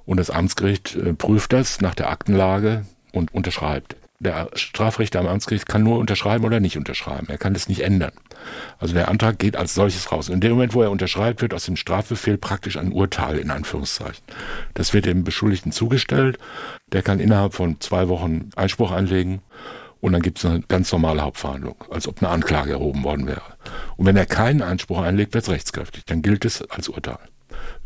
Und 0.05 0.19
das 0.19 0.29
Amtsgericht 0.29 0.95
äh, 0.97 1.15
prüft 1.15 1.55
das 1.55 1.81
nach 1.81 1.95
der 1.95 2.11
Aktenlage 2.11 2.85
und 3.13 3.33
unterschreibt. 3.33 3.97
Der 4.23 4.51
Strafrichter 4.53 5.19
am 5.19 5.27
Amtsgericht 5.27 5.67
kann 5.67 5.83
nur 5.83 5.99
unterschreiben 5.99 6.45
oder 6.45 6.61
nicht 6.61 6.77
unterschreiben. 6.77 7.29
Er 7.31 7.39
kann 7.39 7.55
das 7.55 7.71
nicht 7.71 7.81
ändern. 7.81 8.13
Also 8.79 8.93
der 8.93 9.09
Antrag 9.09 9.39
geht 9.39 9.57
als 9.57 9.75
solches 9.75 10.13
raus. 10.13 10.29
In 10.29 10.43
dem 10.43 10.53
Moment, 10.53 10.75
wo 10.75 10.83
er 10.83 10.91
unterschreibt, 10.91 11.41
wird 11.41 11.55
aus 11.55 11.65
dem 11.65 11.77
Strafbefehl 11.77 12.37
praktisch 12.37 12.77
ein 12.77 12.93
Urteil 12.93 13.39
in 13.39 13.51
Anführungszeichen. 13.51 14.23
Das 14.75 14.93
wird 14.93 15.07
dem 15.07 15.25
Beschuldigten 15.25 15.73
zugestellt. 15.73 16.39
Der 16.93 17.01
kann 17.01 17.19
innerhalb 17.19 17.55
von 17.55 17.81
zwei 17.81 18.09
Wochen 18.09 18.51
Einspruch 18.57 18.91
einlegen. 18.91 19.41
Und 20.03 20.13
dann 20.13 20.23
gibt 20.23 20.37
es 20.37 20.45
eine 20.45 20.61
ganz 20.61 20.93
normale 20.93 21.23
Hauptverhandlung, 21.23 21.77
als 21.91 22.07
ob 22.07 22.23
eine 22.23 22.31
Anklage 22.31 22.73
erhoben 22.73 23.03
worden 23.05 23.27
wäre. 23.27 23.57
Und 23.97 24.05
wenn 24.05 24.19
er 24.19 24.27
keinen 24.27 24.61
Einspruch 24.61 25.01
einlegt, 25.01 25.33
wird 25.33 25.45
es 25.45 25.51
rechtskräftig. 25.51 26.05
Dann 26.05 26.21
gilt 26.21 26.45
es 26.45 26.61
als 26.71 26.91
Urteil. 26.91 27.19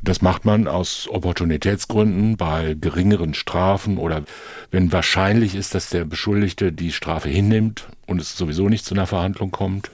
Das 0.05 0.21
macht 0.21 0.45
man 0.45 0.69
aus 0.69 1.09
Opportunitätsgründen 1.11 2.37
bei 2.37 2.77
geringeren 2.79 3.33
Strafen 3.33 3.97
oder 3.97 4.23
wenn 4.71 4.93
wahrscheinlich 4.93 5.55
ist, 5.55 5.75
dass 5.75 5.88
der 5.88 6.05
Beschuldigte 6.05 6.73
die 6.73 6.93
Strafe 6.93 7.31
hinnimmt 7.31 7.88
und 8.07 8.21
es 8.21 8.37
sowieso 8.37 8.69
nicht 8.69 8.85
zu 8.85 8.93
einer 8.95 9.07
Verhandlung 9.07 9.51
kommt. 9.51 9.90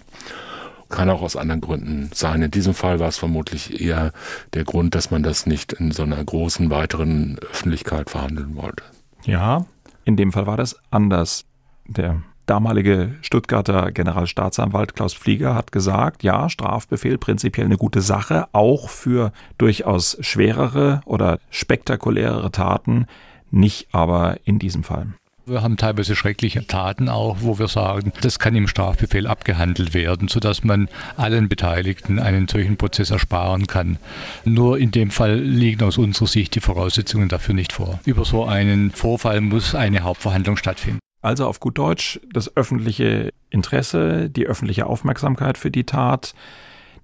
Kann 0.89 1.09
auch 1.11 1.23
aus 1.23 1.37
anderen 1.37 1.61
Gründen 1.61 2.11
sein. 2.13 2.43
In 2.43 2.51
diesem 2.51 2.75
Fall 2.75 2.99
war 2.99 3.07
es 3.07 3.19
vermutlich 3.19 3.81
eher 3.81 4.13
der 4.53 4.65
Grund, 4.65 4.97
dass 4.97 5.13
man 5.13 5.23
das 5.23 5.47
nicht 5.47 5.73
in 5.75 5.93
so 5.93 6.03
einer 6.03 6.23
großen 6.25 6.71
weiteren 6.71 7.39
Öffentlichkeit 7.39 8.11
verhandeln 8.11 8.57
wollte. 8.57 8.83
Ja, 9.23 9.65
in 10.05 10.17
dem 10.17 10.33
Fall 10.33 10.49
war 10.49 10.57
das 10.57 10.77
anders. 10.91 11.45
Der 11.87 12.21
damalige 12.51 13.15
Stuttgarter 13.23 13.93
Generalstaatsanwalt 13.93 14.95
Klaus 14.95 15.15
Flieger 15.15 15.55
hat 15.55 15.71
gesagt, 15.71 16.25
ja, 16.25 16.51
Strafbefehl 16.51 17.17
prinzipiell 17.17 17.67
eine 17.67 17.77
gute 17.77 18.01
Sache, 18.01 18.49
auch 18.53 18.89
für 18.89 19.33
durchaus 19.57 20.19
schwerere 20.21 21.01
oder 21.05 21.39
spektakulärere 21.51 22.51
Taten, 22.51 23.07
nicht 23.53 23.89
aber 23.93 24.39
in 24.45 24.59
diesem 24.59 24.83
Fall. 24.83 25.07
Wir 25.47 25.63
haben 25.63 25.77
teilweise 25.77 26.15
schreckliche 26.17 26.67
Taten 26.67 27.09
auch, 27.09 27.39
wo 27.41 27.59
wir 27.59 27.69
sagen, 27.69 28.13
das 28.21 28.39
kann 28.39 28.55
im 28.55 28.69
Strafbefehl 28.69 29.27
abgehandelt 29.27 29.95
werden, 29.95 30.29
sodass 30.29 30.65
man 30.65 30.89
allen 31.17 31.49
Beteiligten 31.49 32.19
einen 32.19 32.47
solchen 32.47 32.77
Prozess 32.77 33.11
ersparen 33.11 33.67
kann. 33.67 33.99
Nur 34.45 34.79
in 34.79 34.91
dem 34.91 35.11
Fall 35.11 35.39
liegen 35.39 35.85
aus 35.85 35.99
unserer 35.99 36.29
Sicht 36.29 36.55
die 36.57 36.61
Voraussetzungen 36.61 37.29
dafür 37.29 37.55
nicht 37.55 37.73
vor. 37.73 38.01
Über 38.05 38.25
so 38.25 38.45
einen 38.45 38.91
Vorfall 38.91 39.41
muss 39.41 39.75
eine 39.75 40.01
Hauptverhandlung 40.01 40.57
stattfinden. 40.57 41.01
Also 41.23 41.47
auf 41.47 41.61
gut 41.61 41.77
Deutsch 41.77 42.21
das 42.33 42.57
öffentliche 42.57 43.33
Interesse, 43.51 44.31
die 44.31 44.47
öffentliche 44.47 44.87
Aufmerksamkeit 44.87 45.59
für 45.59 45.71
die 45.71 45.85
Tat, 45.85 46.35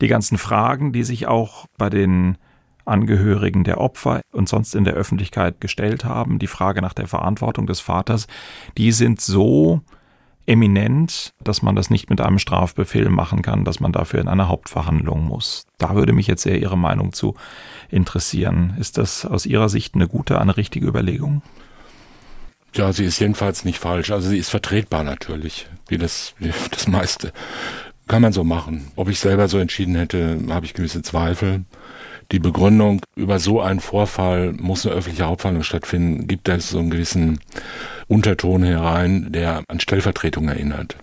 die 0.01 0.09
ganzen 0.09 0.39
Fragen, 0.39 0.93
die 0.93 1.05
sich 1.05 1.27
auch 1.27 1.67
bei 1.77 1.91
den 1.91 2.39
Angehörigen 2.85 3.65
der 3.65 3.81
Opfer 3.81 4.21
und 4.33 4.49
sonst 4.49 4.75
in 4.75 4.85
der 4.85 4.95
Öffentlichkeit 4.95 5.61
gestellt 5.61 6.05
haben, 6.05 6.39
die 6.39 6.47
Frage 6.47 6.81
nach 6.81 6.95
der 6.95 7.09
Verantwortung 7.09 7.67
des 7.67 7.81
Vaters, 7.81 8.27
die 8.79 8.93
sind 8.93 9.21
so 9.21 9.83
eminent, 10.47 11.35
dass 11.43 11.63
man 11.63 11.75
das 11.75 11.91
nicht 11.91 12.09
mit 12.09 12.21
einem 12.21 12.39
Strafbefehl 12.39 13.11
machen 13.11 13.43
kann, 13.43 13.65
dass 13.65 13.81
man 13.81 13.91
dafür 13.91 14.21
in 14.21 14.29
eine 14.29 14.49
Hauptverhandlung 14.49 15.25
muss. 15.25 15.67
Da 15.79 15.97
würde 15.97 16.13
mich 16.13 16.29
jetzt 16.29 16.43
sehr 16.43 16.61
Ihre 16.61 16.79
Meinung 16.79 17.13
zu 17.13 17.35
interessieren. 17.91 18.77
Ist 18.79 18.97
das 18.97 19.27
aus 19.27 19.45
Ihrer 19.45 19.69
Sicht 19.69 19.97
eine 19.97 20.07
gute, 20.07 20.41
eine 20.41 20.57
richtige 20.57 20.87
Überlegung? 20.87 21.43
Ja, 22.77 22.93
sie 22.93 23.05
ist 23.05 23.19
jedenfalls 23.19 23.65
nicht 23.65 23.79
falsch. 23.79 24.11
Also 24.11 24.29
sie 24.29 24.39
ist 24.39 24.51
vertretbar 24.51 25.03
natürlich, 25.03 25.67
wie 25.89 25.99
das, 25.99 26.35
wie 26.39 26.53
das 26.71 26.87
meiste. 26.89 27.33
Kann 28.07 28.23
man 28.23 28.33
so 28.33 28.45
machen. 28.45 28.93
Ob 28.97 29.09
ich 29.09 29.19
selber 29.19 29.49
so 29.49 29.59
entschieden 29.59 29.97
hätte, 29.97 30.39
habe 30.51 30.67
ich 30.67 30.75
gewisse 30.75 31.03
Zweifel. 31.03 31.65
Die 32.33 32.39
Begründung, 32.39 33.01
über 33.15 33.39
so 33.39 33.61
einen 33.61 33.81
Vorfall 33.81 34.53
muss 34.53 34.85
eine 34.85 34.97
öffentliche 34.97 35.27
Hauptverhandlung 35.27 35.63
stattfinden, 35.63 36.27
gibt 36.27 36.49
da 36.49 36.59
so 36.59 36.79
einen 36.79 36.91
gewissen 36.91 37.39
Unterton 38.09 38.65
herein, 38.65 39.31
der 39.31 39.63
an 39.69 39.81
Stellvertretung 39.81 40.49
erinnert. 40.49 40.97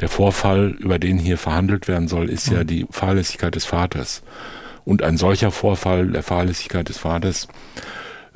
Der 0.00 0.08
Vorfall, 0.08 0.76
über 0.78 0.98
den 0.98 1.18
hier 1.18 1.38
verhandelt 1.38 1.88
werden 1.88 2.06
soll, 2.06 2.28
ist 2.28 2.50
ja 2.50 2.64
die 2.64 2.86
Fahrlässigkeit 2.90 3.54
des 3.54 3.64
Vaters. 3.64 4.22
Und 4.84 5.02
ein 5.02 5.16
solcher 5.16 5.50
Vorfall 5.50 6.08
der 6.08 6.22
Fahrlässigkeit 6.22 6.88
des 6.88 6.98
Vaters 6.98 7.48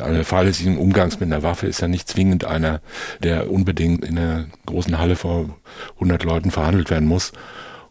einer 0.05 0.25
fahrlässigen 0.25 0.79
Umgangs 0.79 1.21
mit 1.21 1.33
einer 1.33 1.43
Waffe 1.43 1.67
ist 1.67 1.81
ja 1.81 1.89
nicht 1.89 2.09
zwingend 2.09 2.45
einer, 2.45 2.81
der 3.23 3.51
unbedingt 3.51 4.05
in 4.05 4.19
einer 4.19 4.47
großen 4.67 4.99
Halle 4.99 5.17
vor 5.17 5.57
100 5.95 6.25
Leuten 6.25 6.51
verhandelt 6.51 6.91
werden 6.91 7.09
muss. 7.09 7.33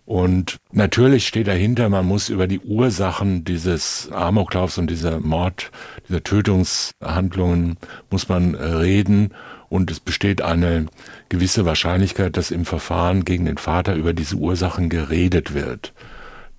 Und 0.06 0.58
natürlich 0.72 1.26
steht 1.28 1.48
dahinter, 1.48 1.88
man 1.88 2.06
muss 2.06 2.30
über 2.30 2.48
die 2.48 2.60
Ursachen 2.60 3.46
dieses 3.46 4.12
Amoklaufs 4.12 4.78
und 4.78 4.90
dieser 4.90 5.20
Mord, 5.20 5.72
dieser 6.10 6.24
Tötungshandlungen 6.24 7.78
muss 8.10 8.28
man 8.28 8.56
äh, 8.56 8.64
reden. 8.64 9.34
Und 9.70 9.90
es 9.90 10.02
besteht 10.02 10.42
eine 10.42 10.88
gewisse 11.30 11.66
Wahrscheinlichkeit, 11.66 12.36
dass 12.36 12.52
im 12.52 12.66
Verfahren 12.66 13.24
gegen 13.24 13.46
den 13.46 13.58
Vater 13.58 13.96
über 13.96 14.12
diese 14.14 14.36
Ursachen 14.36 14.90
geredet 14.90 15.54
wird. 15.54 15.94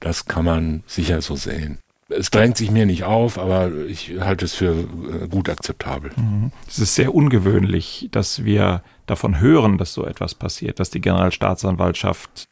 Das 0.00 0.24
kann 0.24 0.46
man 0.46 0.82
sicher 0.86 1.20
so 1.20 1.36
sehen 1.36 1.78
es 2.16 2.30
drängt 2.30 2.56
sich 2.56 2.70
mir 2.70 2.86
nicht 2.86 3.04
auf, 3.04 3.38
aber 3.38 3.70
ich 3.88 4.12
halte 4.20 4.44
es 4.44 4.54
für 4.54 4.72
äh, 4.72 5.28
gut 5.28 5.48
akzeptabel. 5.48 6.10
Mhm. 6.16 6.52
Es 6.68 6.78
ist 6.78 6.94
sehr 6.94 7.14
ungewöhnlich, 7.14 8.08
dass 8.10 8.44
wir 8.44 8.82
davon 9.06 9.40
hören, 9.40 9.78
dass 9.78 9.94
so 9.94 10.06
etwas 10.06 10.34
passiert, 10.34 10.80
dass 10.80 10.90
die 10.90 11.00
Generalstaatsanwaltschaft 11.00 12.48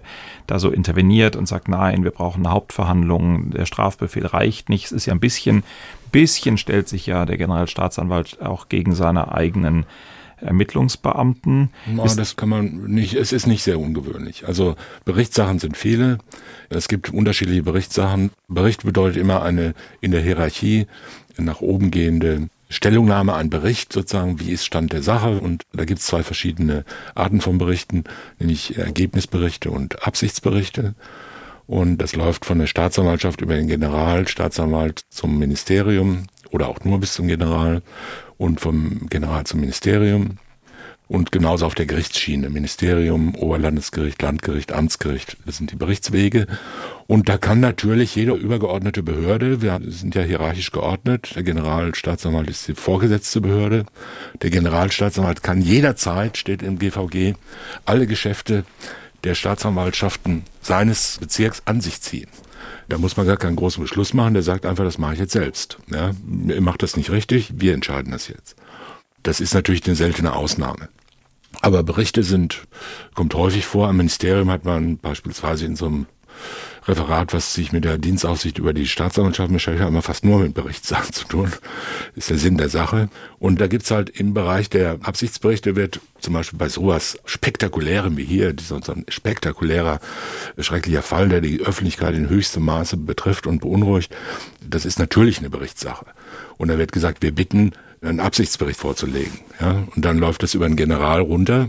da 0.46 0.58
so 0.58 0.70
interveniert 0.70 1.36
und 1.36 1.46
sagt, 1.46 1.68
nein, 1.68 2.04
wir 2.04 2.10
brauchen 2.10 2.44
eine 2.44 2.54
Hauptverhandlung, 2.54 3.50
der 3.50 3.66
Strafbefehl 3.66 4.26
reicht 4.26 4.68
nicht. 4.68 4.86
Es 4.86 4.92
ist 4.92 5.06
ja 5.06 5.14
ein 5.14 5.20
bisschen, 5.20 5.62
bisschen 6.12 6.58
stellt 6.58 6.88
sich 6.88 7.06
ja 7.06 7.24
der 7.24 7.36
Generalstaatsanwalt 7.36 8.42
auch 8.42 8.68
gegen 8.68 8.94
seine 8.94 9.32
eigenen 9.32 9.86
Ermittlungsbeamten. 10.40 11.70
No, 11.86 12.06
das 12.06 12.36
kann 12.36 12.48
man 12.48 12.84
nicht, 12.86 13.14
es 13.14 13.32
ist 13.32 13.46
nicht 13.46 13.62
sehr 13.62 13.78
ungewöhnlich. 13.78 14.46
Also 14.46 14.76
Berichtssachen 15.04 15.58
sind 15.58 15.76
viele. 15.76 16.18
Es 16.68 16.88
gibt 16.88 17.12
unterschiedliche 17.12 17.62
Berichtssachen. 17.62 18.30
Bericht 18.48 18.84
bedeutet 18.84 19.16
immer 19.16 19.42
eine 19.42 19.74
in 20.00 20.10
der 20.10 20.22
Hierarchie 20.22 20.86
nach 21.36 21.60
oben 21.60 21.90
gehende 21.90 22.48
Stellungnahme, 22.68 23.34
ein 23.34 23.50
Bericht 23.50 23.92
sozusagen, 23.92 24.38
wie 24.38 24.52
ist 24.52 24.64
Stand 24.64 24.92
der 24.92 25.02
Sache. 25.02 25.40
Und 25.40 25.64
da 25.72 25.84
gibt 25.84 26.00
es 26.00 26.06
zwei 26.06 26.22
verschiedene 26.22 26.84
Arten 27.14 27.40
von 27.40 27.58
Berichten, 27.58 28.04
nämlich 28.38 28.78
Ergebnisberichte 28.78 29.70
und 29.70 30.06
Absichtsberichte. 30.06 30.94
Und 31.66 31.98
das 31.98 32.16
läuft 32.16 32.46
von 32.46 32.58
der 32.58 32.66
Staatsanwaltschaft 32.66 33.40
über 33.40 33.54
den 33.54 33.68
Generalstaatsanwalt 33.68 35.02
zum 35.08 35.38
Ministerium 35.38 36.24
oder 36.50 36.68
auch 36.68 36.80
nur 36.84 37.00
bis 37.00 37.14
zum 37.14 37.28
General 37.28 37.82
und 38.38 38.60
vom 38.60 39.06
General 39.08 39.44
zum 39.44 39.60
Ministerium. 39.60 40.38
Und 41.08 41.32
genauso 41.32 41.66
auf 41.66 41.74
der 41.74 41.86
Gerichtsschiene. 41.86 42.50
Ministerium, 42.50 43.34
Oberlandesgericht, 43.34 44.22
Landgericht, 44.22 44.70
Amtsgericht. 44.70 45.38
Das 45.44 45.56
sind 45.56 45.72
die 45.72 45.76
Berichtswege. 45.76 46.46
Und 47.08 47.28
da 47.28 47.36
kann 47.36 47.58
natürlich 47.58 48.14
jede 48.14 48.32
übergeordnete 48.34 49.02
Behörde, 49.02 49.60
wir 49.60 49.80
sind 49.86 50.14
ja 50.14 50.22
hierarchisch 50.22 50.70
geordnet, 50.70 51.32
der 51.34 51.42
Generalstaatsanwalt 51.42 52.48
ist 52.48 52.68
die 52.68 52.74
vorgesetzte 52.76 53.40
Behörde. 53.40 53.86
Der 54.40 54.50
Generalstaatsanwalt 54.50 55.42
kann 55.42 55.60
jederzeit, 55.60 56.36
steht 56.36 56.62
im 56.62 56.78
GVG, 56.78 57.34
alle 57.84 58.06
Geschäfte 58.06 58.64
der 59.24 59.34
Staatsanwaltschaften 59.34 60.44
seines 60.62 61.18
Bezirks 61.18 61.62
an 61.64 61.80
sich 61.80 62.00
ziehen. 62.00 62.28
Da 62.90 62.98
muss 62.98 63.16
man 63.16 63.24
gar 63.24 63.36
keinen 63.36 63.54
großen 63.54 63.80
Beschluss 63.80 64.14
machen, 64.14 64.34
der 64.34 64.42
sagt 64.42 64.66
einfach, 64.66 64.82
das 64.82 64.98
mache 64.98 65.14
ich 65.14 65.20
jetzt 65.20 65.32
selbst. 65.32 65.78
Ja, 65.92 66.10
ihr 66.48 66.60
macht 66.60 66.82
das 66.82 66.96
nicht 66.96 67.12
richtig, 67.12 67.52
wir 67.54 67.72
entscheiden 67.72 68.10
das 68.10 68.26
jetzt. 68.26 68.56
Das 69.22 69.40
ist 69.40 69.54
natürlich 69.54 69.86
eine 69.86 69.94
seltene 69.94 70.34
Ausnahme. 70.34 70.88
Aber 71.60 71.84
Berichte 71.84 72.24
sind, 72.24 72.64
kommt 73.14 73.34
häufig 73.34 73.64
vor. 73.64 73.86
Am 73.86 73.96
Ministerium 73.96 74.50
hat 74.50 74.64
man 74.64 74.98
beispielsweise 74.98 75.66
in 75.66 75.76
so 75.76 75.86
einem 75.86 76.06
Referat, 76.90 77.32
was 77.32 77.54
sich 77.54 77.72
mit 77.72 77.84
der 77.84 77.98
Dienstaufsicht 77.98 78.58
über 78.58 78.72
die 78.74 78.86
Staatsanwaltschaft 78.86 79.52
beschäftigt, 79.52 79.82
hat 79.82 79.88
immer 79.88 80.02
fast 80.02 80.24
nur 80.24 80.40
mit 80.40 80.54
Berichtssachen 80.54 81.12
zu 81.12 81.26
tun. 81.26 81.52
ist 82.16 82.30
der 82.30 82.38
Sinn 82.38 82.56
der 82.56 82.68
Sache. 82.68 83.08
Und 83.38 83.60
da 83.60 83.68
gibt's 83.68 83.90
halt 83.90 84.10
im 84.10 84.34
Bereich 84.34 84.68
der 84.68 84.98
Absichtsberichte 85.02 85.76
wird 85.76 86.00
zum 86.18 86.34
Beispiel 86.34 86.58
bei 86.58 86.68
sowas 86.68 87.18
Spektakulärem 87.24 88.16
wie 88.16 88.24
hier, 88.24 88.54
so 88.60 88.74
ein 88.74 89.06
spektakulärer, 89.08 90.00
schrecklicher 90.58 91.02
Fall, 91.02 91.28
der 91.28 91.40
die 91.40 91.60
Öffentlichkeit 91.60 92.14
in 92.14 92.28
höchstem 92.28 92.64
Maße 92.64 92.96
betrifft 92.96 93.46
und 93.46 93.60
beunruhigt, 93.60 94.14
das 94.60 94.84
ist 94.84 94.98
natürlich 94.98 95.38
eine 95.38 95.48
Berichtssache. 95.48 96.06
Und 96.58 96.68
da 96.68 96.76
wird 96.76 96.92
gesagt, 96.92 97.22
wir 97.22 97.32
bitten, 97.32 97.72
einen 98.02 98.20
Absichtsbericht 98.20 98.80
vorzulegen. 98.80 99.40
Ja? 99.60 99.84
Und 99.94 100.04
dann 100.04 100.18
läuft 100.18 100.42
das 100.42 100.54
über 100.54 100.66
den 100.66 100.76
General 100.76 101.20
runter 101.20 101.68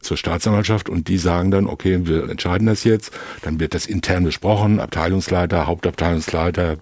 zur 0.00 0.16
Staatsanwaltschaft 0.16 0.88
und 0.88 1.08
die 1.08 1.18
sagen 1.18 1.50
dann, 1.50 1.66
okay, 1.66 2.06
wir 2.06 2.30
entscheiden 2.30 2.66
das 2.66 2.84
jetzt. 2.84 3.12
Dann 3.42 3.60
wird 3.60 3.74
das 3.74 3.86
intern 3.86 4.24
besprochen, 4.24 4.80
Abteilungsleiter, 4.80 5.66
Hauptabteilungsleiter, 5.66 6.78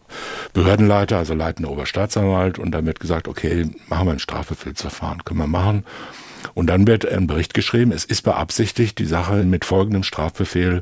Behördenleiter, 0.52 1.18
also 1.18 1.34
leitender 1.34 1.70
Oberstaatsanwalt 1.70 2.58
und 2.58 2.70
dann 2.70 2.86
wird 2.86 3.00
gesagt, 3.00 3.26
okay, 3.26 3.68
machen 3.88 4.06
wir 4.06 4.12
ein 4.12 4.18
Strafbefehlsverfahren, 4.18 5.24
können 5.24 5.40
wir 5.40 5.46
machen. 5.46 5.84
Und 6.56 6.68
dann 6.68 6.86
wird 6.86 7.06
ein 7.06 7.26
Bericht 7.26 7.52
geschrieben, 7.52 7.92
es 7.92 8.06
ist 8.06 8.22
beabsichtigt, 8.22 8.98
die 8.98 9.04
Sache 9.04 9.44
mit 9.44 9.66
folgendem 9.66 10.02
Strafbefehl 10.02 10.80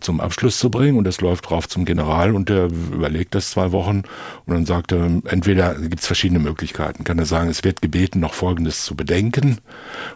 zum 0.00 0.18
Abschluss 0.18 0.58
zu 0.58 0.70
bringen. 0.70 0.96
Und 0.96 1.06
es 1.06 1.20
läuft 1.20 1.50
drauf 1.50 1.68
zum 1.68 1.84
General 1.84 2.34
und 2.34 2.48
der 2.48 2.68
überlegt 2.68 3.34
das 3.34 3.50
zwei 3.50 3.70
Wochen. 3.70 4.04
Und 4.46 4.54
dann 4.54 4.64
sagt 4.64 4.92
er, 4.92 5.20
entweder 5.26 5.74
gibt 5.74 6.00
es 6.00 6.06
verschiedene 6.06 6.40
Möglichkeiten, 6.40 7.04
kann 7.04 7.18
er 7.18 7.26
sagen, 7.26 7.50
es 7.50 7.62
wird 7.64 7.82
gebeten, 7.82 8.18
noch 8.18 8.32
Folgendes 8.32 8.82
zu 8.82 8.96
bedenken? 8.96 9.58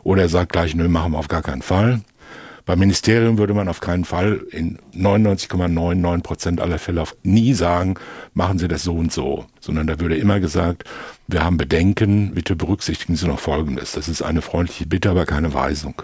Oder 0.05 0.23
er 0.23 0.29
sagt 0.31 0.53
gleich, 0.53 0.75
nö, 0.75 0.89
machen 0.89 1.13
wir 1.13 1.19
auf 1.19 1.29
gar 1.29 1.43
keinen 1.43 1.61
Fall. 1.61 2.01
Beim 2.67 2.79
Ministerium 2.79 3.37
würde 3.37 3.53
man 3.53 3.69
auf 3.69 3.81
keinen 3.81 4.07
Fall 4.07 4.41
in 4.51 4.79
99,99 4.95 6.23
Prozent 6.23 6.61
aller 6.63 6.79
Fälle 6.79 7.05
nie 7.23 7.53
sagen, 7.53 7.97
machen 8.33 8.59
Sie 8.59 8.69
das 8.69 8.83
so 8.83 8.95
und 8.95 9.13
so, 9.13 9.45
sondern 9.61 9.87
da 9.87 10.01
würde 10.01 10.17
immer 10.17 10.41
gesagt, 10.41 10.85
wir 11.29 11.45
haben 11.45 11.59
Bedenken, 11.59 12.33
bitte 12.35 12.57
berücksichtigen 12.57 13.17
Sie 13.17 13.27
noch 13.27 13.39
Folgendes. 13.39 13.93
Das 13.93 14.09
ist 14.09 14.23
eine 14.23 14.41
freundliche 14.41 14.87
Bitte, 14.87 15.11
aber 15.11 15.27
keine 15.27 15.53
Weisung. 15.53 16.03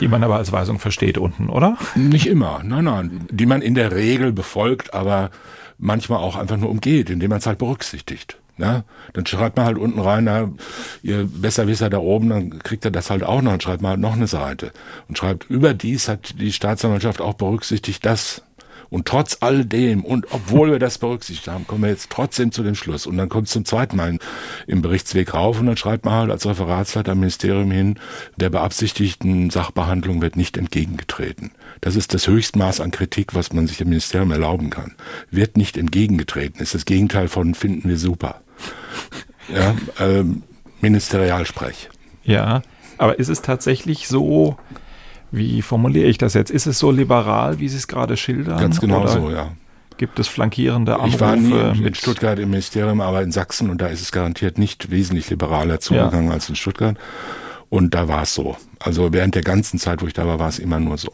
Die 0.00 0.08
man 0.08 0.22
aber 0.22 0.36
als 0.36 0.52
Weisung 0.52 0.78
versteht 0.78 1.16
unten, 1.16 1.48
oder? 1.48 1.78
Nicht 1.94 2.26
immer, 2.26 2.60
nein, 2.64 2.84
nein. 2.84 3.26
Die 3.30 3.46
man 3.46 3.62
in 3.62 3.74
der 3.74 3.92
Regel 3.92 4.32
befolgt, 4.32 4.92
aber 4.92 5.30
manchmal 5.78 6.18
auch 6.18 6.36
einfach 6.36 6.58
nur 6.58 6.70
umgeht, 6.70 7.08
indem 7.08 7.30
man 7.30 7.38
es 7.38 7.46
halt 7.46 7.58
berücksichtigt. 7.58 8.38
Ja, 8.58 8.82
dann 9.12 9.24
schreibt 9.24 9.56
man 9.56 9.66
halt 9.66 9.78
unten 9.78 10.00
rein, 10.00 10.24
na, 10.24 10.50
ihr 11.02 11.28
Besserwisser 11.32 11.90
da 11.90 11.98
oben, 11.98 12.28
dann 12.28 12.58
kriegt 12.58 12.84
er 12.84 12.90
das 12.90 13.08
halt 13.08 13.22
auch 13.22 13.40
noch 13.40 13.52
und 13.52 13.62
schreibt 13.62 13.82
mal 13.82 13.90
halt 13.90 14.00
noch 14.00 14.14
eine 14.14 14.26
Seite. 14.26 14.72
Und 15.08 15.16
schreibt, 15.16 15.48
überdies 15.48 16.08
hat 16.08 16.40
die 16.40 16.52
Staatsanwaltschaft 16.52 17.20
auch 17.20 17.34
berücksichtigt, 17.34 18.04
dass 18.04 18.42
und 18.90 19.06
trotz 19.06 19.38
alledem 19.40 20.04
und 20.04 20.26
obwohl 20.30 20.70
wir 20.70 20.78
das 20.78 20.98
berücksichtigt 20.98 21.48
haben, 21.48 21.66
kommen 21.66 21.82
wir 21.82 21.90
jetzt 21.90 22.10
trotzdem 22.10 22.52
zu 22.52 22.62
dem 22.62 22.74
Schluss. 22.74 23.06
Und 23.06 23.16
dann 23.16 23.28
kommt 23.28 23.46
es 23.46 23.52
zum 23.52 23.64
zweiten 23.64 23.96
Mal 23.96 24.18
im 24.66 24.82
Berichtsweg 24.82 25.34
rauf 25.34 25.60
und 25.60 25.66
dann 25.66 25.76
schreibt 25.76 26.04
man 26.04 26.14
halt 26.14 26.30
als 26.30 26.46
Referatsleiter 26.46 27.12
am 27.12 27.20
Ministerium 27.20 27.70
hin, 27.70 27.98
der 28.36 28.50
beabsichtigten 28.50 29.50
Sachbehandlung 29.50 30.22
wird 30.22 30.36
nicht 30.36 30.56
entgegengetreten. 30.56 31.50
Das 31.80 31.96
ist 31.96 32.14
das 32.14 32.26
Höchstmaß 32.26 32.80
an 32.80 32.90
Kritik, 32.90 33.34
was 33.34 33.52
man 33.52 33.66
sich 33.66 33.80
im 33.80 33.90
Ministerium 33.90 34.32
erlauben 34.32 34.70
kann. 34.70 34.94
Wird 35.30 35.56
nicht 35.56 35.76
entgegengetreten, 35.76 36.60
ist 36.62 36.74
das 36.74 36.84
Gegenteil 36.84 37.28
von 37.28 37.54
finden 37.54 37.88
wir 37.88 37.98
super. 37.98 38.40
Ja, 39.48 39.74
ähm, 39.98 40.42
Ministerialsprech. 40.80 41.88
Ja, 42.22 42.62
aber 42.98 43.18
ist 43.18 43.28
es 43.28 43.42
tatsächlich 43.42 44.08
so, 44.08 44.56
wie 45.30 45.62
formuliere 45.62 46.06
ich 46.06 46.18
das 46.18 46.34
jetzt? 46.34 46.50
Ist 46.50 46.66
es 46.66 46.78
so 46.78 46.90
liberal, 46.90 47.58
wie 47.58 47.68
Sie 47.68 47.76
es 47.76 47.88
gerade 47.88 48.16
schildern? 48.16 48.58
Ganz 48.58 48.80
genau 48.80 49.06
so, 49.06 49.30
ja. 49.30 49.52
Gibt 49.96 50.18
es 50.20 50.28
flankierende 50.28 50.94
Anrufe? 50.94 51.14
Ich 51.14 51.20
war 51.20 51.36
nie 51.36 51.86
in 51.86 51.94
Stuttgart 51.94 52.38
im 52.38 52.50
Ministerium, 52.50 53.00
aber 53.00 53.22
in 53.22 53.32
Sachsen 53.32 53.68
und 53.68 53.80
da 53.80 53.88
ist 53.88 54.00
es 54.00 54.12
garantiert 54.12 54.56
nicht 54.56 54.90
wesentlich 54.90 55.28
liberaler 55.28 55.80
zugegangen 55.80 56.28
ja. 56.28 56.34
als 56.34 56.48
in 56.48 56.54
Stuttgart. 56.54 56.96
Und 57.68 57.94
da 57.94 58.06
war 58.06 58.22
es 58.22 58.32
so. 58.32 58.56
Also 58.78 59.12
während 59.12 59.34
der 59.34 59.42
ganzen 59.42 59.78
Zeit, 59.78 60.00
wo 60.00 60.06
ich 60.06 60.14
da 60.14 60.26
war, 60.26 60.38
war 60.38 60.48
es 60.48 60.60
immer 60.60 60.78
nur 60.78 60.98
so. 60.98 61.10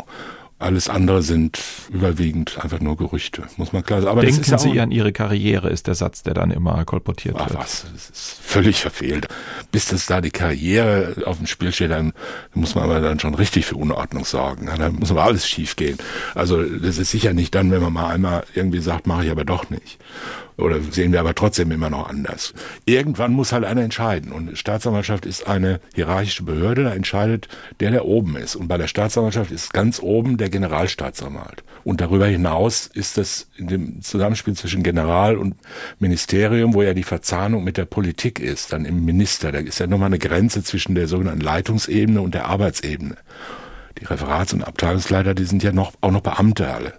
Alles 0.58 0.88
andere 0.88 1.22
sind 1.22 1.58
überwiegend 1.92 2.62
einfach 2.62 2.80
nur 2.80 2.96
Gerüchte, 2.96 3.42
muss 3.56 3.72
man 3.72 3.82
klar 3.82 4.00
sagen. 4.00 4.12
Aber 4.12 4.22
Denken 4.22 4.48
ja 4.48 4.56
Sie 4.56 4.80
an 4.80 4.92
Ihre 4.92 5.12
Karriere, 5.12 5.68
ist 5.68 5.88
der 5.88 5.96
Satz, 5.96 6.22
der 6.22 6.32
dann 6.32 6.52
immer 6.52 6.84
kolportiert 6.84 7.36
Ach, 7.38 7.48
wird. 7.50 7.58
was, 7.58 7.86
das 7.92 8.10
ist 8.10 8.40
völlig 8.40 8.80
verfehlt. 8.80 9.26
Bis 9.72 9.86
das 9.86 10.06
da 10.06 10.20
die 10.20 10.30
Karriere 10.30 11.14
auf 11.26 11.38
dem 11.38 11.46
Spiel 11.46 11.72
steht, 11.72 11.90
dann 11.90 12.12
muss 12.54 12.76
man 12.76 12.84
aber 12.84 13.00
dann 13.00 13.18
schon 13.18 13.34
richtig 13.34 13.66
für 13.66 13.76
Unordnung 13.76 14.24
sorgen. 14.24 14.66
Da 14.66 14.90
muss 14.90 15.10
aber 15.10 15.24
alles 15.24 15.48
schief 15.48 15.74
gehen. 15.74 15.98
Also 16.34 16.62
das 16.62 16.98
ist 16.98 17.10
sicher 17.10 17.32
nicht 17.34 17.54
dann, 17.54 17.70
wenn 17.72 17.82
man 17.82 17.92
mal 17.92 18.14
einmal 18.14 18.44
irgendwie 18.54 18.80
sagt, 18.80 19.06
mache 19.06 19.24
ich 19.24 19.30
aber 19.30 19.44
doch 19.44 19.70
nicht 19.70 19.98
oder 20.56 20.80
sehen 20.80 21.12
wir 21.12 21.20
aber 21.20 21.34
trotzdem 21.34 21.70
immer 21.72 21.90
noch 21.90 22.08
anders. 22.08 22.54
Irgendwann 22.84 23.32
muss 23.32 23.52
halt 23.52 23.64
einer 23.64 23.82
entscheiden 23.82 24.32
und 24.32 24.56
Staatsanwaltschaft 24.56 25.26
ist 25.26 25.46
eine 25.46 25.80
hierarchische 25.94 26.44
Behörde, 26.44 26.84
da 26.84 26.94
entscheidet 26.94 27.48
der, 27.80 27.90
der 27.90 28.04
oben 28.04 28.36
ist. 28.36 28.54
Und 28.54 28.68
bei 28.68 28.78
der 28.78 28.86
Staatsanwaltschaft 28.86 29.50
ist 29.50 29.72
ganz 29.72 30.00
oben 30.00 30.36
der 30.36 30.50
Generalstaatsanwalt. 30.50 31.64
Und 31.82 32.00
darüber 32.00 32.26
hinaus 32.26 32.86
ist 32.86 33.18
das 33.18 33.48
in 33.56 33.66
dem 33.66 34.02
Zusammenspiel 34.02 34.54
zwischen 34.54 34.82
General 34.82 35.36
und 35.36 35.56
Ministerium, 35.98 36.74
wo 36.74 36.82
ja 36.82 36.94
die 36.94 37.02
Verzahnung 37.02 37.64
mit 37.64 37.76
der 37.76 37.84
Politik 37.84 38.40
ist, 38.40 38.72
dann 38.72 38.84
im 38.84 39.04
Minister, 39.04 39.52
da 39.52 39.58
ist 39.58 39.80
ja 39.80 39.86
nochmal 39.86 40.06
eine 40.06 40.18
Grenze 40.18 40.62
zwischen 40.62 40.94
der 40.94 41.08
sogenannten 41.08 41.42
Leitungsebene 41.42 42.20
und 42.20 42.34
der 42.34 42.46
Arbeitsebene. 42.46 43.16
Die 44.00 44.06
Referats- 44.06 44.52
und 44.52 44.64
Abteilungsleiter, 44.64 45.34
die 45.34 45.44
sind 45.44 45.62
ja 45.62 45.72
noch, 45.72 45.92
auch 46.00 46.10
noch 46.10 46.20
Beamte 46.20 46.72
alle. 46.72 46.94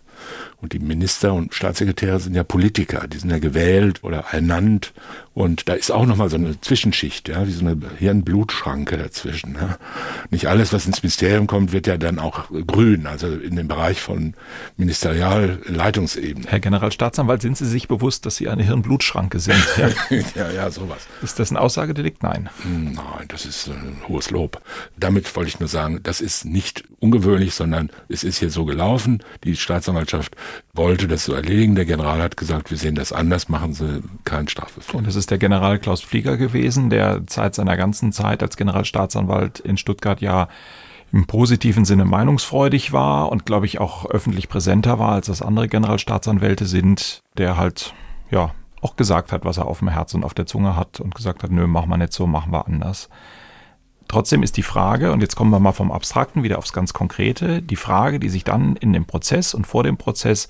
Und 0.61 0.73
die 0.73 0.79
Minister 0.79 1.33
und 1.33 1.53
Staatssekretäre 1.53 2.19
sind 2.19 2.35
ja 2.35 2.43
Politiker, 2.43 3.07
die 3.07 3.17
sind 3.17 3.29
ja 3.29 3.39
gewählt 3.39 4.03
oder 4.03 4.25
ernannt. 4.31 4.93
Und 5.35 5.67
da 5.67 5.73
ist 5.73 5.91
auch 5.91 6.05
nochmal 6.05 6.29
so 6.29 6.37
eine 6.37 6.59
Zwischenschicht, 6.61 7.27
ja, 7.27 7.45
wie 7.45 7.51
so 7.51 7.65
eine 7.65 7.77
Hirnblutschranke 7.99 8.97
dazwischen. 8.97 9.55
Ja. 9.59 9.77
Nicht 10.29 10.47
alles, 10.47 10.71
was 10.71 10.85
ins 10.85 11.03
Ministerium 11.03 11.45
kommt, 11.45 11.73
wird 11.73 11.87
ja 11.87 11.97
dann 11.97 12.19
auch 12.19 12.45
grün, 12.65 13.05
also 13.05 13.27
in 13.27 13.57
dem 13.57 13.67
Bereich 13.67 13.99
von 13.99 14.33
Ministerialleitungsebene. 14.77 16.47
Herr 16.47 16.61
Generalstaatsanwalt, 16.61 17.41
sind 17.41 17.57
Sie 17.57 17.65
sich 17.65 17.89
bewusst, 17.89 18.25
dass 18.25 18.37
Sie 18.37 18.47
eine 18.47 18.63
Hirnblutschranke 18.63 19.39
sind? 19.39 19.55
Ja, 19.75 19.89
ja, 20.35 20.51
ja, 20.51 20.71
sowas. 20.71 21.05
Ist 21.21 21.37
das 21.39 21.51
ein 21.51 21.57
Aussagedelikt? 21.57 22.23
Nein. 22.23 22.49
Nein, 22.63 23.25
das 23.27 23.45
ist 23.45 23.67
ein 23.67 23.97
hohes 24.07 24.31
Lob. 24.31 24.61
Damit 24.97 25.35
wollte 25.35 25.49
ich 25.49 25.59
nur 25.59 25.67
sagen, 25.67 25.99
das 26.01 26.21
ist 26.21 26.45
nicht 26.45 26.85
ungewöhnlich, 26.99 27.53
sondern 27.53 27.89
es 28.07 28.23
ist 28.23 28.39
hier 28.39 28.49
so 28.49 28.65
gelaufen. 28.65 29.21
Die 29.43 29.55
Staatsanwaltschaft 29.55 30.35
wollte 30.73 31.07
das 31.07 31.25
so 31.25 31.33
erledigen. 31.33 31.75
Der 31.75 31.85
General 31.85 32.21
hat 32.21 32.37
gesagt, 32.37 32.71
wir 32.71 32.77
sehen 32.77 32.95
das 32.95 33.11
anders, 33.11 33.49
machen 33.49 33.73
Sie 33.73 34.01
keinen 34.23 34.47
Strafbefehl. 34.47 34.95
Und 34.95 35.07
das 35.07 35.15
ist 35.15 35.24
der 35.31 35.37
General 35.37 35.79
Klaus 35.79 36.01
Flieger 36.01 36.37
gewesen, 36.37 36.89
der 36.89 37.21
seit 37.29 37.55
seiner 37.55 37.77
ganzen 37.77 38.11
Zeit 38.11 38.43
als 38.43 38.57
Generalstaatsanwalt 38.57 39.59
in 39.59 39.77
Stuttgart 39.77 40.21
ja 40.21 40.47
im 41.11 41.27
positiven 41.27 41.85
Sinne 41.85 42.05
meinungsfreudig 42.05 42.91
war 42.91 43.31
und 43.31 43.45
glaube 43.45 43.65
ich 43.65 43.79
auch 43.79 44.05
öffentlich 44.05 44.49
präsenter 44.49 44.99
war, 44.99 45.13
als 45.13 45.27
das 45.27 45.41
andere 45.41 45.67
Generalstaatsanwälte 45.67 46.65
sind, 46.65 47.21
der 47.37 47.57
halt 47.57 47.93
ja 48.31 48.51
auch 48.81 48.95
gesagt 48.95 49.31
hat, 49.31 49.45
was 49.45 49.57
er 49.57 49.67
auf 49.67 49.79
dem 49.79 49.87
Herz 49.87 50.13
und 50.13 50.23
auf 50.23 50.33
der 50.33 50.45
Zunge 50.45 50.75
hat 50.75 50.99
und 50.99 51.15
gesagt 51.15 51.43
hat, 51.43 51.51
nö, 51.51 51.67
machen 51.67 51.89
wir 51.89 51.97
nicht 51.97 52.13
so, 52.13 52.27
machen 52.27 52.51
wir 52.51 52.67
anders. 52.67 53.09
Trotzdem 54.07 54.43
ist 54.43 54.57
die 54.57 54.63
Frage, 54.63 55.11
und 55.11 55.21
jetzt 55.21 55.35
kommen 55.35 55.49
wir 55.49 55.59
mal 55.59 55.71
vom 55.71 55.91
Abstrakten 55.91 56.43
wieder 56.43 56.59
aufs 56.59 56.73
ganz 56.73 56.93
Konkrete, 56.93 57.61
die 57.61 57.75
Frage, 57.75 58.19
die 58.19 58.29
sich 58.29 58.43
dann 58.43 58.75
in 58.75 58.93
dem 58.93 59.05
Prozess 59.05 59.53
und 59.53 59.65
vor 59.65 59.83
dem 59.83 59.97
Prozess 59.97 60.47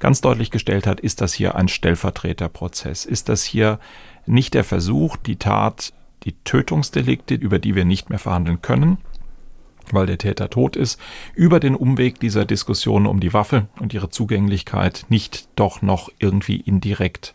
ganz 0.00 0.20
deutlich 0.20 0.50
gestellt 0.50 0.86
hat, 0.86 1.00
ist 1.00 1.20
das 1.20 1.32
hier 1.32 1.54
ein 1.54 1.68
Stellvertreterprozess? 1.68 3.04
Ist 3.04 3.28
das 3.28 3.44
hier 3.44 3.78
nicht 4.30 4.54
der 4.54 4.64
Versuch, 4.64 5.16
die 5.16 5.36
Tat, 5.36 5.92
die 6.24 6.34
Tötungsdelikte, 6.44 7.34
über 7.34 7.58
die 7.58 7.74
wir 7.74 7.84
nicht 7.84 8.10
mehr 8.10 8.18
verhandeln 8.18 8.62
können, 8.62 8.98
weil 9.90 10.06
der 10.06 10.18
Täter 10.18 10.50
tot 10.50 10.76
ist, 10.76 11.00
über 11.34 11.60
den 11.60 11.74
Umweg 11.74 12.20
dieser 12.20 12.44
Diskussion 12.44 13.06
um 13.06 13.20
die 13.20 13.32
Waffe 13.32 13.66
und 13.80 13.92
ihre 13.92 14.10
Zugänglichkeit 14.10 15.06
nicht 15.08 15.48
doch 15.56 15.82
noch 15.82 16.10
irgendwie 16.18 16.56
indirekt 16.56 17.34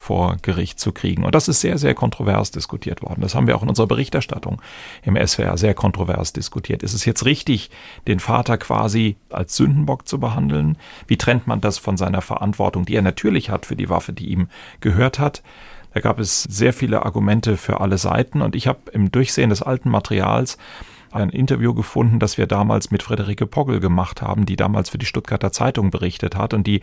vor 0.00 0.38
Gericht 0.40 0.80
zu 0.80 0.92
kriegen. 0.92 1.24
Und 1.24 1.34
das 1.34 1.46
ist 1.46 1.60
sehr, 1.60 1.76
sehr 1.76 1.94
kontrovers 1.94 2.50
diskutiert 2.50 3.02
worden. 3.02 3.20
Das 3.20 3.34
haben 3.34 3.46
wir 3.46 3.54
auch 3.54 3.62
in 3.62 3.68
unserer 3.68 3.86
Berichterstattung 3.86 4.62
im 5.02 5.14
SWR 5.14 5.58
sehr 5.58 5.74
kontrovers 5.74 6.32
diskutiert. 6.32 6.82
Ist 6.82 6.94
es 6.94 7.04
jetzt 7.04 7.26
richtig, 7.26 7.70
den 8.08 8.18
Vater 8.18 8.56
quasi 8.56 9.16
als 9.28 9.56
Sündenbock 9.56 10.08
zu 10.08 10.18
behandeln? 10.18 10.78
Wie 11.06 11.18
trennt 11.18 11.46
man 11.46 11.60
das 11.60 11.76
von 11.76 11.98
seiner 11.98 12.22
Verantwortung, 12.22 12.86
die 12.86 12.94
er 12.94 13.02
natürlich 13.02 13.50
hat 13.50 13.66
für 13.66 13.76
die 13.76 13.90
Waffe, 13.90 14.14
die 14.14 14.30
ihm 14.30 14.48
gehört 14.80 15.18
hat? 15.18 15.42
Da 15.92 16.00
gab 16.00 16.18
es 16.18 16.44
sehr 16.44 16.72
viele 16.72 17.04
Argumente 17.04 17.56
für 17.56 17.80
alle 17.80 17.98
Seiten 17.98 18.42
und 18.42 18.54
ich 18.54 18.66
habe 18.66 18.90
im 18.92 19.10
Durchsehen 19.10 19.50
des 19.50 19.62
alten 19.62 19.90
Materials 19.90 20.56
ein 21.12 21.30
Interview 21.30 21.74
gefunden, 21.74 22.20
das 22.20 22.38
wir 22.38 22.46
damals 22.46 22.90
mit 22.90 23.02
Friederike 23.02 23.46
Pogel 23.46 23.80
gemacht 23.80 24.22
haben, 24.22 24.46
die 24.46 24.56
damals 24.56 24.90
für 24.90 24.98
die 24.98 25.06
Stuttgarter 25.06 25.50
Zeitung 25.50 25.90
berichtet 25.90 26.36
hat 26.36 26.54
und 26.54 26.66
die 26.66 26.82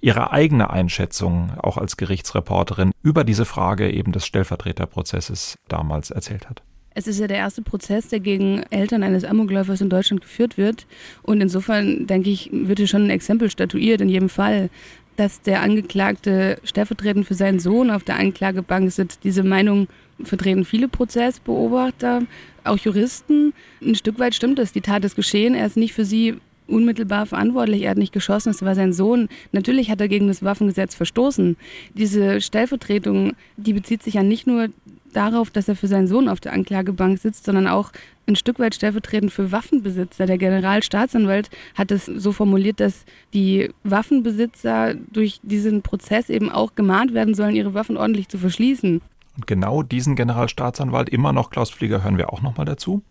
ihre 0.00 0.30
eigene 0.30 0.70
Einschätzung 0.70 1.52
auch 1.58 1.76
als 1.76 1.96
Gerichtsreporterin 1.96 2.92
über 3.02 3.24
diese 3.24 3.44
Frage 3.44 3.90
eben 3.90 4.12
des 4.12 4.26
Stellvertreterprozesses 4.26 5.58
damals 5.68 6.10
erzählt 6.10 6.48
hat. 6.48 6.62
Es 6.96 7.08
ist 7.08 7.18
ja 7.18 7.26
der 7.26 7.38
erste 7.38 7.60
Prozess, 7.60 8.08
der 8.08 8.20
gegen 8.20 8.62
Eltern 8.70 9.02
eines 9.02 9.24
Amokläufers 9.24 9.80
in 9.80 9.90
Deutschland 9.90 10.20
geführt 10.20 10.56
wird. 10.56 10.86
Und 11.22 11.40
insofern, 11.40 12.06
denke 12.06 12.30
ich, 12.30 12.50
wird 12.52 12.78
hier 12.78 12.86
schon 12.86 13.02
ein 13.02 13.10
Exempel 13.10 13.50
statuiert 13.50 14.00
in 14.00 14.08
jedem 14.08 14.28
Fall 14.28 14.70
dass 15.16 15.42
der 15.42 15.62
Angeklagte 15.62 16.58
stellvertretend 16.64 17.26
für 17.26 17.34
seinen 17.34 17.60
Sohn 17.60 17.90
auf 17.90 18.04
der 18.04 18.16
Anklagebank 18.16 18.90
sitzt. 18.90 19.24
Diese 19.24 19.42
Meinung 19.42 19.88
vertreten 20.22 20.64
viele 20.64 20.88
Prozessbeobachter, 20.88 22.22
auch 22.64 22.78
Juristen. 22.78 23.52
Ein 23.82 23.94
Stück 23.94 24.18
weit 24.18 24.34
stimmt 24.34 24.58
es. 24.58 24.72
Die 24.72 24.80
Tat 24.80 25.04
ist 25.04 25.16
geschehen. 25.16 25.54
Er 25.54 25.66
ist 25.66 25.76
nicht 25.76 25.94
für 25.94 26.04
sie 26.04 26.36
unmittelbar 26.66 27.26
verantwortlich. 27.26 27.82
Er 27.82 27.90
hat 27.90 27.98
nicht 27.98 28.12
geschossen, 28.12 28.50
es 28.50 28.62
war 28.62 28.74
sein 28.74 28.92
Sohn. 28.92 29.28
Natürlich 29.52 29.90
hat 29.90 30.00
er 30.00 30.08
gegen 30.08 30.28
das 30.28 30.42
Waffengesetz 30.42 30.94
verstoßen. 30.94 31.56
Diese 31.94 32.40
Stellvertretung, 32.40 33.34
die 33.56 33.74
bezieht 33.74 34.02
sich 34.02 34.14
ja 34.14 34.22
nicht 34.22 34.46
nur 34.46 34.68
darauf, 35.16 35.50
dass 35.50 35.68
er 35.68 35.76
für 35.76 35.88
seinen 35.88 36.06
Sohn 36.06 36.28
auf 36.28 36.40
der 36.40 36.52
Anklagebank 36.52 37.18
sitzt, 37.18 37.44
sondern 37.44 37.66
auch 37.66 37.90
ein 38.26 38.36
Stück 38.36 38.58
weit 38.58 38.74
stellvertretend 38.74 39.32
für 39.32 39.52
Waffenbesitzer. 39.52 40.26
Der 40.26 40.38
Generalstaatsanwalt 40.38 41.50
hat 41.74 41.90
es 41.90 42.06
so 42.06 42.32
formuliert, 42.32 42.80
dass 42.80 43.04
die 43.32 43.70
Waffenbesitzer 43.82 44.94
durch 44.94 45.40
diesen 45.42 45.82
Prozess 45.82 46.30
eben 46.30 46.50
auch 46.50 46.74
gemahnt 46.74 47.14
werden 47.14 47.34
sollen, 47.34 47.54
ihre 47.56 47.74
Waffen 47.74 47.96
ordentlich 47.96 48.28
zu 48.28 48.38
verschließen. 48.38 49.00
Und 49.36 49.46
genau 49.46 49.82
diesen 49.82 50.16
Generalstaatsanwalt, 50.16 51.08
immer 51.08 51.32
noch 51.32 51.50
Klaus 51.50 51.70
Flieger, 51.70 52.04
hören 52.04 52.18
wir 52.18 52.32
auch 52.32 52.42
nochmal 52.42 52.66
dazu. 52.66 53.02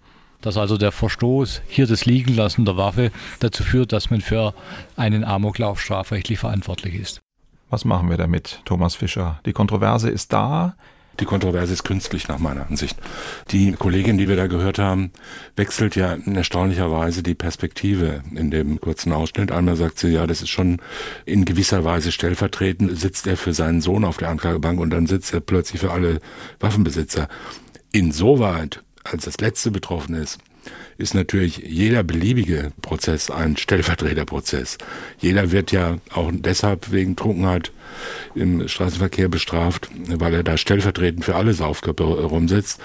dass 0.42 0.58
also 0.58 0.78
der 0.78 0.92
Verstoß, 0.92 1.62
hier 1.68 1.88
das 1.88 2.06
Liegenlassen 2.06 2.66
der 2.66 2.76
Waffe, 2.76 3.12
dazu 3.40 3.64
führt, 3.64 3.94
dass 3.94 4.10
man 4.10 4.20
für 4.22 4.54
einen 4.98 5.24
Amoklauf 5.24 5.80
strafrechtlich 5.80 6.38
verantwortlich 6.38 6.96
ist. 6.96 7.22
Was 7.70 7.86
machen 7.86 8.10
wir 8.10 8.18
damit, 8.18 8.62
Thomas 8.66 8.94
Fischer? 8.96 9.40
Die 9.46 9.54
Kontroverse 9.54 10.10
ist 10.10 10.34
da. 10.34 10.76
Die 11.20 11.26
Kontroverse 11.26 11.74
ist 11.74 11.84
künstlich 11.84 12.28
nach 12.28 12.40
meiner 12.40 12.68
Ansicht. 12.68 12.98
Die 13.52 13.74
Kollegin, 13.74 14.18
die 14.18 14.28
wir 14.28 14.36
da 14.36 14.48
gehört 14.48 14.80
haben, 14.80 15.12
wechselt 15.56 15.96
ja 15.96 16.14
in 16.14 16.36
erstaunlicher 16.36 16.92
Weise 16.92 17.22
die 17.22 17.36
Perspektive 17.36 18.24
in 18.34 18.50
dem 18.50 18.80
kurzen 18.80 19.14
Ausschnitt. 19.14 19.52
Einmal 19.52 19.76
sagt 19.76 20.00
sie, 20.00 20.10
ja, 20.10 20.26
das 20.26 20.42
ist 20.42 20.50
schon 20.50 20.82
in 21.26 21.46
gewisser 21.46 21.84
Weise 21.84 22.12
stellvertretend, 22.12 22.98
sitzt 22.98 23.28
er 23.28 23.38
für 23.38 23.54
seinen 23.54 23.82
Sohn 23.82 24.06
auf 24.06 24.18
der 24.18 24.30
Anklagebank 24.30 24.80
und 24.80 24.90
dann 24.90 25.06
sitzt 25.06 25.34
er 25.34 25.40
plötzlich 25.40 25.82
für 25.82 25.92
alle 25.92 26.20
Waffenbesitzer. 26.60 27.28
Insoweit, 27.92 28.84
als 29.04 29.26
das 29.26 29.38
letzte 29.38 29.70
betroffen 29.70 30.16
ist, 30.16 30.40
ist 30.98 31.14
natürlich 31.14 31.58
jeder 31.58 32.04
beliebige 32.04 32.72
Prozess 32.82 33.30
ein 33.30 33.58
Stellvertreterprozess. 33.58 34.78
Jeder 35.20 35.52
wird 35.52 35.72
ja 35.72 35.98
auch 36.14 36.32
deshalb 36.34 36.92
wegen 36.92 37.16
Trunkenheit 37.16 37.72
im 38.36 38.68
Straßenverkehr 38.68 39.28
bestraft, 39.28 39.90
weil 40.08 40.34
er 40.34 40.44
da 40.44 40.58
stellvertretend 40.58 41.26
für 41.26 41.36
alle 41.36 41.54
Saufköpfe 41.54 42.04
rumsitzt, 42.04 42.80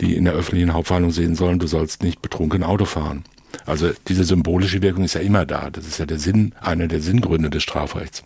die 0.00 0.16
in 0.16 0.24
der 0.24 0.34
öffentlichen 0.34 0.74
Hauptverhandlung 0.74 1.12
sehen 1.12 1.34
sollen, 1.34 1.58
du 1.58 1.66
sollst 1.66 2.02
nicht 2.02 2.22
betrunken 2.22 2.62
Auto 2.62 2.84
fahren. 2.84 3.24
Also 3.66 3.90
diese 4.08 4.24
symbolische 4.24 4.82
Wirkung 4.82 5.04
ist 5.04 5.14
ja 5.14 5.20
immer 5.20 5.46
da. 5.46 5.70
Das 5.70 5.86
ist 5.86 5.98
ja 5.98 6.06
der 6.06 6.18
Sinn, 6.18 6.54
einer 6.60 6.88
der 6.88 7.00
Sinngründe 7.00 7.50
des 7.50 7.62
Strafrechts. 7.62 8.24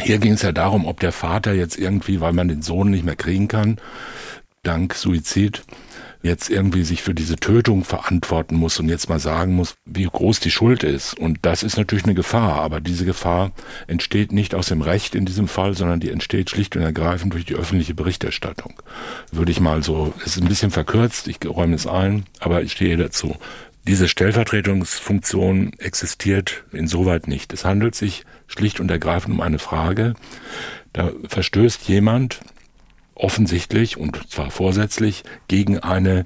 Hier 0.00 0.18
ging 0.18 0.32
es 0.32 0.42
ja 0.42 0.52
darum, 0.52 0.86
ob 0.86 1.00
der 1.00 1.12
Vater 1.12 1.52
jetzt 1.52 1.76
irgendwie, 1.76 2.20
weil 2.20 2.32
man 2.32 2.48
den 2.48 2.62
Sohn 2.62 2.90
nicht 2.90 3.04
mehr 3.04 3.16
kriegen 3.16 3.48
kann, 3.48 3.78
dank 4.62 4.94
Suizid, 4.94 5.64
jetzt 6.22 6.50
irgendwie 6.50 6.82
sich 6.82 7.02
für 7.02 7.14
diese 7.14 7.36
Tötung 7.36 7.84
verantworten 7.84 8.56
muss 8.56 8.80
und 8.80 8.88
jetzt 8.88 9.08
mal 9.08 9.20
sagen 9.20 9.54
muss, 9.54 9.74
wie 9.84 10.04
groß 10.04 10.40
die 10.40 10.50
Schuld 10.50 10.82
ist. 10.82 11.14
Und 11.14 11.38
das 11.42 11.62
ist 11.62 11.76
natürlich 11.76 12.04
eine 12.04 12.14
Gefahr, 12.14 12.60
aber 12.60 12.80
diese 12.80 13.04
Gefahr 13.04 13.52
entsteht 13.86 14.32
nicht 14.32 14.54
aus 14.54 14.68
dem 14.68 14.82
Recht 14.82 15.14
in 15.14 15.26
diesem 15.26 15.48
Fall, 15.48 15.74
sondern 15.74 16.00
die 16.00 16.10
entsteht 16.10 16.50
schlicht 16.50 16.76
und 16.76 16.82
ergreifend 16.82 17.32
durch 17.34 17.44
die 17.44 17.54
öffentliche 17.54 17.94
Berichterstattung. 17.94 18.74
Würde 19.30 19.52
ich 19.52 19.60
mal 19.60 19.82
so, 19.82 20.12
es 20.20 20.36
ist 20.36 20.42
ein 20.42 20.48
bisschen 20.48 20.70
verkürzt, 20.70 21.28
ich 21.28 21.38
räume 21.46 21.74
es 21.74 21.86
ein, 21.86 22.24
aber 22.40 22.62
ich 22.62 22.72
stehe 22.72 22.96
dazu. 22.96 23.36
Diese 23.86 24.08
Stellvertretungsfunktion 24.08 25.72
existiert 25.78 26.64
insoweit 26.72 27.26
nicht. 27.26 27.52
Es 27.54 27.64
handelt 27.64 27.94
sich 27.94 28.24
schlicht 28.46 28.80
und 28.80 28.90
ergreifend 28.90 29.34
um 29.34 29.40
eine 29.40 29.58
Frage. 29.58 30.14
Da 30.92 31.12
verstößt 31.26 31.88
jemand 31.88 32.40
offensichtlich 33.18 33.96
und 33.96 34.30
zwar 34.30 34.50
vorsätzlich 34.50 35.24
gegen 35.48 35.78
eine 35.78 36.24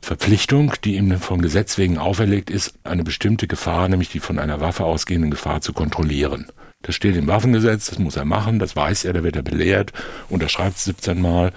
Verpflichtung, 0.00 0.74
die 0.84 0.96
ihm 0.96 1.18
vom 1.18 1.40
Gesetz 1.40 1.78
wegen 1.78 1.98
auferlegt 1.98 2.50
ist, 2.50 2.74
eine 2.84 3.04
bestimmte 3.04 3.46
Gefahr, 3.46 3.88
nämlich 3.88 4.10
die 4.10 4.20
von 4.20 4.38
einer 4.38 4.60
Waffe 4.60 4.84
ausgehenden 4.84 5.30
Gefahr 5.30 5.60
zu 5.60 5.72
kontrollieren. 5.72 6.46
Das 6.82 6.94
steht 6.94 7.16
im 7.16 7.26
Waffengesetz, 7.26 7.86
das 7.86 7.98
muss 7.98 8.16
er 8.16 8.26
machen, 8.26 8.58
das 8.58 8.76
weiß 8.76 9.06
er, 9.06 9.14
da 9.14 9.24
wird 9.24 9.36
er 9.36 9.42
belehrt, 9.42 9.92
unterschreibt 10.28 10.76
es 10.76 10.84
17 10.84 11.20
Mal 11.20 11.52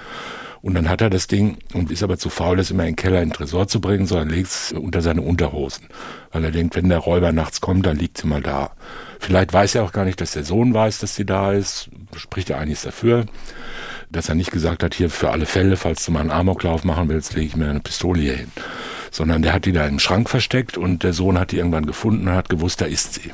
und 0.68 0.74
dann 0.74 0.90
hat 0.90 1.00
er 1.00 1.10
das 1.10 1.28
Ding 1.28 1.60
und 1.74 1.92
ist 1.92 2.04
aber 2.04 2.18
zu 2.18 2.30
faul, 2.30 2.58
das 2.58 2.72
immer 2.72 2.84
in 2.84 2.90
den 2.90 2.96
Keller 2.98 3.22
in 3.22 3.30
den 3.30 3.34
Tresor 3.34 3.70
zu 3.70 3.80
bringen, 3.80 4.06
sondern 4.06 4.30
legt 4.30 4.50
es 4.50 4.74
unter 4.74 5.02
seine 5.02 5.22
Unterhosen. 5.22 5.88
Weil 6.34 6.44
er 6.44 6.52
denkt, 6.52 6.76
wenn 6.76 6.90
der 6.90 6.98
Räuber 6.98 7.32
nachts 7.32 7.62
kommt, 7.62 7.86
dann 7.86 7.96
liegt 7.96 8.18
sie 8.18 8.28
mal 8.28 8.42
da. 8.42 8.72
Vielleicht 9.18 9.54
weiß 9.54 9.76
er 9.76 9.86
auch 9.86 9.94
gar 9.94 10.04
nicht, 10.04 10.20
dass 10.20 10.32
der 10.32 10.44
Sohn 10.44 10.74
weiß, 10.74 11.00
dass 11.00 11.16
sie 11.16 11.26
da 11.26 11.54
ist, 11.54 11.90
spricht 12.18 12.50
er 12.50 12.60
einiges 12.60 12.82
dafür 12.82 13.26
dass 14.10 14.30
er 14.30 14.36
nicht 14.36 14.52
gesagt 14.52 14.84
hat, 14.84 14.94
hier 14.94 15.10
für 15.10 15.32
alle 15.32 15.46
Fälle, 15.46 15.76
falls 15.76 16.06
du 16.06 16.12
mal 16.12 16.22
einen 16.22 16.32
Amoklauf 16.32 16.84
machen 16.84 17.10
willst, 17.10 17.34
lege 17.34 17.48
ich 17.48 17.56
mir 17.58 17.70
eine 17.70 17.82
Pistole 17.82 18.22
hier 18.22 18.36
hin. 18.38 18.52
Sondern 19.12 19.42
der 19.42 19.54
hat 19.54 19.66
die 19.66 19.74
da 19.74 19.86
im 19.86 20.00
Schrank 20.00 20.30
versteckt 20.30 20.78
und 20.78 21.04
der 21.04 21.14
Sohn 21.14 21.38
hat 21.38 21.52
die 21.52 21.58
irgendwann 21.58 21.86
gefunden 21.86 22.28
und 22.28 22.34
hat 22.34 22.50
gewusst, 22.50 22.80
da 22.82 22.86
ist 22.86 23.16
sie. 23.16 23.32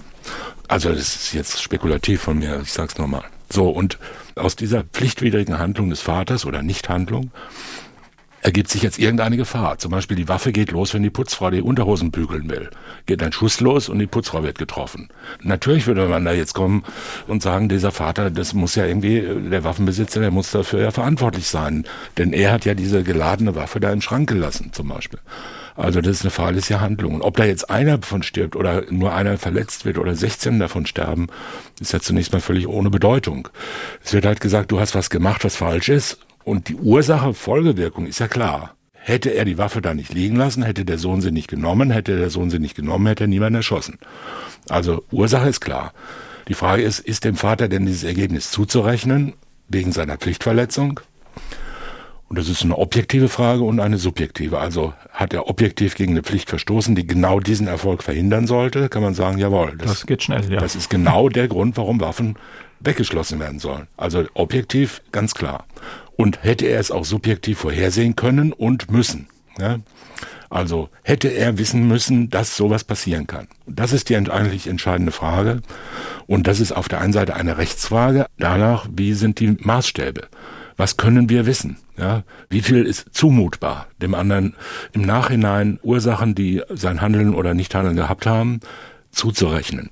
Also 0.67 0.89
das 0.89 1.15
ist 1.15 1.34
jetzt 1.34 1.62
spekulativ 1.62 2.22
von 2.22 2.39
mir, 2.39 2.62
ich 2.63 2.74
sag's 2.74 2.98
nochmal. 2.98 3.24
So, 3.50 3.69
und 3.69 4.00
aus 4.36 4.56
dieser 4.56 4.84
pflichtwidrigen 4.84 5.60
Handlung 5.60 5.89
des 5.89 6.02
Vaters 6.02 6.46
oder 6.46 6.62
Nichthandlung 6.62 7.32
ergibt 8.43 8.69
sich 8.69 8.84
jetzt 8.84 8.99
irgendeine 8.99 9.38
Gefahr. 9.38 9.77
Zum 9.77 9.89
Beispiel 9.89 10.17
die 10.17 10.27
Waffe 10.27 10.51
geht 10.51 10.71
los, 10.71 10.93
wenn 10.93 11.01
die 11.01 11.10
Putzfrau 11.10 11.49
die 11.49 11.62
Unterhosen 11.62 12.12
bügeln 12.12 12.49
will. 12.49 12.69
Geht 13.06 13.23
ein 13.23 13.32
Schuss 13.32 13.62
los 13.62 13.88
und 13.88 13.99
die 13.99 14.06
Putzfrau 14.06 14.43
wird 14.43 14.58
getroffen. 14.58 15.08
Natürlich 15.41 15.88
würde 15.88 16.08
man 16.08 16.25
da 16.25 16.34
jetzt 16.34 16.53
kommen 16.53 16.84
und 17.27 17.41
sagen, 17.41 17.69
dieser 17.69 17.91
Vater, 17.91 18.29
das 18.29 18.53
muss 18.53 18.75
ja 18.75 18.86
irgendwie, 18.86 19.25
der 19.49 19.63
Waffenbesitzer, 19.63 20.19
der 20.19 20.32
muss 20.32 20.51
dafür 20.51 20.82
ja 20.82 20.91
verantwortlich 20.91 21.47
sein. 21.47 21.86
Denn 22.17 22.34
er 22.34 22.51
hat 22.51 22.65
ja 22.65 22.73
diese 22.73 23.03
geladene 23.03 23.56
Waffe 23.56 23.79
da 23.79 23.91
im 23.93 24.01
Schrank 24.01 24.27
gelassen, 24.27 24.71
zum 24.73 24.89
Beispiel. 24.89 25.19
Also 25.75 26.01
das 26.01 26.17
ist 26.17 26.21
eine 26.23 26.32
fahrlässige 26.32 26.82
Handlung. 26.82 27.15
Und 27.15 27.21
ob 27.21 27.38
da 27.38 27.45
jetzt 27.45 27.69
einer 27.69 27.97
davon 27.97 28.23
stirbt 28.23 28.58
oder 28.58 28.84
nur 28.91 29.13
einer 29.13 29.38
verletzt 29.38 29.86
wird 29.86 29.97
oder 29.97 30.15
16 30.15 30.60
davon 30.60 30.86
sterben, 30.86 31.27
ist 31.79 31.93
ja 31.93 32.01
zunächst 32.01 32.34
mal 32.34 32.41
völlig 32.41 32.67
ohne 32.67 32.89
Bedeutung. 32.89 33.47
Es 34.03 34.13
wird 34.13 34.25
halt 34.25 34.41
gesagt, 34.41 34.71
du 34.71 34.82
hast 34.82 34.95
was 34.95 35.10
gemacht, 35.10 35.45
was 35.45 35.56
falsch 35.56 35.88
ist 35.88 36.19
und 36.43 36.69
die 36.69 36.75
Ursache, 36.75 37.34
Folgewirkung 37.34 38.06
ist 38.06 38.19
ja 38.19 38.27
klar. 38.27 38.75
Hätte 38.93 39.32
er 39.32 39.43
die 39.43 39.58
Waffe 39.58 39.82
da 39.82 39.93
nicht 39.93 40.13
liegen 40.13 40.38
lassen, 40.38 40.63
hätte 40.63 40.86
der 40.86 40.97
Sohn 40.97 41.21
sie 41.21 41.32
nicht 41.32 41.49
genommen, 41.49 41.91
hätte 41.91 42.17
der 42.17 42.29
Sohn 42.29 42.49
sie 42.49 42.60
nicht 42.60 42.75
genommen, 42.75 43.08
hätte 43.08 43.25
er 43.25 43.27
niemanden 43.27 43.56
erschossen. 43.56 43.97
Also 44.69 45.03
Ursache 45.12 45.49
ist 45.49 45.60
klar. 45.60 45.93
Die 46.47 46.53
Frage 46.53 46.84
ist, 46.84 46.99
ist 46.99 47.25
dem 47.25 47.36
Vater 47.36 47.67
denn 47.67 47.86
dieses 47.86 48.03
Ergebnis 48.03 48.51
zuzurechnen, 48.51 49.34
wegen 49.67 49.91
seiner 49.91 50.17
Pflichtverletzung? 50.17 51.01
Und 52.29 52.39
das 52.39 52.49
ist 52.49 52.63
eine 52.63 52.77
objektive 52.77 53.29
Frage 53.29 53.63
und 53.63 53.79
eine 53.79 53.97
subjektive. 53.97 54.58
Also 54.58 54.93
hat 55.12 55.34
er 55.34 55.49
objektiv 55.49 55.95
gegen 55.95 56.13
eine 56.13 56.23
Pflicht 56.23 56.49
verstoßen, 56.49 56.95
die 56.95 57.06
genau 57.06 57.39
diesen 57.39 57.67
Erfolg 57.67 58.03
verhindern 58.03 58.47
sollte, 58.47 58.89
kann 58.89 59.03
man 59.03 59.13
sagen, 59.13 59.38
jawohl. 59.38 59.75
Das, 59.77 59.88
das 59.88 60.06
geht 60.08 60.23
schnell, 60.23 60.51
ja. 60.51 60.60
Das 60.60 60.75
ist 60.75 60.89
genau 60.89 61.29
der 61.29 61.47
Grund, 61.47 61.77
warum 61.77 61.99
Waffen 61.99 62.38
weggeschlossen 62.84 63.39
werden 63.39 63.60
sollen. 63.60 63.88
Also 63.98 64.26
objektiv 64.34 65.02
ganz 65.12 65.34
klar. 65.34 65.65
Und 66.15 66.43
hätte 66.43 66.65
er 66.65 66.80
es 66.80 66.91
auch 66.91 67.06
subjektiv 67.06 67.60
vorhersehen 67.60 68.15
können 68.15 68.54
und 68.54 68.91
müssen. 68.91 69.28
Ja? 69.58 69.80
Also 70.50 70.89
hätte 71.02 71.30
er 71.30 71.58
wissen 71.58 71.88
müssen, 71.88 72.30
dass 72.30 72.56
sowas 72.56 72.84
passieren 72.84 73.26
kann. 73.26 73.48
Das 73.65 73.91
ist 73.91 74.10
die 74.10 74.15
eigentlich 74.15 74.67
entscheidende 74.67 75.12
Frage. 75.12 75.62
Und 76.28 76.46
das 76.46 76.60
ist 76.60 76.72
auf 76.72 76.88
der 76.88 77.02
einen 77.02 77.13
Seite 77.13 77.36
eine 77.36 77.58
Rechtsfrage 77.58 78.28
danach, 78.38 78.88
wie 78.91 79.13
sind 79.13 79.39
die 79.39 79.58
Maßstäbe? 79.60 80.28
Was 80.78 80.98
können 80.98 81.30
wir 81.30 81.46
wissen? 81.46 81.78
Ja, 81.98 82.24
wie 82.50 82.62
viel 82.62 82.84
ist 82.84 83.13
zumutbar, 83.13 83.88
dem 84.02 84.15
anderen 84.15 84.56
im 84.93 85.02
Nachhinein 85.02 85.80
Ursachen, 85.84 86.34
die 86.34 86.62
sein 86.69 87.02
Handeln 87.02 87.36
oder 87.36 87.54
Nichthandeln 87.54 87.96
gehabt 87.96 88.26
haben, 88.26 88.60
zuzurechnen? 89.12 89.91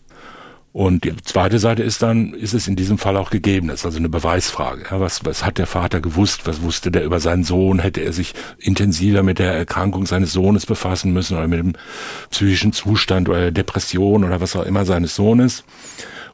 Und 0.73 1.03
die 1.03 1.13
zweite 1.17 1.59
Seite 1.59 1.83
ist 1.83 2.01
dann, 2.01 2.33
ist 2.33 2.53
es 2.53 2.67
in 2.67 2.77
diesem 2.77 2.97
Fall 2.97 3.17
auch 3.17 3.29
gegeben? 3.29 3.67
Das 3.67 3.81
ist 3.81 3.85
also 3.85 3.97
eine 3.97 4.07
Beweisfrage. 4.07 4.85
Ja, 4.89 5.01
was, 5.01 5.25
was 5.25 5.45
hat 5.45 5.57
der 5.57 5.67
Vater 5.67 5.99
gewusst? 5.99 6.47
Was 6.47 6.61
wusste 6.61 6.91
der 6.91 7.03
über 7.03 7.19
seinen 7.19 7.43
Sohn? 7.43 7.79
Hätte 7.79 8.01
er 8.01 8.13
sich 8.13 8.33
intensiver 8.57 9.21
mit 9.21 9.39
der 9.39 9.53
Erkrankung 9.53 10.05
seines 10.05 10.31
Sohnes 10.31 10.65
befassen 10.65 11.11
müssen 11.11 11.35
oder 11.35 11.47
mit 11.47 11.59
dem 11.59 11.73
psychischen 12.29 12.71
Zustand 12.71 13.27
oder 13.27 13.41
der 13.41 13.51
Depression 13.51 14.23
oder 14.23 14.39
was 14.39 14.55
auch 14.55 14.65
immer 14.65 14.85
seines 14.85 15.13
Sohnes? 15.13 15.65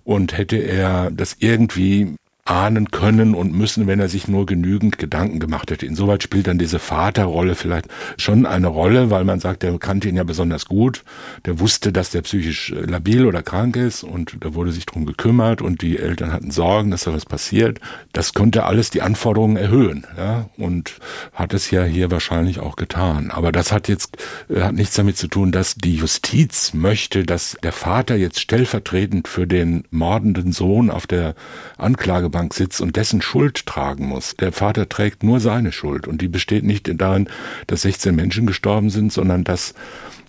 Und 0.04 0.38
hätte 0.38 0.58
er 0.58 1.10
das 1.10 1.38
irgendwie 1.40 2.16
ahnen 2.50 2.92
können 2.92 3.36
und 3.36 3.54
müssen, 3.54 3.88
wenn 3.88 4.00
er 4.00 4.10
sich 4.10 4.28
nur 4.28 4.46
genügend 4.46 4.98
Gedanken 4.98 5.40
gemacht 5.40 5.70
hätte. 5.72 5.86
Insoweit 5.86 6.24
spielt 6.24 6.48
dann 6.48 6.58
diese 6.58 6.80
Vaterrolle 6.80 7.56
vielleicht 7.56 7.88
schon 8.18 8.46
eine 8.46 8.68
Rolle, 8.68 9.10
weil 9.10 9.24
man 9.24 9.40
sagt, 9.40 9.64
der 9.64 9.78
kannte 9.80 10.08
ihn 10.08 10.16
ja 10.16 10.24
besonders 10.24 10.66
gut. 10.66 11.04
Der 11.46 11.60
wusste, 11.60 11.92
dass 11.92 12.12
der 12.12 12.22
psychisch 12.22 12.72
äh, 12.72 12.82
labil 12.82 13.26
oder 13.26 13.44
krank 13.44 13.76
ist 13.76 14.04
und 14.04 14.38
da 14.40 14.54
wurde 14.54 14.72
sich 14.72 14.86
drum 14.86 15.06
gekümmert 15.06 15.62
und 15.62 15.82
die 15.82 15.98
Eltern 15.98 16.32
hatten 16.32 16.52
Sorgen, 16.52 16.92
dass 16.92 17.04
da 17.04 17.14
was 17.14 17.26
passiert. 17.26 17.80
Das 18.14 18.34
könnte 18.34 18.64
alles 18.64 18.90
die 18.90 19.02
Anforderungen 19.02 19.58
erhöhen, 19.58 20.06
ja, 20.18 20.50
und 20.58 20.96
hat 21.34 21.54
es 21.54 21.72
ja 21.72 21.84
hier 21.84 22.12
wahrscheinlich 22.12 22.60
auch 22.60 22.76
getan. 22.76 23.32
Aber 23.32 23.52
das 23.52 23.72
hat 23.72 23.88
jetzt, 23.88 24.18
äh, 24.50 24.62
hat 24.62 24.74
nichts 24.74 24.96
damit 24.96 25.18
zu 25.18 25.28
tun, 25.28 25.52
dass 25.52 25.76
die 25.76 25.96
Justiz 25.96 26.74
möchte, 26.74 27.24
dass 27.24 27.58
der 27.62 27.72
Vater 27.74 28.16
jetzt 28.16 28.40
stellvertretend 28.40 29.28
für 29.28 29.48
den 29.48 29.84
mordenden 29.92 30.52
Sohn 30.52 30.90
auf 30.90 31.08
der 31.08 31.36
Anklagebank 31.78 32.37
Bank 32.38 32.54
sitzt 32.54 32.82
und 32.82 32.96
dessen 32.96 33.24
Schuld 33.24 33.66
tragen 33.66 34.06
muss. 34.06 34.36
Der 34.36 34.52
Vater 34.52 34.88
trägt 34.88 35.24
nur 35.24 35.40
seine 35.40 35.72
Schuld 35.72 36.08
und 36.08 36.22
die 36.22 36.28
besteht 36.28 36.64
nicht 36.64 36.88
darin, 37.02 37.28
dass 37.66 37.82
16 37.82 38.16
Menschen 38.16 38.46
gestorben 38.46 38.92
sind, 38.92 39.12
sondern 39.12 39.44
dass 39.44 39.74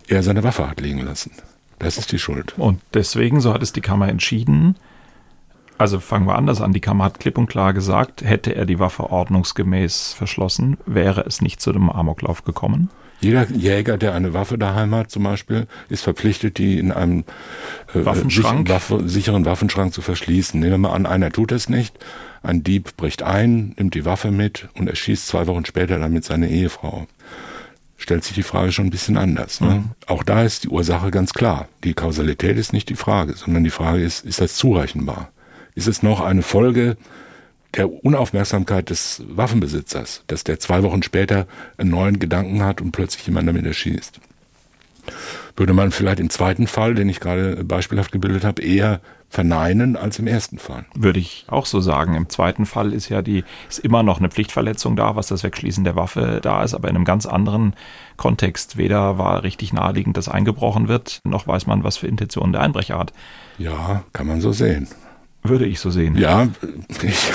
er 0.09 0.23
seine 0.23 0.43
Waffe 0.43 0.71
hat 0.71 0.81
liegen 0.81 1.01
lassen. 1.01 1.33
Das 1.79 1.99
ist 1.99 2.11
die 2.11 2.19
Schuld. 2.19 2.55
Und 2.57 2.81
deswegen, 2.95 3.43
so 3.43 3.53
hat 3.53 3.63
es 3.63 3.75
die 3.75 3.83
Kammer 3.83 4.09
entschieden, 4.09 4.77
also 5.77 6.01
fangen 6.01 6.27
wir 6.27 6.37
anders 6.37 6.63
an. 6.63 6.73
Die 6.73 6.81
Kammer 6.81 7.05
hat 7.05 7.21
klipp 7.21 7.37
und 7.37 7.47
klar 7.47 7.75
gesagt, 7.75 8.25
hätte 8.25 8.55
er 8.55 8.65
die 8.65 8.79
Waffe 8.79 9.11
ordnungsgemäß 9.11 10.15
verschlossen, 10.15 10.79
wäre 10.87 11.27
es 11.27 11.43
nicht 11.43 11.61
zu 11.61 11.73
dem 11.73 11.91
Amoklauf 11.91 12.43
gekommen. 12.43 12.89
Jeder 13.21 13.51
Jäger, 13.51 13.99
der 13.99 14.15
eine 14.15 14.33
Waffe 14.33 14.59
daheim 14.59 14.95
hat, 14.95 15.11
zum 15.11 15.25
Beispiel, 15.25 15.67
ist 15.89 16.03
verpflichtet, 16.03 16.59
die 16.59 16.79
in 16.79 16.93
einem 16.93 17.25
äh, 17.95 18.05
Waffenschrank? 18.05 18.69
Waffe, 18.69 19.09
sicheren 19.09 19.45
Waffenschrank 19.45 19.93
zu 19.93 20.03
verschließen. 20.03 20.59
Nehmen 20.61 20.73
wir 20.73 20.79
mal 20.79 20.93
an, 20.93 21.07
einer 21.07 21.31
tut 21.31 21.53
es 21.53 21.69
nicht. 21.69 21.99
Ein 22.43 22.63
Dieb 22.63 22.97
bricht 22.97 23.23
ein, 23.23 23.75
nimmt 23.77 23.95
die 23.95 24.05
Waffe 24.05 24.31
mit 24.31 24.69
und 24.77 24.89
erschießt 24.89 25.27
zwei 25.27 25.47
Wochen 25.49 25.65
später 25.65 25.99
damit 25.99 26.25
seine 26.25 26.49
Ehefrau. 26.49 27.07
stellt 27.97 28.23
sich 28.23 28.35
die 28.35 28.45
Frage 28.45 28.71
schon 28.71 28.87
ein 28.87 28.91
bisschen 28.91 29.17
anders. 29.17 29.61
Ne? 29.61 29.71
Mhm. 29.71 29.85
Auch 30.07 30.23
da 30.23 30.45
ist 30.45 30.65
die 30.65 30.69
Ursache 30.69 31.11
ganz 31.11 31.33
klar. 31.33 31.69
Die 31.83 31.95
Kausalität 31.95 32.57
ist 32.57 32.73
nicht 32.73 32.89
die 32.89 32.95
Frage, 32.95 33.35
sondern 33.35 33.65
die 33.65 33.71
Frage 33.71 34.03
ist, 34.03 34.25
ist 34.25 34.41
das 34.41 34.55
zurechenbar? 34.55 35.31
Ist 35.75 35.89
es 35.89 36.03
noch 36.05 36.21
eine 36.21 36.43
Folge 36.43 36.97
der 37.75 38.05
Unaufmerksamkeit 38.05 38.91
des 38.91 39.23
Waffenbesitzers, 39.29 40.25
dass 40.27 40.45
der 40.45 40.59
zwei 40.59 40.83
Wochen 40.83 41.03
später 41.03 41.47
einen 41.77 41.91
neuen 41.91 42.19
Gedanken 42.19 42.63
hat 42.63 42.81
und 42.81 42.93
plötzlich 42.93 43.27
jemand 43.27 43.49
damit 43.49 43.67
erschießt? 43.67 44.21
Würde 45.57 45.73
man 45.73 45.91
vielleicht 45.91 46.21
im 46.21 46.31
zweiten 46.31 46.67
Fall, 46.67 46.95
den 46.95 47.09
ich 47.09 47.21
gerade 47.21 47.65
beispielhaft 47.65 48.13
gebildet 48.13 48.45
habe, 48.45 48.63
eher 48.63 49.01
verneinen 49.31 49.97
als 49.97 50.19
im 50.19 50.27
ersten 50.27 50.59
Fall. 50.59 50.87
Würde 50.95 51.19
ich 51.19 51.45
auch 51.49 51.67
so 51.67 51.81
sagen. 51.81 52.15
Im 52.15 52.29
zweiten 52.29 52.65
Fall 52.65 52.93
ist 52.93 53.09
ja 53.09 53.21
die, 53.21 53.45
ist 53.69 53.79
immer 53.79 54.03
noch 54.03 54.19
eine 54.19 54.31
Pflichtverletzung 54.31 54.97
da, 54.97 55.17
was 55.17 55.29
das 55.29 55.45
Wegschließen 55.45 55.85
der 55.85 55.97
Waffe 55.97 56.41
da 56.43 56.63
ist, 56.63 56.75
aber 56.75 56.89
in 56.89 56.97
einem 56.97 57.05
ganz 57.05 57.27
anderen 57.27 57.75
Kontext. 58.17 58.79
Weder 58.79 59.19
war 59.19 59.43
richtig 59.43 59.73
naheliegend, 59.73 60.17
dass 60.17 60.29
eingebrochen 60.29 60.89
wird, 60.89 61.21
noch 61.25 61.47
weiß 61.47 61.67
man, 61.67 61.85
was 61.85 61.99
für 61.99 62.07
Intentionen 62.07 62.53
der 62.53 62.63
Einbrecher 62.63 62.99
hat. 62.99 63.13
Ja, 63.59 64.05
kann 64.13 64.27
man 64.27 64.41
so 64.41 64.53
sehen. 64.53 64.89
Würde 65.43 65.67
ich 65.67 65.81
so 65.81 65.91
sehen. 65.91 66.17
Ja, 66.17 66.49
ich, 67.03 67.31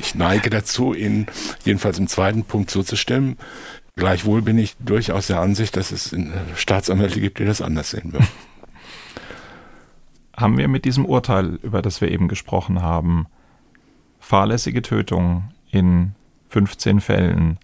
ich 0.00 0.14
neige 0.14 0.50
dazu, 0.50 0.94
Ihnen 0.94 1.26
jedenfalls 1.64 1.98
im 1.98 2.06
zweiten 2.06 2.44
Punkt 2.44 2.70
zuzustimmen. 2.70 3.36
Gleichwohl 3.96 4.40
bin 4.40 4.56
ich 4.56 4.76
durchaus 4.78 5.26
der 5.26 5.40
Ansicht, 5.40 5.76
dass 5.76 5.90
es 5.90 6.16
Staatsanwälte 6.54 7.20
gibt, 7.20 7.38
die 7.38 7.44
das 7.44 7.60
anders 7.60 7.90
sehen 7.90 8.12
würden 8.12 8.28
haben 10.40 10.58
wir 10.58 10.68
mit 10.68 10.84
diesem 10.84 11.04
Urteil, 11.04 11.58
über 11.62 11.82
das 11.82 12.00
wir 12.00 12.10
eben 12.10 12.26
gesprochen 12.26 12.82
haben, 12.82 13.26
fahrlässige 14.18 14.82
Tötung 14.82 15.50
in 15.70 16.14
15 16.48 17.00
Fällen, 17.00 17.58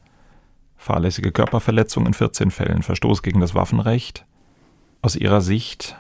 fahrlässige 0.77 1.33
Körperverletzung 1.33 2.07
in 2.07 2.15
14 2.15 2.51
Fällen, 2.51 2.83
Verstoß 2.83 3.23
gegen 3.23 3.41
das 3.41 3.55
Waffenrecht, 3.55 4.25
aus 5.03 5.17
Ihrer 5.17 5.41
Sicht, 5.41 5.97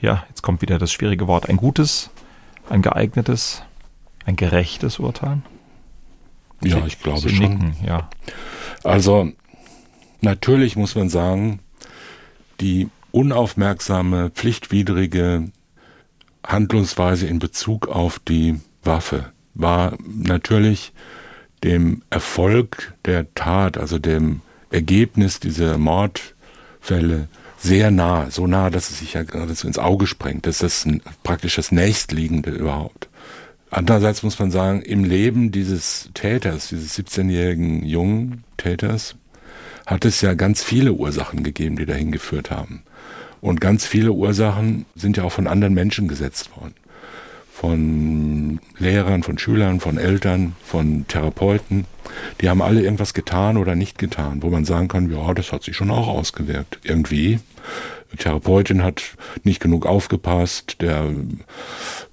ja, 0.00 0.24
jetzt 0.28 0.42
kommt 0.42 0.62
wieder 0.62 0.78
das 0.78 0.92
schwierige 0.92 1.26
Wort, 1.26 1.48
ein 1.48 1.56
gutes, 1.56 2.10
ein 2.68 2.82
geeignetes, 2.82 3.62
ein 4.24 4.36
gerechtes 4.36 4.98
Urteil? 4.98 5.42
Ja, 6.62 6.84
ich 6.86 7.00
glaube 7.00 7.20
Sie 7.20 7.30
schon. 7.30 7.50
Nicken, 7.50 7.76
ja. 7.84 8.10
Also, 8.84 9.32
natürlich 10.20 10.76
muss 10.76 10.94
man 10.94 11.08
sagen, 11.08 11.60
die 12.60 12.88
unaufmerksame, 13.12 14.30
pflichtwidrige 14.30 15.50
Handlungsweise 16.44 17.26
in 17.26 17.38
Bezug 17.38 17.88
auf 17.88 18.18
die 18.18 18.60
Waffe 18.82 19.32
war 19.54 19.96
natürlich 20.06 20.92
dem 21.64 22.02
Erfolg 22.10 22.94
der 23.04 23.32
Tat, 23.34 23.76
also 23.76 23.98
dem 23.98 24.40
Ergebnis 24.70 25.40
dieser 25.40 25.78
Mordfälle 25.78 27.28
sehr 27.58 27.90
nah, 27.90 28.30
so 28.30 28.46
nah, 28.46 28.70
dass 28.70 28.90
es 28.90 29.00
sich 29.00 29.14
ja 29.14 29.22
geradezu 29.22 29.66
ins 29.66 29.78
Auge 29.78 30.06
sprengt. 30.06 30.46
Das 30.46 30.62
ist 30.62 30.86
das 30.86 30.92
praktisch 31.22 31.56
das 31.56 31.72
nächstliegende 31.72 32.50
überhaupt. 32.50 33.08
Andererseits 33.70 34.22
muss 34.22 34.38
man 34.38 34.50
sagen, 34.50 34.80
im 34.82 35.04
Leben 35.04 35.52
dieses 35.52 36.10
Täters, 36.14 36.68
dieses 36.68 36.98
17-jährigen 36.98 37.84
jungen 37.84 38.44
Täters, 38.56 39.16
hat 39.86 40.04
es 40.04 40.20
ja 40.20 40.34
ganz 40.34 40.62
viele 40.62 40.92
Ursachen 40.92 41.42
gegeben, 41.42 41.76
die 41.76 41.86
dahin 41.86 42.12
geführt 42.12 42.50
haben. 42.50 42.82
Und 43.40 43.60
ganz 43.60 43.86
viele 43.86 44.12
Ursachen 44.12 44.86
sind 44.94 45.16
ja 45.16 45.24
auch 45.24 45.32
von 45.32 45.46
anderen 45.46 45.74
Menschen 45.74 46.08
gesetzt 46.08 46.56
worden. 46.56 46.74
Von 47.60 48.60
Lehrern, 48.78 49.24
von 49.24 49.36
Schülern, 49.36 49.80
von 49.80 49.98
Eltern, 49.98 50.54
von 50.62 51.06
Therapeuten. 51.08 51.86
Die 52.40 52.48
haben 52.48 52.62
alle 52.62 52.82
irgendwas 52.82 53.14
getan 53.14 53.56
oder 53.56 53.74
nicht 53.74 53.98
getan, 53.98 54.44
wo 54.44 54.48
man 54.48 54.64
sagen 54.64 54.86
kann, 54.86 55.10
ja, 55.10 55.34
das 55.34 55.50
hat 55.50 55.64
sich 55.64 55.74
schon 55.74 55.90
auch 55.90 56.06
ausgewirkt. 56.06 56.78
Irgendwie. 56.84 57.40
Die 58.12 58.16
Therapeutin 58.16 58.84
hat 58.84 59.02
nicht 59.42 59.58
genug 59.60 59.86
aufgepasst, 59.86 60.76
der 60.80 61.06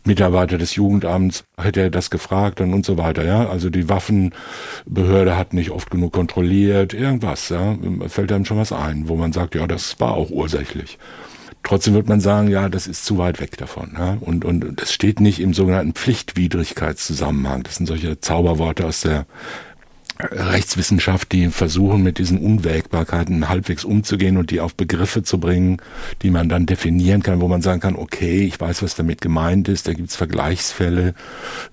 Mitarbeiter 0.04 0.58
des 0.58 0.74
Jugendamts 0.74 1.44
hätte 1.58 1.92
das 1.92 2.10
gefragt 2.10 2.60
und, 2.60 2.74
und 2.74 2.84
so 2.84 2.98
weiter, 2.98 3.24
ja. 3.24 3.48
Also 3.48 3.70
die 3.70 3.88
Waffenbehörde 3.88 5.38
hat 5.38 5.54
nicht 5.54 5.70
oft 5.70 5.92
genug 5.92 6.12
kontrolliert, 6.12 6.96
irgendwas, 6.96 7.50
ja. 7.50 7.78
Fällt 8.08 8.32
einem 8.32 8.46
schon 8.46 8.58
was 8.58 8.72
ein, 8.72 9.08
wo 9.08 9.16
man 9.16 9.32
sagt, 9.32 9.54
ja, 9.54 9.68
das 9.68 10.00
war 10.00 10.16
auch 10.16 10.32
ursächlich. 10.32 10.98
Trotzdem 11.66 11.96
wird 11.96 12.08
man 12.08 12.20
sagen, 12.20 12.48
ja, 12.48 12.70
das 12.70 12.86
ist 12.86 13.06
zu 13.06 13.18
weit 13.18 13.42
weg 13.42 13.58
davon. 13.58 13.96
Ja? 13.98 14.18
Und, 14.22 14.46
und 14.46 14.80
das 14.80 14.94
steht 14.94 15.20
nicht 15.20 15.40
im 15.40 15.56
sogenannten 15.56 15.94
Pflichtwidrigkeitszusammenhang. 15.94 17.64
Das 17.64 17.78
sind 17.78 17.88
solche 17.88 18.20
Zauberworte 18.20 18.86
aus 18.86 19.02
der 19.02 19.26
Rechtswissenschaft, 20.20 21.32
die 21.34 21.50
versuchen, 21.50 22.02
mit 22.02 22.20
diesen 22.20 22.40
Unwägbarkeiten 22.40 23.50
halbwegs 23.50 23.84
umzugehen 23.84 24.38
und 24.38 24.50
die 24.50 24.62
auf 24.62 24.74
Begriffe 24.74 25.24
zu 25.24 25.40
bringen, 25.40 25.82
die 26.22 26.32
man 26.32 26.48
dann 26.48 26.66
definieren 26.66 27.22
kann, 27.22 27.42
wo 27.42 27.48
man 27.48 27.62
sagen 27.62 27.82
kann, 27.82 27.96
okay, 27.96 28.44
ich 28.44 28.60
weiß, 28.60 28.82
was 28.82 28.96
damit 28.96 29.20
gemeint 29.20 29.68
ist, 29.68 29.88
da 29.88 29.94
gibt's 29.94 30.16
Vergleichsfälle, 30.16 31.16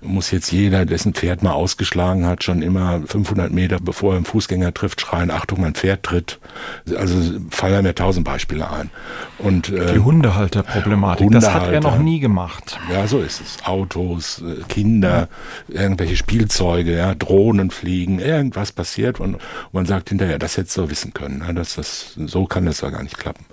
muss 0.00 0.32
jetzt 0.32 0.50
jeder, 0.50 0.84
dessen 0.86 1.14
Pferd 1.14 1.42
mal 1.42 1.52
ausgeschlagen 1.52 2.26
hat, 2.26 2.42
schon 2.42 2.62
immer 2.62 3.02
500 3.06 3.52
Meter 3.52 3.78
bevor 3.80 4.14
er 4.14 4.16
einen 4.16 4.24
Fußgänger 4.24 4.74
trifft, 4.74 5.00
schreien, 5.00 5.30
Achtung, 5.30 5.60
mein 5.60 5.74
Pferd 5.74 6.02
tritt. 6.02 6.40
Also 6.96 7.16
fallen 7.50 7.84
mir 7.84 7.94
tausend 7.94 8.24
Beispiele 8.24 8.70
ein. 8.70 8.90
Und, 9.38 9.68
äh, 9.68 9.94
die 9.94 9.98
Hundehalterproblematik, 10.00 11.26
Hundehalter, 11.26 11.58
das 11.58 11.66
hat 11.68 11.72
er 11.72 11.80
noch 11.80 11.98
nie 11.98 12.20
gemacht. 12.20 12.78
Ja, 12.90 13.06
so 13.06 13.20
ist 13.20 13.40
es. 13.40 13.64
Autos, 13.64 14.42
äh, 14.42 14.62
Kinder, 14.68 15.28
irgendwelche 15.68 16.16
Spielzeuge, 16.16 16.96
ja, 16.96 17.14
Drohnen 17.14 17.70
fliegen, 17.70 18.18
irgendwas 18.36 18.72
passiert 18.72 19.20
und, 19.20 19.38
man 19.72 19.86
sagt 19.86 20.08
hinterher, 20.08 20.38
das 20.38 20.56
hättest 20.56 20.76
du 20.76 20.90
wissen 20.90 21.14
können. 21.14 21.38
Ne? 21.38 21.54
Das, 21.54 21.74
das, 21.74 22.14
so 22.26 22.46
kann 22.46 22.66
das 22.66 22.80
ja 22.80 22.90
gar 22.90 23.02
nicht 23.02 23.18
klappen. 23.18 23.44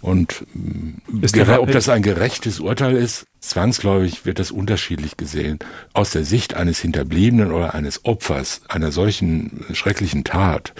Und 0.00 0.44
der, 0.54 1.62
ob 1.62 1.72
das 1.72 1.88
ein 1.88 2.02
gerechtes 2.02 2.60
Urteil 2.60 2.96
ist, 2.96 3.26
zwangsläufig 3.40 4.26
wird 4.26 4.38
das 4.38 4.50
unterschiedlich 4.50 5.16
gesehen. 5.16 5.58
Aus 5.92 6.10
der 6.10 6.24
Sicht 6.24 6.54
eines 6.54 6.78
Hinterbliebenen 6.80 7.52
oder 7.52 7.74
eines 7.74 8.04
Opfers 8.04 8.62
einer 8.68 8.92
solchen 8.92 9.64
schrecklichen 9.72 10.24
Tat 10.24 10.72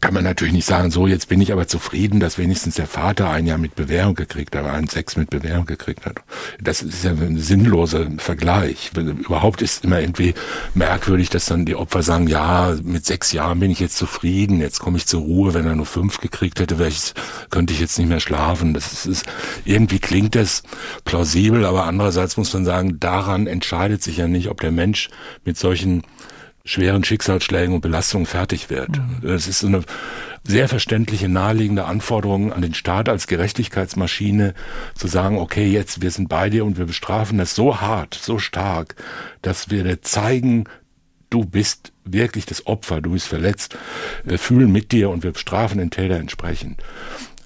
kann 0.00 0.14
man 0.14 0.24
natürlich 0.24 0.54
nicht 0.54 0.66
sagen, 0.66 0.90
so 0.90 1.06
jetzt 1.06 1.28
bin 1.28 1.40
ich 1.42 1.52
aber 1.52 1.66
zufrieden, 1.66 2.20
dass 2.20 2.38
wenigstens 2.38 2.76
der 2.76 2.86
Vater 2.86 3.28
ein 3.28 3.46
Jahr 3.46 3.58
mit 3.58 3.74
Bewährung 3.74 4.14
gekriegt 4.14 4.56
hat, 4.56 4.64
einen 4.64 4.88
Sex 4.88 5.16
mit 5.16 5.28
Bewährung 5.28 5.66
gekriegt 5.66 6.06
hat. 6.06 6.22
Das 6.60 6.80
ist 6.80 7.04
ja 7.04 7.10
ein 7.10 7.38
sinnloser 7.38 8.06
Vergleich. 8.16 8.92
Überhaupt 8.96 9.60
ist 9.60 9.84
immer 9.84 10.00
irgendwie 10.00 10.34
merkwürdig, 10.74 11.28
dass 11.28 11.46
dann 11.46 11.66
die 11.66 11.74
Opfer 11.74 12.02
sagen, 12.02 12.28
ja, 12.28 12.76
mit 12.82 13.04
sechs 13.04 13.32
Jahren 13.32 13.60
bin 13.60 13.70
ich 13.70 13.80
jetzt 13.80 13.96
zufrieden, 13.96 14.60
jetzt 14.60 14.78
komme 14.78 14.96
ich 14.96 15.06
zur 15.06 15.20
Ruhe. 15.20 15.52
Wenn 15.52 15.66
er 15.66 15.76
nur 15.76 15.86
fünf 15.86 16.18
gekriegt 16.18 16.60
hätte, 16.60 16.82
ich, 16.86 17.12
könnte 17.50 17.74
ich 17.74 17.80
jetzt 17.80 17.98
nicht 17.98 18.08
mehr 18.08 18.20
schlafen. 18.20 18.72
Das 18.72 18.92
ist, 18.92 19.06
ist, 19.06 19.26
irgendwie 19.66 19.98
klingt 19.98 20.34
das 20.34 20.62
plausibel, 21.04 21.66
aber 21.66 21.84
andererseits 21.84 22.38
muss 22.38 22.54
man 22.54 22.64
sagen, 22.64 22.98
daran 23.00 23.46
entscheidet 23.46 24.02
sich 24.02 24.16
ja 24.16 24.28
nicht, 24.28 24.48
ob 24.48 24.60
der 24.60 24.72
Mensch 24.72 25.10
mit 25.44 25.58
solchen 25.58 26.02
schweren 26.70 27.02
Schicksalsschlägen 27.02 27.74
und 27.74 27.80
Belastungen 27.80 28.26
fertig 28.26 28.70
wird. 28.70 28.90
Mhm. 28.90 29.18
Das 29.22 29.48
ist 29.48 29.64
eine 29.64 29.82
sehr 30.44 30.68
verständliche, 30.68 31.28
naheliegende 31.28 31.84
Anforderung 31.84 32.52
an 32.52 32.62
den 32.62 32.74
Staat 32.74 33.08
als 33.08 33.26
Gerechtigkeitsmaschine 33.26 34.54
zu 34.94 35.08
sagen, 35.08 35.38
okay, 35.38 35.66
jetzt, 35.66 36.00
wir 36.00 36.10
sind 36.10 36.28
bei 36.28 36.48
dir 36.48 36.64
und 36.64 36.78
wir 36.78 36.86
bestrafen 36.86 37.38
das 37.38 37.56
so 37.56 37.80
hart, 37.80 38.14
so 38.14 38.38
stark, 38.38 38.94
dass 39.42 39.70
wir 39.70 39.82
dir 39.82 40.00
zeigen, 40.00 40.64
du 41.28 41.44
bist 41.44 41.92
wirklich 42.04 42.46
das 42.46 42.66
Opfer, 42.66 43.00
du 43.00 43.10
bist 43.10 43.26
verletzt, 43.26 43.76
wir 44.22 44.38
fühlen 44.38 44.70
mit 44.70 44.92
dir 44.92 45.10
und 45.10 45.24
wir 45.24 45.32
bestrafen 45.32 45.78
den 45.78 45.90
Täter 45.90 46.16
entsprechend. 46.16 46.80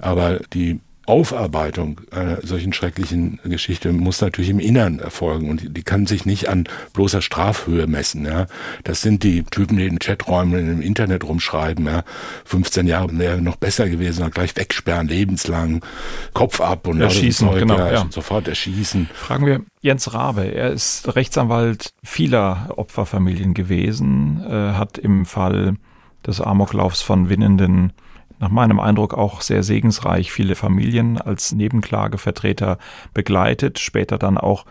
Aber 0.01 0.41
die 0.53 0.81
Aufarbeitung 1.07 2.01
einer 2.11 2.39
solchen 2.43 2.73
schrecklichen 2.73 3.39
Geschichte 3.45 3.93
muss 3.93 4.21
natürlich 4.21 4.51
im 4.51 4.59
Innern 4.59 4.99
erfolgen 4.99 5.51
und 5.51 5.77
die 5.77 5.83
kann 5.83 6.07
sich 6.07 6.25
nicht 6.25 6.49
an 6.49 6.65
bloßer 6.93 7.21
Strafhöhe 7.21 7.87
messen. 7.87 8.25
Ja. 8.25 8.47
Das 8.85 9.03
sind 9.03 9.23
die 9.23 9.45
Typen, 9.45 9.77
die 9.77 9.87
in 9.87 9.99
Chaträumen 9.99 10.71
im 10.71 10.81
Internet 10.81 11.25
rumschreiben. 11.25 11.87
Ja. 11.87 12.05
15 12.45 12.87
Jahre 12.87 13.19
wäre 13.19 13.41
noch 13.41 13.57
besser 13.57 13.89
gewesen, 13.89 14.31
gleich 14.31 14.57
wegsperren, 14.57 15.09
lebenslang, 15.09 15.85
Kopf 16.33 16.61
ab 16.61 16.87
und 16.87 17.01
erschießen, 17.01 17.49
Zeug, 17.49 17.61
genau, 17.61 17.79
ja, 17.79 18.07
sofort 18.11 18.49
erschießen. 18.49 19.09
Fragen 19.13 19.47
wir 19.47 19.61
Jens 19.81 20.15
Rabe. 20.15 20.45
Er 20.45 20.71
ist 20.71 21.15
Rechtsanwalt 21.15 21.93
vieler 22.03 22.73
Opferfamilien 22.77 23.53
gewesen, 23.53 24.43
äh, 24.49 24.73
hat 24.73 24.97
im 24.97 25.27
Fall 25.27 25.77
des 26.27 26.41
Amoklaufs 26.41 27.03
von 27.03 27.29
Winnenden 27.29 27.93
nach 28.39 28.51
meinem 28.51 28.81
Eindruck 28.81 29.15
auch 29.15 29.41
sehr 29.41 29.63
segensreich 29.63 30.33
viele 30.33 30.55
Familien 30.55 31.21
als 31.21 31.53
Nebenklagevertreter 31.53 32.79
begleitet, 33.13 33.79
später 33.79 34.19
dann 34.19 34.39
auch 34.39 34.65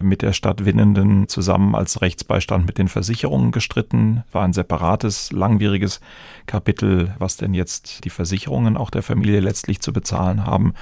mit 0.00 0.22
der 0.22 0.32
Stadt 0.32 0.64
Winnenden 0.64 1.28
zusammen 1.28 1.74
als 1.74 2.02
Rechtsbeistand 2.02 2.66
mit 2.66 2.78
den 2.78 2.88
Versicherungen 2.88 3.52
gestritten. 3.52 4.24
War 4.32 4.44
ein 4.44 4.52
separates, 4.52 5.32
langwieriges 5.32 6.00
Kapitel, 6.46 7.14
was 7.18 7.36
denn 7.36 7.54
jetzt 7.54 8.04
die 8.04 8.10
Versicherungen 8.10 8.76
auch 8.76 8.90
der 8.90 9.02
Familie 9.02 9.40
letztlich 9.40 9.80
zu 9.80 9.92
bezahlen 9.92 10.46
haben 10.46 10.74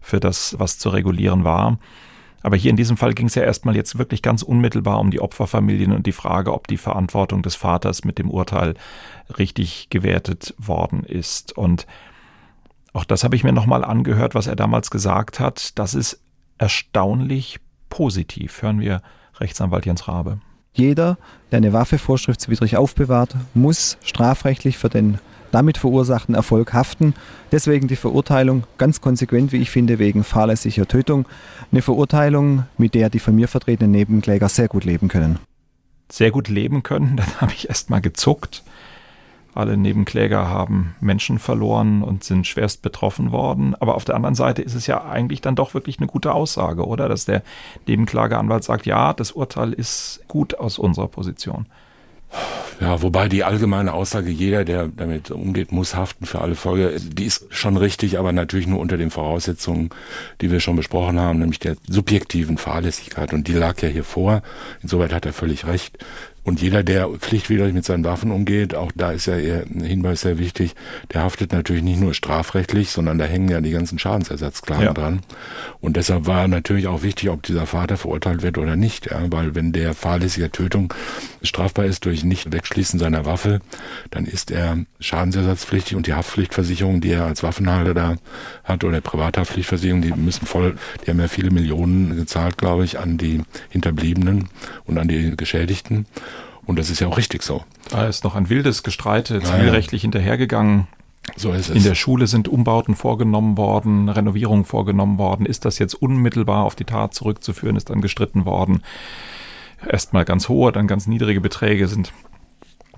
für 0.00 0.20
das, 0.20 0.56
was 0.58 0.78
zu 0.78 0.88
regulieren 0.90 1.44
war. 1.44 1.78
Aber 2.46 2.54
hier 2.54 2.70
in 2.70 2.76
diesem 2.76 2.96
Fall 2.96 3.12
ging 3.12 3.26
es 3.26 3.34
ja 3.34 3.42
erstmal 3.42 3.74
jetzt 3.74 3.98
wirklich 3.98 4.22
ganz 4.22 4.44
unmittelbar 4.44 5.00
um 5.00 5.10
die 5.10 5.20
Opferfamilien 5.20 5.90
und 5.90 6.06
die 6.06 6.12
Frage, 6.12 6.54
ob 6.54 6.68
die 6.68 6.76
Verantwortung 6.76 7.42
des 7.42 7.56
Vaters 7.56 8.04
mit 8.04 8.18
dem 8.18 8.30
Urteil 8.30 8.74
richtig 9.36 9.90
gewertet 9.90 10.54
worden 10.56 11.02
ist. 11.02 11.58
Und 11.58 11.88
auch 12.92 13.02
das 13.02 13.24
habe 13.24 13.34
ich 13.34 13.42
mir 13.42 13.50
nochmal 13.50 13.84
angehört, 13.84 14.36
was 14.36 14.46
er 14.46 14.54
damals 14.54 14.92
gesagt 14.92 15.40
hat. 15.40 15.76
Das 15.76 15.94
ist 15.94 16.20
erstaunlich 16.56 17.58
positiv. 17.88 18.62
Hören 18.62 18.78
wir 18.78 19.02
Rechtsanwalt 19.40 19.84
Jens 19.84 20.06
Rabe. 20.06 20.38
Jeder, 20.72 21.18
der 21.50 21.56
eine 21.56 21.72
Waffe 21.72 21.98
vorschriftswidrig 21.98 22.76
aufbewahrt, 22.76 23.34
muss 23.54 23.98
strafrechtlich 24.04 24.78
für 24.78 24.88
den 24.88 25.18
damit 25.56 25.78
verursachten 25.78 26.34
Erfolg 26.34 26.74
haften. 26.74 27.14
Deswegen 27.50 27.88
die 27.88 27.96
Verurteilung 27.96 28.64
ganz 28.76 29.00
konsequent, 29.00 29.52
wie 29.52 29.56
ich 29.56 29.70
finde, 29.70 29.98
wegen 29.98 30.22
fahrlässiger 30.22 30.86
Tötung. 30.86 31.24
Eine 31.72 31.80
Verurteilung, 31.80 32.64
mit 32.76 32.94
der 32.94 33.08
die 33.08 33.20
von 33.20 33.34
mir 33.34 33.48
vertretenen 33.48 33.90
Nebenkläger 33.90 34.50
sehr 34.50 34.68
gut 34.68 34.84
leben 34.84 35.08
können. 35.08 35.38
Sehr 36.12 36.30
gut 36.30 36.48
leben 36.48 36.82
können, 36.82 37.16
dann 37.16 37.40
habe 37.40 37.52
ich 37.52 37.70
erst 37.70 37.88
mal 37.88 38.02
gezuckt. 38.02 38.64
Alle 39.54 39.78
Nebenkläger 39.78 40.46
haben 40.46 40.94
Menschen 41.00 41.38
verloren 41.38 42.02
und 42.02 42.22
sind 42.22 42.46
schwerst 42.46 42.82
betroffen 42.82 43.32
worden. 43.32 43.74
Aber 43.76 43.94
auf 43.94 44.04
der 44.04 44.14
anderen 44.14 44.34
Seite 44.34 44.60
ist 44.60 44.74
es 44.74 44.86
ja 44.86 45.06
eigentlich 45.06 45.40
dann 45.40 45.56
doch 45.56 45.72
wirklich 45.72 45.96
eine 45.98 46.06
gute 46.06 46.34
Aussage, 46.34 46.86
oder? 46.86 47.08
Dass 47.08 47.24
der 47.24 47.42
Nebenklageanwalt 47.86 48.62
sagt, 48.62 48.84
ja, 48.84 49.14
das 49.14 49.32
Urteil 49.32 49.72
ist 49.72 50.20
gut 50.28 50.58
aus 50.58 50.78
unserer 50.78 51.08
Position. 51.08 51.64
Ja, 52.80 53.00
wobei 53.00 53.28
die 53.28 53.42
allgemeine 53.42 53.94
Aussage, 53.94 54.30
jeder, 54.30 54.64
der 54.64 54.88
damit 54.88 55.30
umgeht, 55.30 55.72
muss 55.72 55.94
haften 55.94 56.26
für 56.26 56.42
alle 56.42 56.54
Folge, 56.54 57.00
die 57.00 57.24
ist 57.24 57.46
schon 57.48 57.78
richtig, 57.78 58.18
aber 58.18 58.32
natürlich 58.32 58.66
nur 58.66 58.80
unter 58.80 58.98
den 58.98 59.10
Voraussetzungen, 59.10 59.90
die 60.42 60.50
wir 60.50 60.60
schon 60.60 60.76
besprochen 60.76 61.18
haben, 61.18 61.38
nämlich 61.38 61.58
der 61.58 61.76
subjektiven 61.88 62.58
Fahrlässigkeit. 62.58 63.32
Und 63.32 63.48
die 63.48 63.54
lag 63.54 63.80
ja 63.80 63.88
hier 63.88 64.04
vor. 64.04 64.42
Insoweit 64.82 65.12
hat 65.12 65.24
er 65.24 65.32
völlig 65.32 65.66
recht. 65.66 65.98
Und 66.46 66.62
jeder, 66.62 66.84
der 66.84 67.08
pflichtwidrig 67.08 67.74
mit 67.74 67.84
seinen 67.84 68.04
Waffen 68.04 68.30
umgeht, 68.30 68.76
auch 68.76 68.92
da 68.94 69.10
ist 69.10 69.26
ja 69.26 69.36
ihr 69.36 69.64
Hinweis 69.82 70.20
sehr 70.20 70.38
wichtig, 70.38 70.76
der 71.12 71.24
haftet 71.24 71.52
natürlich 71.52 71.82
nicht 71.82 71.98
nur 71.98 72.14
strafrechtlich, 72.14 72.90
sondern 72.90 73.18
da 73.18 73.24
hängen 73.24 73.48
ja 73.48 73.60
die 73.60 73.72
ganzen 73.72 73.98
Schadensersatzklagen 73.98 74.84
ja. 74.84 74.92
dran. 74.92 75.22
Und 75.80 75.96
deshalb 75.96 76.26
war 76.26 76.46
natürlich 76.46 76.86
auch 76.86 77.02
wichtig, 77.02 77.30
ob 77.30 77.42
dieser 77.42 77.66
Vater 77.66 77.96
verurteilt 77.96 78.42
wird 78.42 78.58
oder 78.58 78.76
nicht. 78.76 79.10
Ja, 79.10 79.20
weil 79.32 79.56
wenn 79.56 79.72
der 79.72 79.92
fahrlässiger 79.92 80.52
Tötung 80.52 80.94
strafbar 81.42 81.86
ist 81.86 82.04
durch 82.04 82.22
nicht 82.22 82.52
wegschließen 82.52 83.00
seiner 83.00 83.26
Waffe, 83.26 83.60
dann 84.12 84.24
ist 84.24 84.52
er 84.52 84.78
schadensersatzpflichtig 85.00 85.96
und 85.96 86.06
die 86.06 86.14
Haftpflichtversicherung, 86.14 87.00
die 87.00 87.10
er 87.10 87.24
als 87.24 87.42
Waffenhalter 87.42 87.92
da 87.92 88.16
hat, 88.62 88.84
oder 88.84 89.00
Privathaftpflichtversicherung, 89.00 90.00
die 90.00 90.12
müssen 90.12 90.46
voll, 90.46 90.76
die 91.04 91.10
haben 91.10 91.18
ja 91.18 91.26
viele 91.26 91.50
Millionen 91.50 92.14
gezahlt, 92.14 92.56
glaube 92.56 92.84
ich, 92.84 93.00
an 93.00 93.18
die 93.18 93.42
Hinterbliebenen 93.70 94.48
und 94.84 94.98
an 94.98 95.08
die 95.08 95.36
Geschädigten. 95.36 96.06
Und 96.66 96.78
das 96.78 96.90
ist 96.90 97.00
ja 97.00 97.06
auch 97.06 97.16
richtig 97.16 97.42
so. 97.42 97.64
Da 97.90 98.06
ist 98.06 98.24
noch 98.24 98.34
ein 98.34 98.48
wildes 98.48 98.82
Gestreite 98.82 99.40
zivilrechtlich 99.40 100.02
ja, 100.02 100.08
ja. 100.08 100.12
hinterhergegangen. 100.12 100.88
So 101.36 101.52
ist 101.52 101.70
es. 101.70 101.76
In 101.76 101.82
der 101.82 101.94
Schule 101.94 102.26
sind 102.26 102.48
Umbauten 102.48 102.94
vorgenommen 102.94 103.56
worden, 103.56 104.08
Renovierungen 104.08 104.64
vorgenommen 104.64 105.18
worden. 105.18 105.46
Ist 105.46 105.64
das 105.64 105.78
jetzt 105.78 105.94
unmittelbar 105.94 106.64
auf 106.64 106.74
die 106.74 106.84
Tat 106.84 107.14
zurückzuführen, 107.14 107.76
ist 107.76 107.90
dann 107.90 108.00
gestritten 108.00 108.44
worden. 108.44 108.82
Erstmal 109.88 110.24
ganz 110.24 110.48
hohe, 110.48 110.72
dann 110.72 110.86
ganz 110.86 111.06
niedrige 111.06 111.40
Beträge 111.40 111.88
sind 111.88 112.12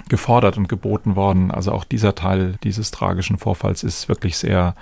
gefordert 0.09 0.57
und 0.57 0.69
geboten 0.69 1.17
worden. 1.17 1.51
Also 1.51 1.73
auch 1.73 1.85
dieser 1.85 2.15
Teil 2.15 2.55
dieses 2.63 2.91
tragischen 2.91 3.39
Vorfalls 3.39 3.83
ist 3.83 4.09
wirklich 4.09 4.37
sehr 4.37 4.75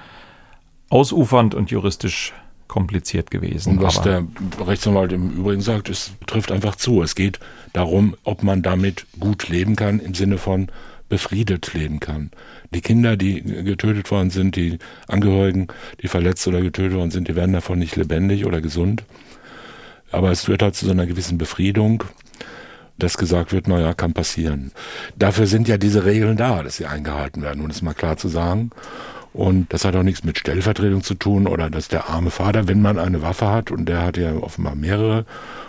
ausufernd 0.89 1.55
und 1.55 1.71
juristisch 1.71 2.33
kompliziert 2.69 3.31
gewesen. 3.31 3.79
Und 3.79 3.83
was 3.83 4.01
der 4.03 4.27
Rechtsanwalt 4.61 5.13
im 5.13 5.31
Übrigen 5.31 5.63
sagt, 5.63 5.89
es 5.89 6.13
trifft 6.27 6.51
einfach 6.53 6.77
zu. 6.77 7.03
Es 7.03 7.15
geht 7.15 7.39
darum, 7.73 8.17
ob 8.25 8.43
man 8.43 8.63
damit 8.63 9.07
gut 9.19 9.49
leben 9.49 9.77
kann, 9.77 10.01
im 10.01 10.15
Sinne 10.15 10.39
von 10.39 10.69
befriedet 11.09 11.73
leben 11.75 12.01
kann. 12.01 12.31
Die 12.75 12.81
Kinder, 12.81 13.17
die 13.17 13.43
getötet 13.43 14.11
worden 14.11 14.31
sind, 14.31 14.57
die 14.57 14.79
Angehörigen, 15.07 15.69
die 16.03 16.09
verletzt 16.09 16.47
oder 16.49 16.61
getötet 16.61 16.95
worden 16.95 17.11
sind, 17.11 17.29
die 17.29 17.37
werden 17.37 17.53
davon 17.53 17.79
nicht 17.79 17.97
lebendig 17.97 18.45
oder 18.45 18.61
gesund. 18.61 19.05
Aber 20.11 20.31
es 20.31 20.45
führt 20.45 20.63
halt 20.63 20.75
zu 20.75 20.87
so 20.87 20.93
einer 20.93 21.07
gewissen 21.07 21.39
Befriedung, 21.39 22.05
dass 22.99 23.19
gesagt 23.19 23.53
wird, 23.53 23.69
naja, 23.69 23.93
kann 23.95 24.15
passieren. 24.15 24.73
Dafür 25.17 25.47
sind 25.47 25.69
ja 25.69 25.77
diese 25.77 26.05
Regeln 26.05 26.37
da, 26.37 26.63
dass 26.63 26.77
sie 26.77 26.87
eingehalten 26.87 27.43
werden, 27.43 27.63
um 27.63 27.71
es 27.71 27.83
mal 27.83 27.95
klar 27.95 28.17
zu 28.17 28.29
sagen. 28.29 28.71
Und 29.37 29.71
das 29.75 29.85
hat 29.85 29.95
auch 29.95 30.03
nichts 30.03 30.25
mit 30.25 30.39
Stellvertretung 30.39 31.03
zu 31.03 31.13
tun 31.13 31.47
oder 31.47 31.69
dass 31.69 31.89
der 31.89 32.09
arme 32.09 32.31
Vater, 32.31 32.69
wenn 32.69 32.81
man 32.81 32.99
eine 32.99 33.21
Waffe 33.21 33.49
hat 33.49 33.71
und 33.71 33.87
der 33.87 34.01
hat 34.01 34.17
ja 34.17 34.35
offenbar 34.35 34.75
mehrere 34.75 35.27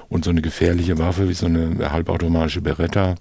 und 0.07 0.23
so 0.23 0.29
eine 0.29 0.41
gefährliche 0.41 0.97
Waffe 0.99 1.27
wie 1.27 1.33
so 1.33 1.47
eine 1.47 1.91
halbautomatische 1.91 2.61
Beretta 2.61 3.15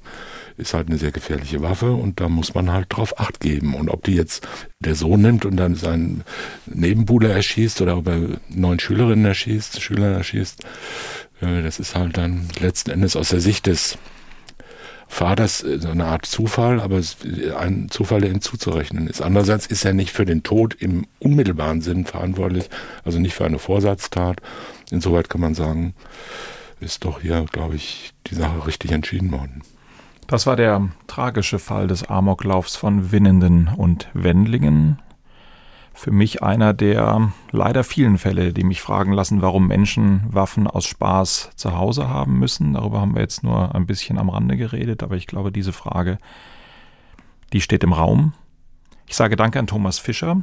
ist 0.56 0.72
halt 0.72 0.86
eine 0.86 0.98
sehr 0.98 1.10
gefährliche 1.10 1.62
Waffe 1.62 1.90
und 1.90 2.20
da 2.20 2.28
muss 2.28 2.54
man 2.54 2.72
halt 2.72 2.86
drauf 2.90 3.18
acht 3.18 3.40
geben. 3.40 3.74
Und 3.74 3.90
ob 3.90 4.04
die 4.04 4.14
jetzt 4.14 4.46
der 4.78 4.94
Sohn 4.94 5.20
nimmt 5.20 5.44
und 5.44 5.56
dann 5.56 5.74
seinen 5.74 6.22
Nebenbuhler 6.66 7.30
erschießt 7.30 7.80
oder 7.80 7.96
ob 7.96 8.06
er 8.06 8.20
neun 8.48 8.78
Schülerinnen 8.78 9.24
erschießt, 9.24 9.82
Schüler 9.82 10.12
erschießt, 10.12 10.62
äh, 11.40 11.62
das 11.64 11.80
ist 11.80 11.96
halt 11.96 12.16
dann 12.16 12.48
letzten 12.60 12.92
Endes 12.92 13.16
aus 13.16 13.30
der 13.30 13.40
Sicht 13.40 13.66
des 13.66 13.98
Vaters 15.08 15.62
äh, 15.62 15.78
so 15.78 15.88
eine 15.88 16.06
Art 16.06 16.26
Zufall, 16.26 16.80
aber 16.80 17.00
ein 17.58 17.88
Zufall, 17.90 18.20
der 18.20 18.30
ihm 18.30 18.40
zuzurechnen 18.40 19.06
ist. 19.06 19.22
Andererseits 19.22 19.66
ist 19.66 19.84
er 19.84 19.92
nicht 19.92 20.12
für 20.12 20.24
den 20.24 20.42
Tod 20.42 20.74
im 20.74 21.06
unmittelbaren 21.18 21.80
Sinn 21.80 22.04
verantwortlich, 22.04 22.68
also 23.04 23.18
nicht 23.18 23.34
für 23.34 23.44
eine 23.44 23.58
Vorsatztat. 23.58 24.40
Insoweit 24.90 25.28
kann 25.28 25.40
man 25.40 25.54
sagen, 25.54 25.94
ist 26.80 27.04
doch 27.04 27.20
hier, 27.20 27.46
glaube 27.50 27.76
ich, 27.76 28.12
die 28.26 28.34
Sache 28.34 28.66
richtig 28.66 28.92
entschieden 28.92 29.32
worden. 29.32 29.62
Das 30.26 30.46
war 30.46 30.56
der 30.56 30.88
tragische 31.06 31.58
Fall 31.58 31.86
des 31.86 32.08
Amoklaufs 32.08 32.76
von 32.76 33.12
Winnenden 33.12 33.68
und 33.68 34.08
Wendlingen 34.12 34.98
für 35.96 36.12
mich 36.12 36.42
einer 36.42 36.74
der 36.74 37.32
leider 37.50 37.82
vielen 37.82 38.18
Fälle, 38.18 38.52
die 38.52 38.64
mich 38.64 38.82
fragen 38.82 39.12
lassen, 39.12 39.40
warum 39.40 39.66
Menschen 39.66 40.22
Waffen 40.28 40.66
aus 40.66 40.84
Spaß 40.84 41.52
zu 41.56 41.76
Hause 41.76 42.08
haben 42.08 42.38
müssen. 42.38 42.74
Darüber 42.74 43.00
haben 43.00 43.14
wir 43.14 43.22
jetzt 43.22 43.42
nur 43.42 43.74
ein 43.74 43.86
bisschen 43.86 44.18
am 44.18 44.28
Rande 44.28 44.58
geredet, 44.58 45.02
aber 45.02 45.16
ich 45.16 45.26
glaube, 45.26 45.50
diese 45.50 45.72
Frage, 45.72 46.18
die 47.54 47.62
steht 47.62 47.82
im 47.82 47.94
Raum. 47.94 48.34
Ich 49.06 49.16
sage 49.16 49.36
Danke 49.36 49.58
an 49.58 49.66
Thomas 49.66 49.98
Fischer, 49.98 50.42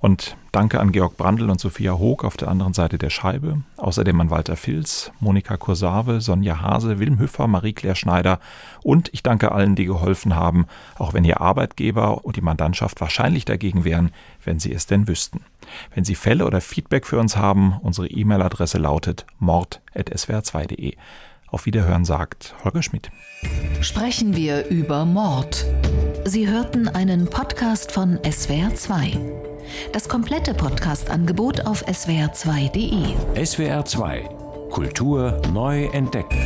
und 0.00 0.36
danke 0.52 0.80
an 0.80 0.92
Georg 0.92 1.16
Brandl 1.16 1.50
und 1.50 1.60
Sophia 1.60 1.98
Hoog 1.98 2.24
auf 2.24 2.36
der 2.36 2.48
anderen 2.48 2.72
Seite 2.72 2.98
der 2.98 3.10
Scheibe. 3.10 3.62
Außerdem 3.76 4.20
an 4.20 4.30
Walter 4.30 4.56
Filz, 4.56 5.10
Monika 5.20 5.56
Kursave, 5.56 6.20
Sonja 6.20 6.60
Hase, 6.60 6.98
Wilm 6.98 7.18
Hüffer, 7.18 7.46
Marie-Claire 7.46 7.96
Schneider. 7.96 8.38
Und 8.82 9.08
ich 9.12 9.22
danke 9.22 9.52
allen, 9.52 9.74
die 9.74 9.86
geholfen 9.86 10.34
haben, 10.34 10.66
auch 10.98 11.14
wenn 11.14 11.24
Ihr 11.24 11.40
Arbeitgeber 11.40 12.24
und 12.24 12.36
die 12.36 12.42
Mandantschaft 12.42 13.00
wahrscheinlich 13.00 13.44
dagegen 13.44 13.84
wären, 13.84 14.12
wenn 14.44 14.58
Sie 14.58 14.72
es 14.72 14.86
denn 14.86 15.08
wüssten. 15.08 15.40
Wenn 15.94 16.04
Sie 16.04 16.14
Fälle 16.14 16.46
oder 16.46 16.60
Feedback 16.60 17.06
für 17.06 17.18
uns 17.18 17.36
haben, 17.36 17.78
unsere 17.82 18.08
E-Mail-Adresse 18.08 18.78
lautet 18.78 19.26
mord.swr2.de. 19.38 20.96
Auf 21.50 21.66
Wiederhören 21.66 22.04
sagt 22.04 22.54
Holger 22.62 22.82
Schmidt. 22.82 23.10
Sprechen 23.80 24.36
wir 24.36 24.66
über 24.68 25.04
Mord. 25.04 25.64
Sie 26.28 26.46
hörten 26.46 26.88
einen 26.88 27.24
Podcast 27.24 27.90
von 27.90 28.18
SWR2. 28.18 29.18
Das 29.94 30.10
komplette 30.10 30.52
Podcast-Angebot 30.52 31.64
auf 31.64 31.86
swr2.de. 31.86 33.14
SWR2 33.42 34.68
Kultur 34.68 35.40
neu 35.54 35.86
entdecken. 35.86 36.36